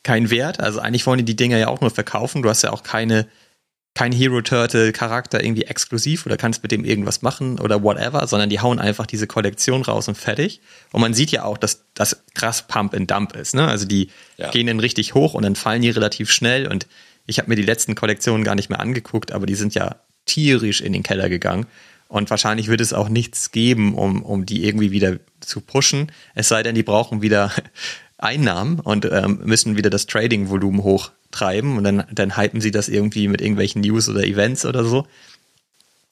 [0.06, 0.62] keinen Wert.
[0.62, 2.42] Also eigentlich wollen die die Dinger ja auch nur verkaufen.
[2.42, 3.28] Du hast ja auch keine
[3.96, 8.50] kein Hero Turtle Charakter irgendwie exklusiv oder kannst mit dem irgendwas machen oder whatever, sondern
[8.50, 10.62] die hauen einfach diese Kollektion raus und fertig.
[10.92, 13.56] Und man sieht ja auch, dass das krass Pump and Dump ist.
[13.56, 13.66] Ne?
[13.66, 14.52] Also die ja.
[14.52, 16.68] gehen dann richtig hoch und dann fallen die relativ schnell.
[16.68, 16.88] Und
[17.26, 20.82] ich habe mir die letzten Kollektionen gar nicht mehr angeguckt, aber die sind ja tierisch
[20.82, 21.66] in den Keller gegangen.
[22.10, 26.12] Und wahrscheinlich wird es auch nichts geben, um, um die irgendwie wieder zu pushen.
[26.34, 27.52] Es sei denn, die brauchen wieder
[28.18, 30.84] Einnahmen und ähm, müssen wieder das Trading-Volumen
[31.36, 35.08] hochtreiben und dann, dann hypen sie das irgendwie mit irgendwelchen News oder Events oder so.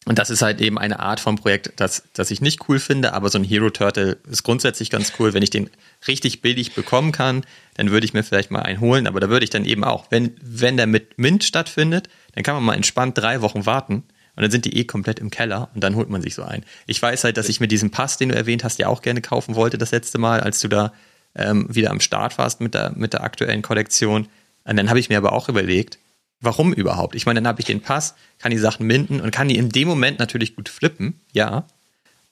[0.05, 3.13] Und das ist halt eben eine Art von Projekt, das, das ich nicht cool finde,
[3.13, 5.33] aber so ein Hero Turtle ist grundsätzlich ganz cool.
[5.33, 5.69] Wenn ich den
[6.09, 7.45] richtig billig bekommen kann,
[7.75, 10.07] dann würde ich mir vielleicht mal einen holen, aber da würde ich dann eben auch,
[10.09, 14.03] wenn, wenn der mit Mint stattfindet, dann kann man mal entspannt drei Wochen warten
[14.35, 16.65] und dann sind die eh komplett im Keller und dann holt man sich so einen.
[16.85, 19.21] Ich weiß halt, dass ich mit diesem Pass, den du erwähnt hast, ja auch gerne
[19.21, 20.91] kaufen wollte das letzte Mal, als du da
[21.33, 24.27] ähm, wieder am Start warst mit der, mit der aktuellen Kollektion.
[24.65, 25.99] Und dann habe ich mir aber auch überlegt,
[26.39, 27.15] warum überhaupt?
[27.15, 29.69] Ich meine, dann habe ich den Pass, kann die Sachen minden und kann die in
[29.69, 31.65] dem Moment natürlich gut flippen, ja.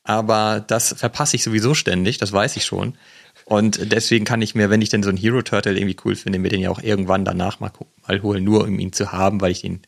[0.04, 2.96] Aber das verpasse ich sowieso ständig, das weiß ich schon.
[3.46, 6.40] Und deswegen kann ich mir, wenn ich denn so einen Hero Turtle irgendwie cool finde,
[6.40, 7.72] mir den ja auch irgendwann danach mal,
[8.08, 9.82] mal holen, nur um ihn zu haben, weil ich ihn,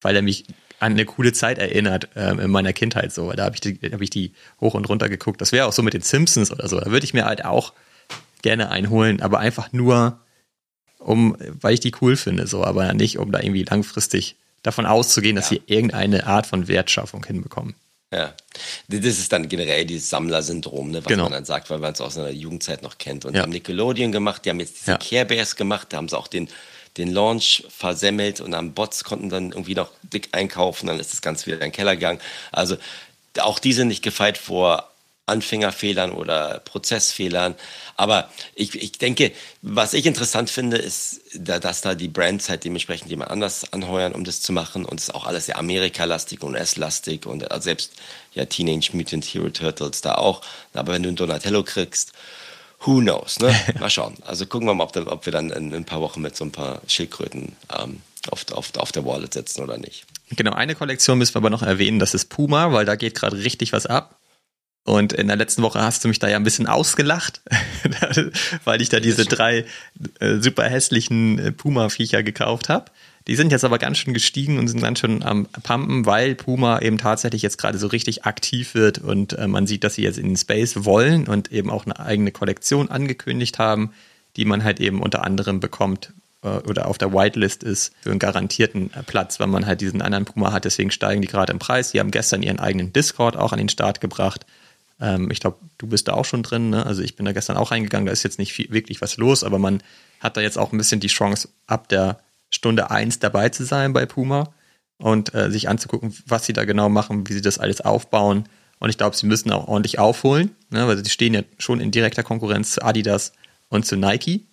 [0.00, 0.46] weil er mich
[0.80, 3.32] an eine coole Zeit erinnert ähm, in meiner Kindheit so.
[3.32, 5.40] Da habe ich, die, hab ich die hoch und runter geguckt.
[5.40, 6.78] Das wäre auch so mit den Simpsons oder so.
[6.80, 7.72] Da würde ich mir halt auch
[8.42, 10.20] gerne einholen, aber einfach nur,
[10.98, 15.36] um, weil ich die cool finde, so, aber nicht, um da irgendwie langfristig davon auszugehen,
[15.36, 15.58] dass ja.
[15.58, 17.74] sie irgendeine Art von Wertschaffung hinbekommen.
[18.12, 18.32] Ja,
[18.88, 21.24] das ist dann generell dieses Sammlersyndrom, ne, was genau.
[21.24, 23.24] man dann sagt, weil man es aus seiner Jugendzeit noch kennt.
[23.24, 23.40] Und ja.
[23.40, 24.98] die haben Nickelodeon gemacht, die haben jetzt diese ja.
[24.98, 26.48] Care Bears gemacht, da haben sie auch den,
[26.96, 31.22] den Launch versemmelt und haben Bots konnten dann irgendwie noch dick einkaufen, dann ist das
[31.22, 32.20] Ganze wieder in den Keller gegangen.
[32.52, 32.76] Also
[33.40, 34.93] auch die sind nicht gefeit vor
[35.26, 37.54] Anfängerfehlern oder Prozessfehlern.
[37.96, 43.10] Aber ich, ich denke, was ich interessant finde, ist, dass da die Brands halt dementsprechend
[43.10, 44.84] jemand anders anheuern, um das zu machen.
[44.84, 47.92] Und es ist auch alles sehr Amerika-lastig und S-lastig und selbst
[48.34, 50.42] ja Teenage Mutant Hero Turtles da auch.
[50.74, 52.12] Aber wenn du einen Donatello kriegst,
[52.80, 53.54] who knows, ne?
[53.80, 54.16] Mal schauen.
[54.26, 56.44] Also gucken wir mal, ob, ob wir dann in, in, ein paar Wochen mit so
[56.44, 60.04] ein paar Schildkröten ähm, auf, auf, auf der Wallet sitzen oder nicht.
[60.30, 63.36] Genau, eine Kollektion müssen wir aber noch erwähnen, das ist Puma, weil da geht gerade
[63.38, 64.18] richtig was ab.
[64.84, 67.40] Und in der letzten Woche hast du mich da ja ein bisschen ausgelacht,
[68.64, 69.64] weil ich da diese drei
[70.20, 72.90] äh, super hässlichen äh, Puma-Viecher gekauft habe.
[73.26, 76.80] Die sind jetzt aber ganz schön gestiegen und sind ganz schön am Pumpen, weil Puma
[76.80, 80.18] eben tatsächlich jetzt gerade so richtig aktiv wird und äh, man sieht, dass sie jetzt
[80.18, 83.94] in den Space wollen und eben auch eine eigene Kollektion angekündigt haben,
[84.36, 86.12] die man halt eben unter anderem bekommt
[86.42, 90.02] äh, oder auf der Whitelist ist für einen garantierten äh, Platz, wenn man halt diesen
[90.02, 90.66] anderen Puma hat.
[90.66, 91.92] Deswegen steigen die gerade im Preis.
[91.92, 94.44] Die haben gestern ihren eigenen Discord auch an den Start gebracht
[95.00, 96.70] ähm, ich glaube, du bist da auch schon drin.
[96.70, 96.84] Ne?
[96.84, 99.44] Also ich bin da gestern auch reingegangen, da ist jetzt nicht viel, wirklich was los,
[99.44, 99.82] aber man
[100.20, 102.20] hat da jetzt auch ein bisschen die Chance, ab der
[102.50, 104.52] Stunde 1 dabei zu sein bei Puma
[104.98, 108.48] und äh, sich anzugucken, was sie da genau machen, wie sie das alles aufbauen.
[108.78, 110.86] Und ich glaube, sie müssen auch ordentlich aufholen, ne?
[110.86, 113.32] weil sie stehen ja schon in direkter Konkurrenz zu Adidas
[113.68, 114.46] und zu Nike.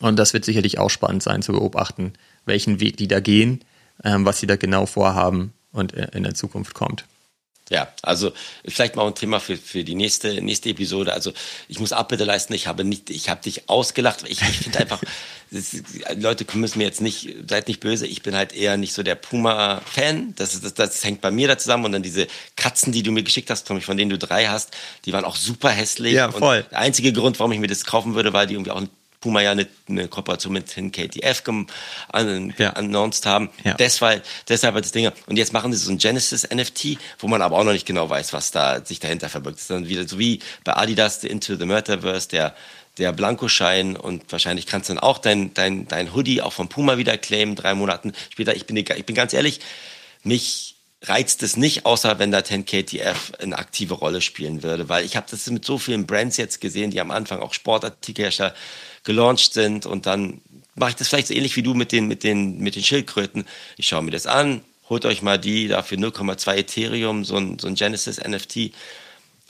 [0.00, 2.14] Und das wird sicherlich auch spannend sein zu beobachten,
[2.46, 3.62] welchen Weg die da gehen,
[4.04, 7.04] ähm, was sie da genau vorhaben und äh, in der Zukunft kommt.
[7.72, 8.32] Ja, also
[8.66, 11.14] vielleicht mal ein Thema für, für die nächste, nächste Episode.
[11.14, 11.32] Also
[11.68, 14.24] ich muss Abbitte leisten, ich habe nicht, ich habe dich ausgelacht.
[14.28, 15.00] Ich, ich finde einfach,
[15.50, 15.82] das,
[16.16, 19.14] Leute müssen mir jetzt nicht, seid nicht böse, ich bin halt eher nicht so der
[19.14, 20.34] Puma-Fan.
[20.36, 21.86] Das, das, das hängt bei mir da zusammen.
[21.86, 25.14] Und dann diese Katzen, die du mir geschickt hast, von denen du drei hast, die
[25.14, 26.12] waren auch super hässlich.
[26.12, 26.58] Ja, voll.
[26.58, 28.82] Und der einzige Grund, warum ich mir das kaufen würde, weil die irgendwie auch
[29.22, 31.42] Puma ja eine, eine Kooperation mit KTF
[32.08, 32.70] an, ja.
[32.70, 33.48] announced haben.
[33.64, 33.74] Ja.
[33.74, 35.10] Deshalb, deshalb das Ding.
[35.26, 38.10] Und jetzt machen sie so ein Genesis NFT, wo man aber auch noch nicht genau
[38.10, 39.56] weiß, was da sich dahinter verbirgt.
[39.56, 42.54] Das ist dann wieder so wie bei Adidas the Into the Metaverse, der
[42.98, 46.98] der Blankoschein und wahrscheinlich kannst du dann auch dein, dein, dein Hoodie auch von Puma
[46.98, 48.54] wieder claimen, drei Monaten später.
[48.54, 49.60] Ich bin, ich bin ganz ehrlich,
[50.24, 50.71] mich
[51.02, 55.26] reizt es nicht, außer wenn da 10KTF eine aktive Rolle spielen würde, weil ich habe
[55.30, 58.54] das mit so vielen Brands jetzt gesehen, die am Anfang auch Sportartikelhersteller
[59.04, 60.40] gelauncht sind und dann
[60.74, 63.44] mache ich das vielleicht so ähnlich wie du mit den, mit den, mit den Schildkröten.
[63.76, 67.66] Ich schaue mir das an, holt euch mal die dafür 0,2 Ethereum, so ein, so
[67.66, 68.72] ein Genesis NFT.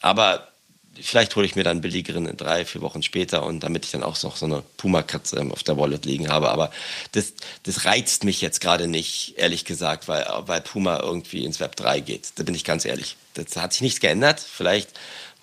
[0.00, 0.51] Aber
[1.00, 4.02] vielleicht hole ich mir dann billigeren in drei, vier Wochen später und damit ich dann
[4.02, 6.50] auch noch so eine Puma-Katze auf der Wallet liegen habe.
[6.50, 6.70] Aber
[7.12, 11.76] das, das reizt mich jetzt gerade nicht, ehrlich gesagt, weil, weil Puma irgendwie ins Web
[11.76, 12.32] 3 geht.
[12.36, 13.16] Da bin ich ganz ehrlich.
[13.34, 14.40] Das hat sich nichts geändert.
[14.40, 14.90] Vielleicht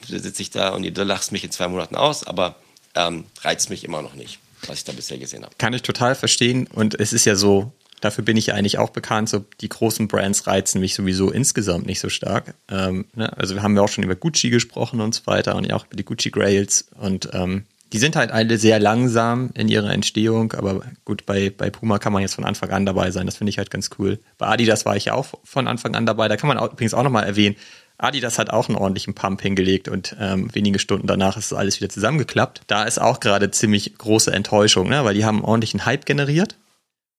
[0.08, 2.56] sitze ich da und du lachst mich in zwei Monaten aus, aber
[2.95, 5.56] ähm, reizt mich immer noch nicht, was ich da bisher gesehen habe.
[5.58, 6.68] Kann ich total verstehen.
[6.68, 7.72] Und es ist ja so,
[8.02, 11.86] dafür bin ich ja eigentlich auch bekannt, so die großen Brands reizen mich sowieso insgesamt
[11.86, 12.56] nicht so stark.
[12.70, 13.36] Ähm, ne?
[13.38, 15.86] Also wir haben ja auch schon über Gucci gesprochen und so weiter und ja auch
[15.86, 20.54] über die Gucci Grails und ähm, die sind halt alle sehr langsam in ihrer Entstehung,
[20.54, 23.26] aber gut, bei, bei Puma kann man jetzt von Anfang an dabei sein.
[23.26, 24.20] Das finde ich halt ganz cool.
[24.38, 26.28] Bei Adidas war ich ja auch von Anfang an dabei.
[26.28, 27.56] Da kann man auch, übrigens auch nochmal erwähnen,
[27.97, 31.89] Adidas hat auch einen ordentlichen Pump hingelegt und ähm, wenige Stunden danach ist alles wieder
[31.89, 32.62] zusammengeklappt.
[32.67, 35.04] Da ist auch gerade ziemlich große Enttäuschung, ne?
[35.04, 36.55] weil die haben einen ordentlichen Hype generiert,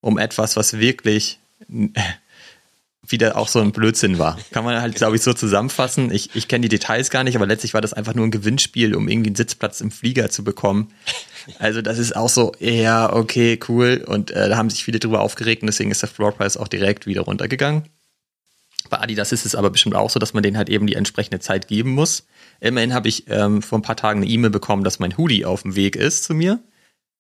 [0.01, 1.39] um etwas, was wirklich
[3.07, 4.39] wieder auch so ein Blödsinn war.
[4.51, 6.13] Kann man halt, glaube ich, so zusammenfassen.
[6.13, 8.95] Ich, ich kenne die Details gar nicht, aber letztlich war das einfach nur ein Gewinnspiel,
[8.95, 10.93] um irgendwie einen Sitzplatz im Flieger zu bekommen.
[11.59, 14.05] Also das ist auch so, ja, okay, cool.
[14.07, 17.07] Und äh, da haben sich viele drüber aufgeregt und deswegen ist der Floorpreis auch direkt
[17.07, 17.85] wieder runtergegangen.
[18.89, 21.41] Bei Adidas ist es aber bestimmt auch so, dass man denen halt eben die entsprechende
[21.41, 22.27] Zeit geben muss.
[22.61, 25.63] Immerhin habe ich ähm, vor ein paar Tagen eine E-Mail bekommen, dass mein Hoodie auf
[25.63, 26.61] dem Weg ist zu mir.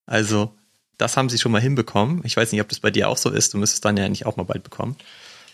[0.06, 0.54] Also,
[1.00, 2.20] das haben sie schon mal hinbekommen.
[2.24, 3.54] Ich weiß nicht, ob das bei dir auch so ist.
[3.54, 4.96] Du müsstest dann ja nicht auch mal bald bekommen.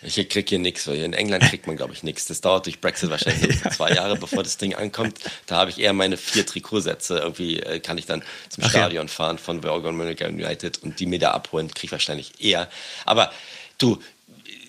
[0.02, 0.86] Ich krieg hier nichts.
[0.86, 2.26] In England kriegt man, glaube ich, nichts.
[2.26, 3.70] Das dauert durch Brexit wahrscheinlich ja.
[3.72, 5.18] zwei Jahre, bevor das Ding ankommt.
[5.46, 7.18] Da habe ich eher meine vier Trikotsätze.
[7.18, 9.12] Irgendwie äh, kann ich dann zum Ach Stadion ja.
[9.12, 11.68] fahren von Bergen United und die mir da abholen.
[11.68, 12.68] Kriege ich wahrscheinlich eher.
[13.04, 13.32] Aber
[13.78, 13.98] du,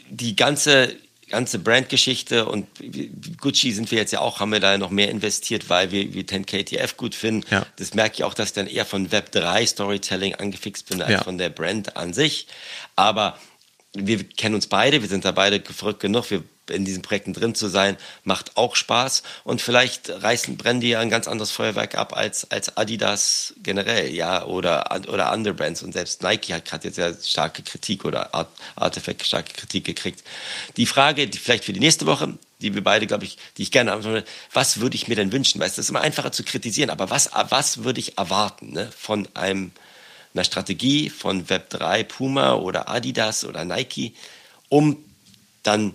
[0.09, 0.95] die ganze
[1.29, 2.67] ganze Brandgeschichte und
[3.39, 6.23] Gucci sind wir jetzt ja auch, haben wir da noch mehr investiert, weil wir, wir
[6.23, 7.45] 10KTF gut finden.
[7.49, 7.65] Ja.
[7.77, 11.11] Das merke ich auch, dass ich dann eher von Web 3 Storytelling angefixt bin als
[11.11, 11.23] ja.
[11.23, 12.47] von der Brand an sich.
[12.95, 13.37] Aber
[13.93, 17.55] wir kennen uns beide, wir sind da beide verrückt genug, wir in diesen Projekten drin
[17.55, 21.95] zu sein, macht auch Spaß und vielleicht reißen, brennen die ja ein ganz anderes Feuerwerk
[21.95, 26.87] ab als, als Adidas generell, ja, oder, oder andere Brands und selbst Nike hat gerade
[26.87, 30.23] jetzt ja starke Kritik oder Art, Artifact starke Kritik gekriegt.
[30.77, 33.71] Die Frage, die vielleicht für die nächste Woche, die wir beide, glaube ich, die ich
[33.71, 35.61] gerne antworte, was würde ich mir denn wünschen?
[35.61, 38.89] Weißt du, das ist immer einfacher zu kritisieren, aber was, was würde ich erwarten, ne,
[38.97, 39.71] von einem,
[40.33, 44.13] einer Strategie von Web3, Puma oder Adidas oder Nike,
[44.69, 44.97] um
[45.63, 45.93] dann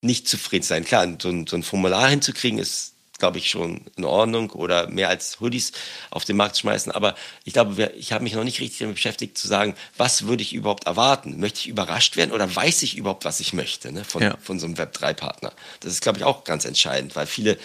[0.00, 0.84] nicht zufrieden sein.
[0.84, 5.10] Klar, so ein, so ein Formular hinzukriegen ist, glaube ich, schon in Ordnung oder mehr
[5.10, 5.72] als Hoodies
[6.10, 6.90] auf den Markt schmeißen.
[6.90, 7.14] Aber
[7.44, 10.54] ich glaube, ich habe mich noch nicht richtig damit beschäftigt zu sagen, was würde ich
[10.54, 11.38] überhaupt erwarten?
[11.38, 14.36] Möchte ich überrascht werden oder weiß ich überhaupt, was ich möchte ne, von, ja.
[14.42, 15.52] von so einem Web3-Partner?
[15.80, 17.58] Das ist, glaube ich, auch ganz entscheidend, weil viele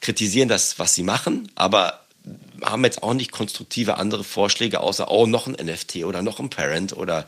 [0.00, 2.00] kritisieren das, was sie machen, aber
[2.62, 6.50] haben jetzt auch nicht konstruktive andere Vorschläge, außer, oh, noch ein NFT oder noch ein
[6.50, 7.26] Parent oder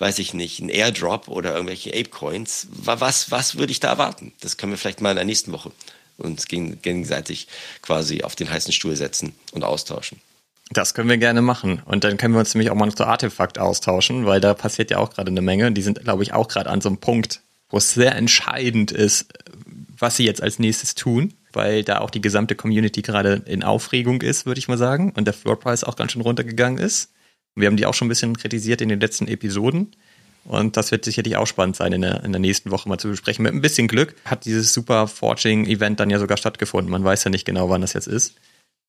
[0.00, 2.68] weiß ich nicht, ein Airdrop oder irgendwelche Ape-Coins.
[2.70, 4.32] Was, was würde ich da erwarten?
[4.40, 5.70] Das können wir vielleicht mal in der nächsten Woche
[6.16, 7.48] uns gegenseitig
[7.82, 10.20] quasi auf den heißen Stuhl setzen und austauschen.
[10.72, 11.82] Das können wir gerne machen.
[11.84, 14.90] Und dann können wir uns nämlich auch mal noch zu Artefakt austauschen, weil da passiert
[14.90, 15.72] ja auch gerade eine Menge.
[15.72, 19.26] Die sind, glaube ich, auch gerade an so einem Punkt, wo es sehr entscheidend ist,
[19.98, 24.22] was sie jetzt als nächstes tun, weil da auch die gesamte Community gerade in Aufregung
[24.22, 25.12] ist, würde ich mal sagen.
[25.16, 27.10] Und der Floor Price auch ganz schön runtergegangen ist.
[27.54, 29.94] Wir haben die auch schon ein bisschen kritisiert in den letzten Episoden.
[30.44, 33.08] Und das wird sicherlich auch spannend sein, in der, in der nächsten Woche mal zu
[33.08, 33.42] besprechen.
[33.42, 36.90] Mit ein bisschen Glück hat dieses Super Forging-Event dann ja sogar stattgefunden.
[36.90, 38.34] Man weiß ja nicht genau, wann das jetzt ist.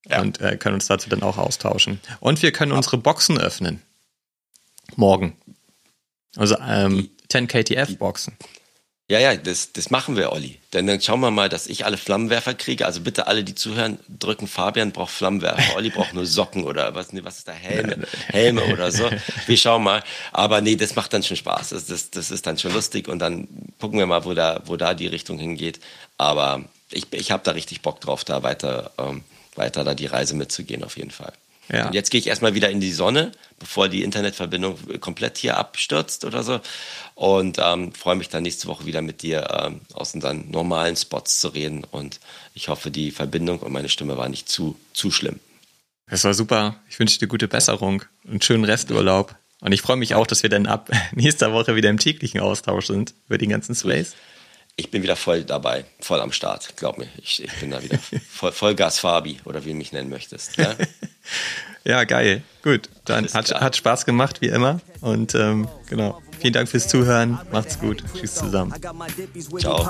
[0.08, 0.22] Ja.
[0.22, 2.00] Und äh, können uns dazu dann auch austauschen.
[2.20, 3.82] Und wir können unsere Boxen öffnen.
[4.96, 5.36] Morgen.
[6.38, 8.38] Also ähm, 10 KTF-Boxen.
[9.12, 10.58] Ja, ja, das, das machen wir, Olli.
[10.72, 12.86] Denn dann schauen wir mal, dass ich alle Flammenwerfer kriege.
[12.86, 15.76] Also bitte alle, die zuhören, drücken Fabian braucht Flammenwerfer.
[15.76, 17.52] Olli braucht nur Socken oder was, nee, was ist da?
[17.52, 19.10] Helme, Helme oder so.
[19.48, 20.02] Wir schauen mal.
[20.32, 21.72] Aber nee, das macht dann schon Spaß.
[21.72, 23.50] Das, das, das ist dann schon lustig und dann
[23.82, 25.82] gucken wir mal, wo da, wo da die Richtung hingeht.
[26.18, 29.26] Aber ich, ich habe da richtig Bock drauf, da weiter, ähm,
[29.56, 31.34] weiter da die Reise mitzugehen, auf jeden Fall.
[31.72, 31.88] Ja.
[31.88, 36.26] Und jetzt gehe ich erstmal wieder in die Sonne, bevor die Internetverbindung komplett hier abstürzt
[36.26, 36.60] oder so.
[37.16, 41.40] Und ähm, freue mich dann nächste Woche wieder mit dir ähm, aus unseren normalen Spots
[41.40, 41.86] zu reden.
[41.90, 42.20] Und
[42.54, 45.40] ich hoffe, die Verbindung und meine Stimme war nicht zu, zu schlimm.
[46.10, 46.76] Das war super.
[46.90, 49.34] Ich wünsche dir gute Besserung und schönen Resturlaub.
[49.62, 52.88] Und ich freue mich auch, dass wir dann ab nächster Woche wieder im täglichen Austausch
[52.88, 54.16] sind über den ganzen Space.
[54.82, 57.08] Ich bin wieder voll dabei, voll am Start, glaub mir.
[57.22, 58.00] Ich, ich bin da wieder
[58.30, 60.58] voll, Vollgas Fabi oder wie du mich nennen möchtest.
[60.58, 60.74] Ja?
[61.84, 62.42] ja, geil.
[62.64, 64.82] Gut, dann hat, hat Spaß gemacht, wie immer.
[65.02, 66.20] Und ähm, genau.
[66.40, 67.38] Vielen Dank fürs Zuhören.
[67.52, 68.04] Macht's gut.
[68.18, 68.74] Tschüss zusammen.
[69.60, 69.88] Ciao.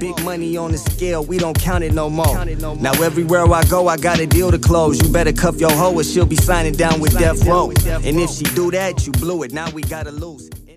[0.00, 2.44] Big money on the scale, we don't count it no more.
[2.80, 5.00] Now everywhere I go, I got a deal to close.
[5.00, 7.70] You better cuff your hoe or she'll be signing down with Death Row.
[7.86, 9.52] And if she do that, you blew it.
[9.52, 10.50] Now we gotta lose.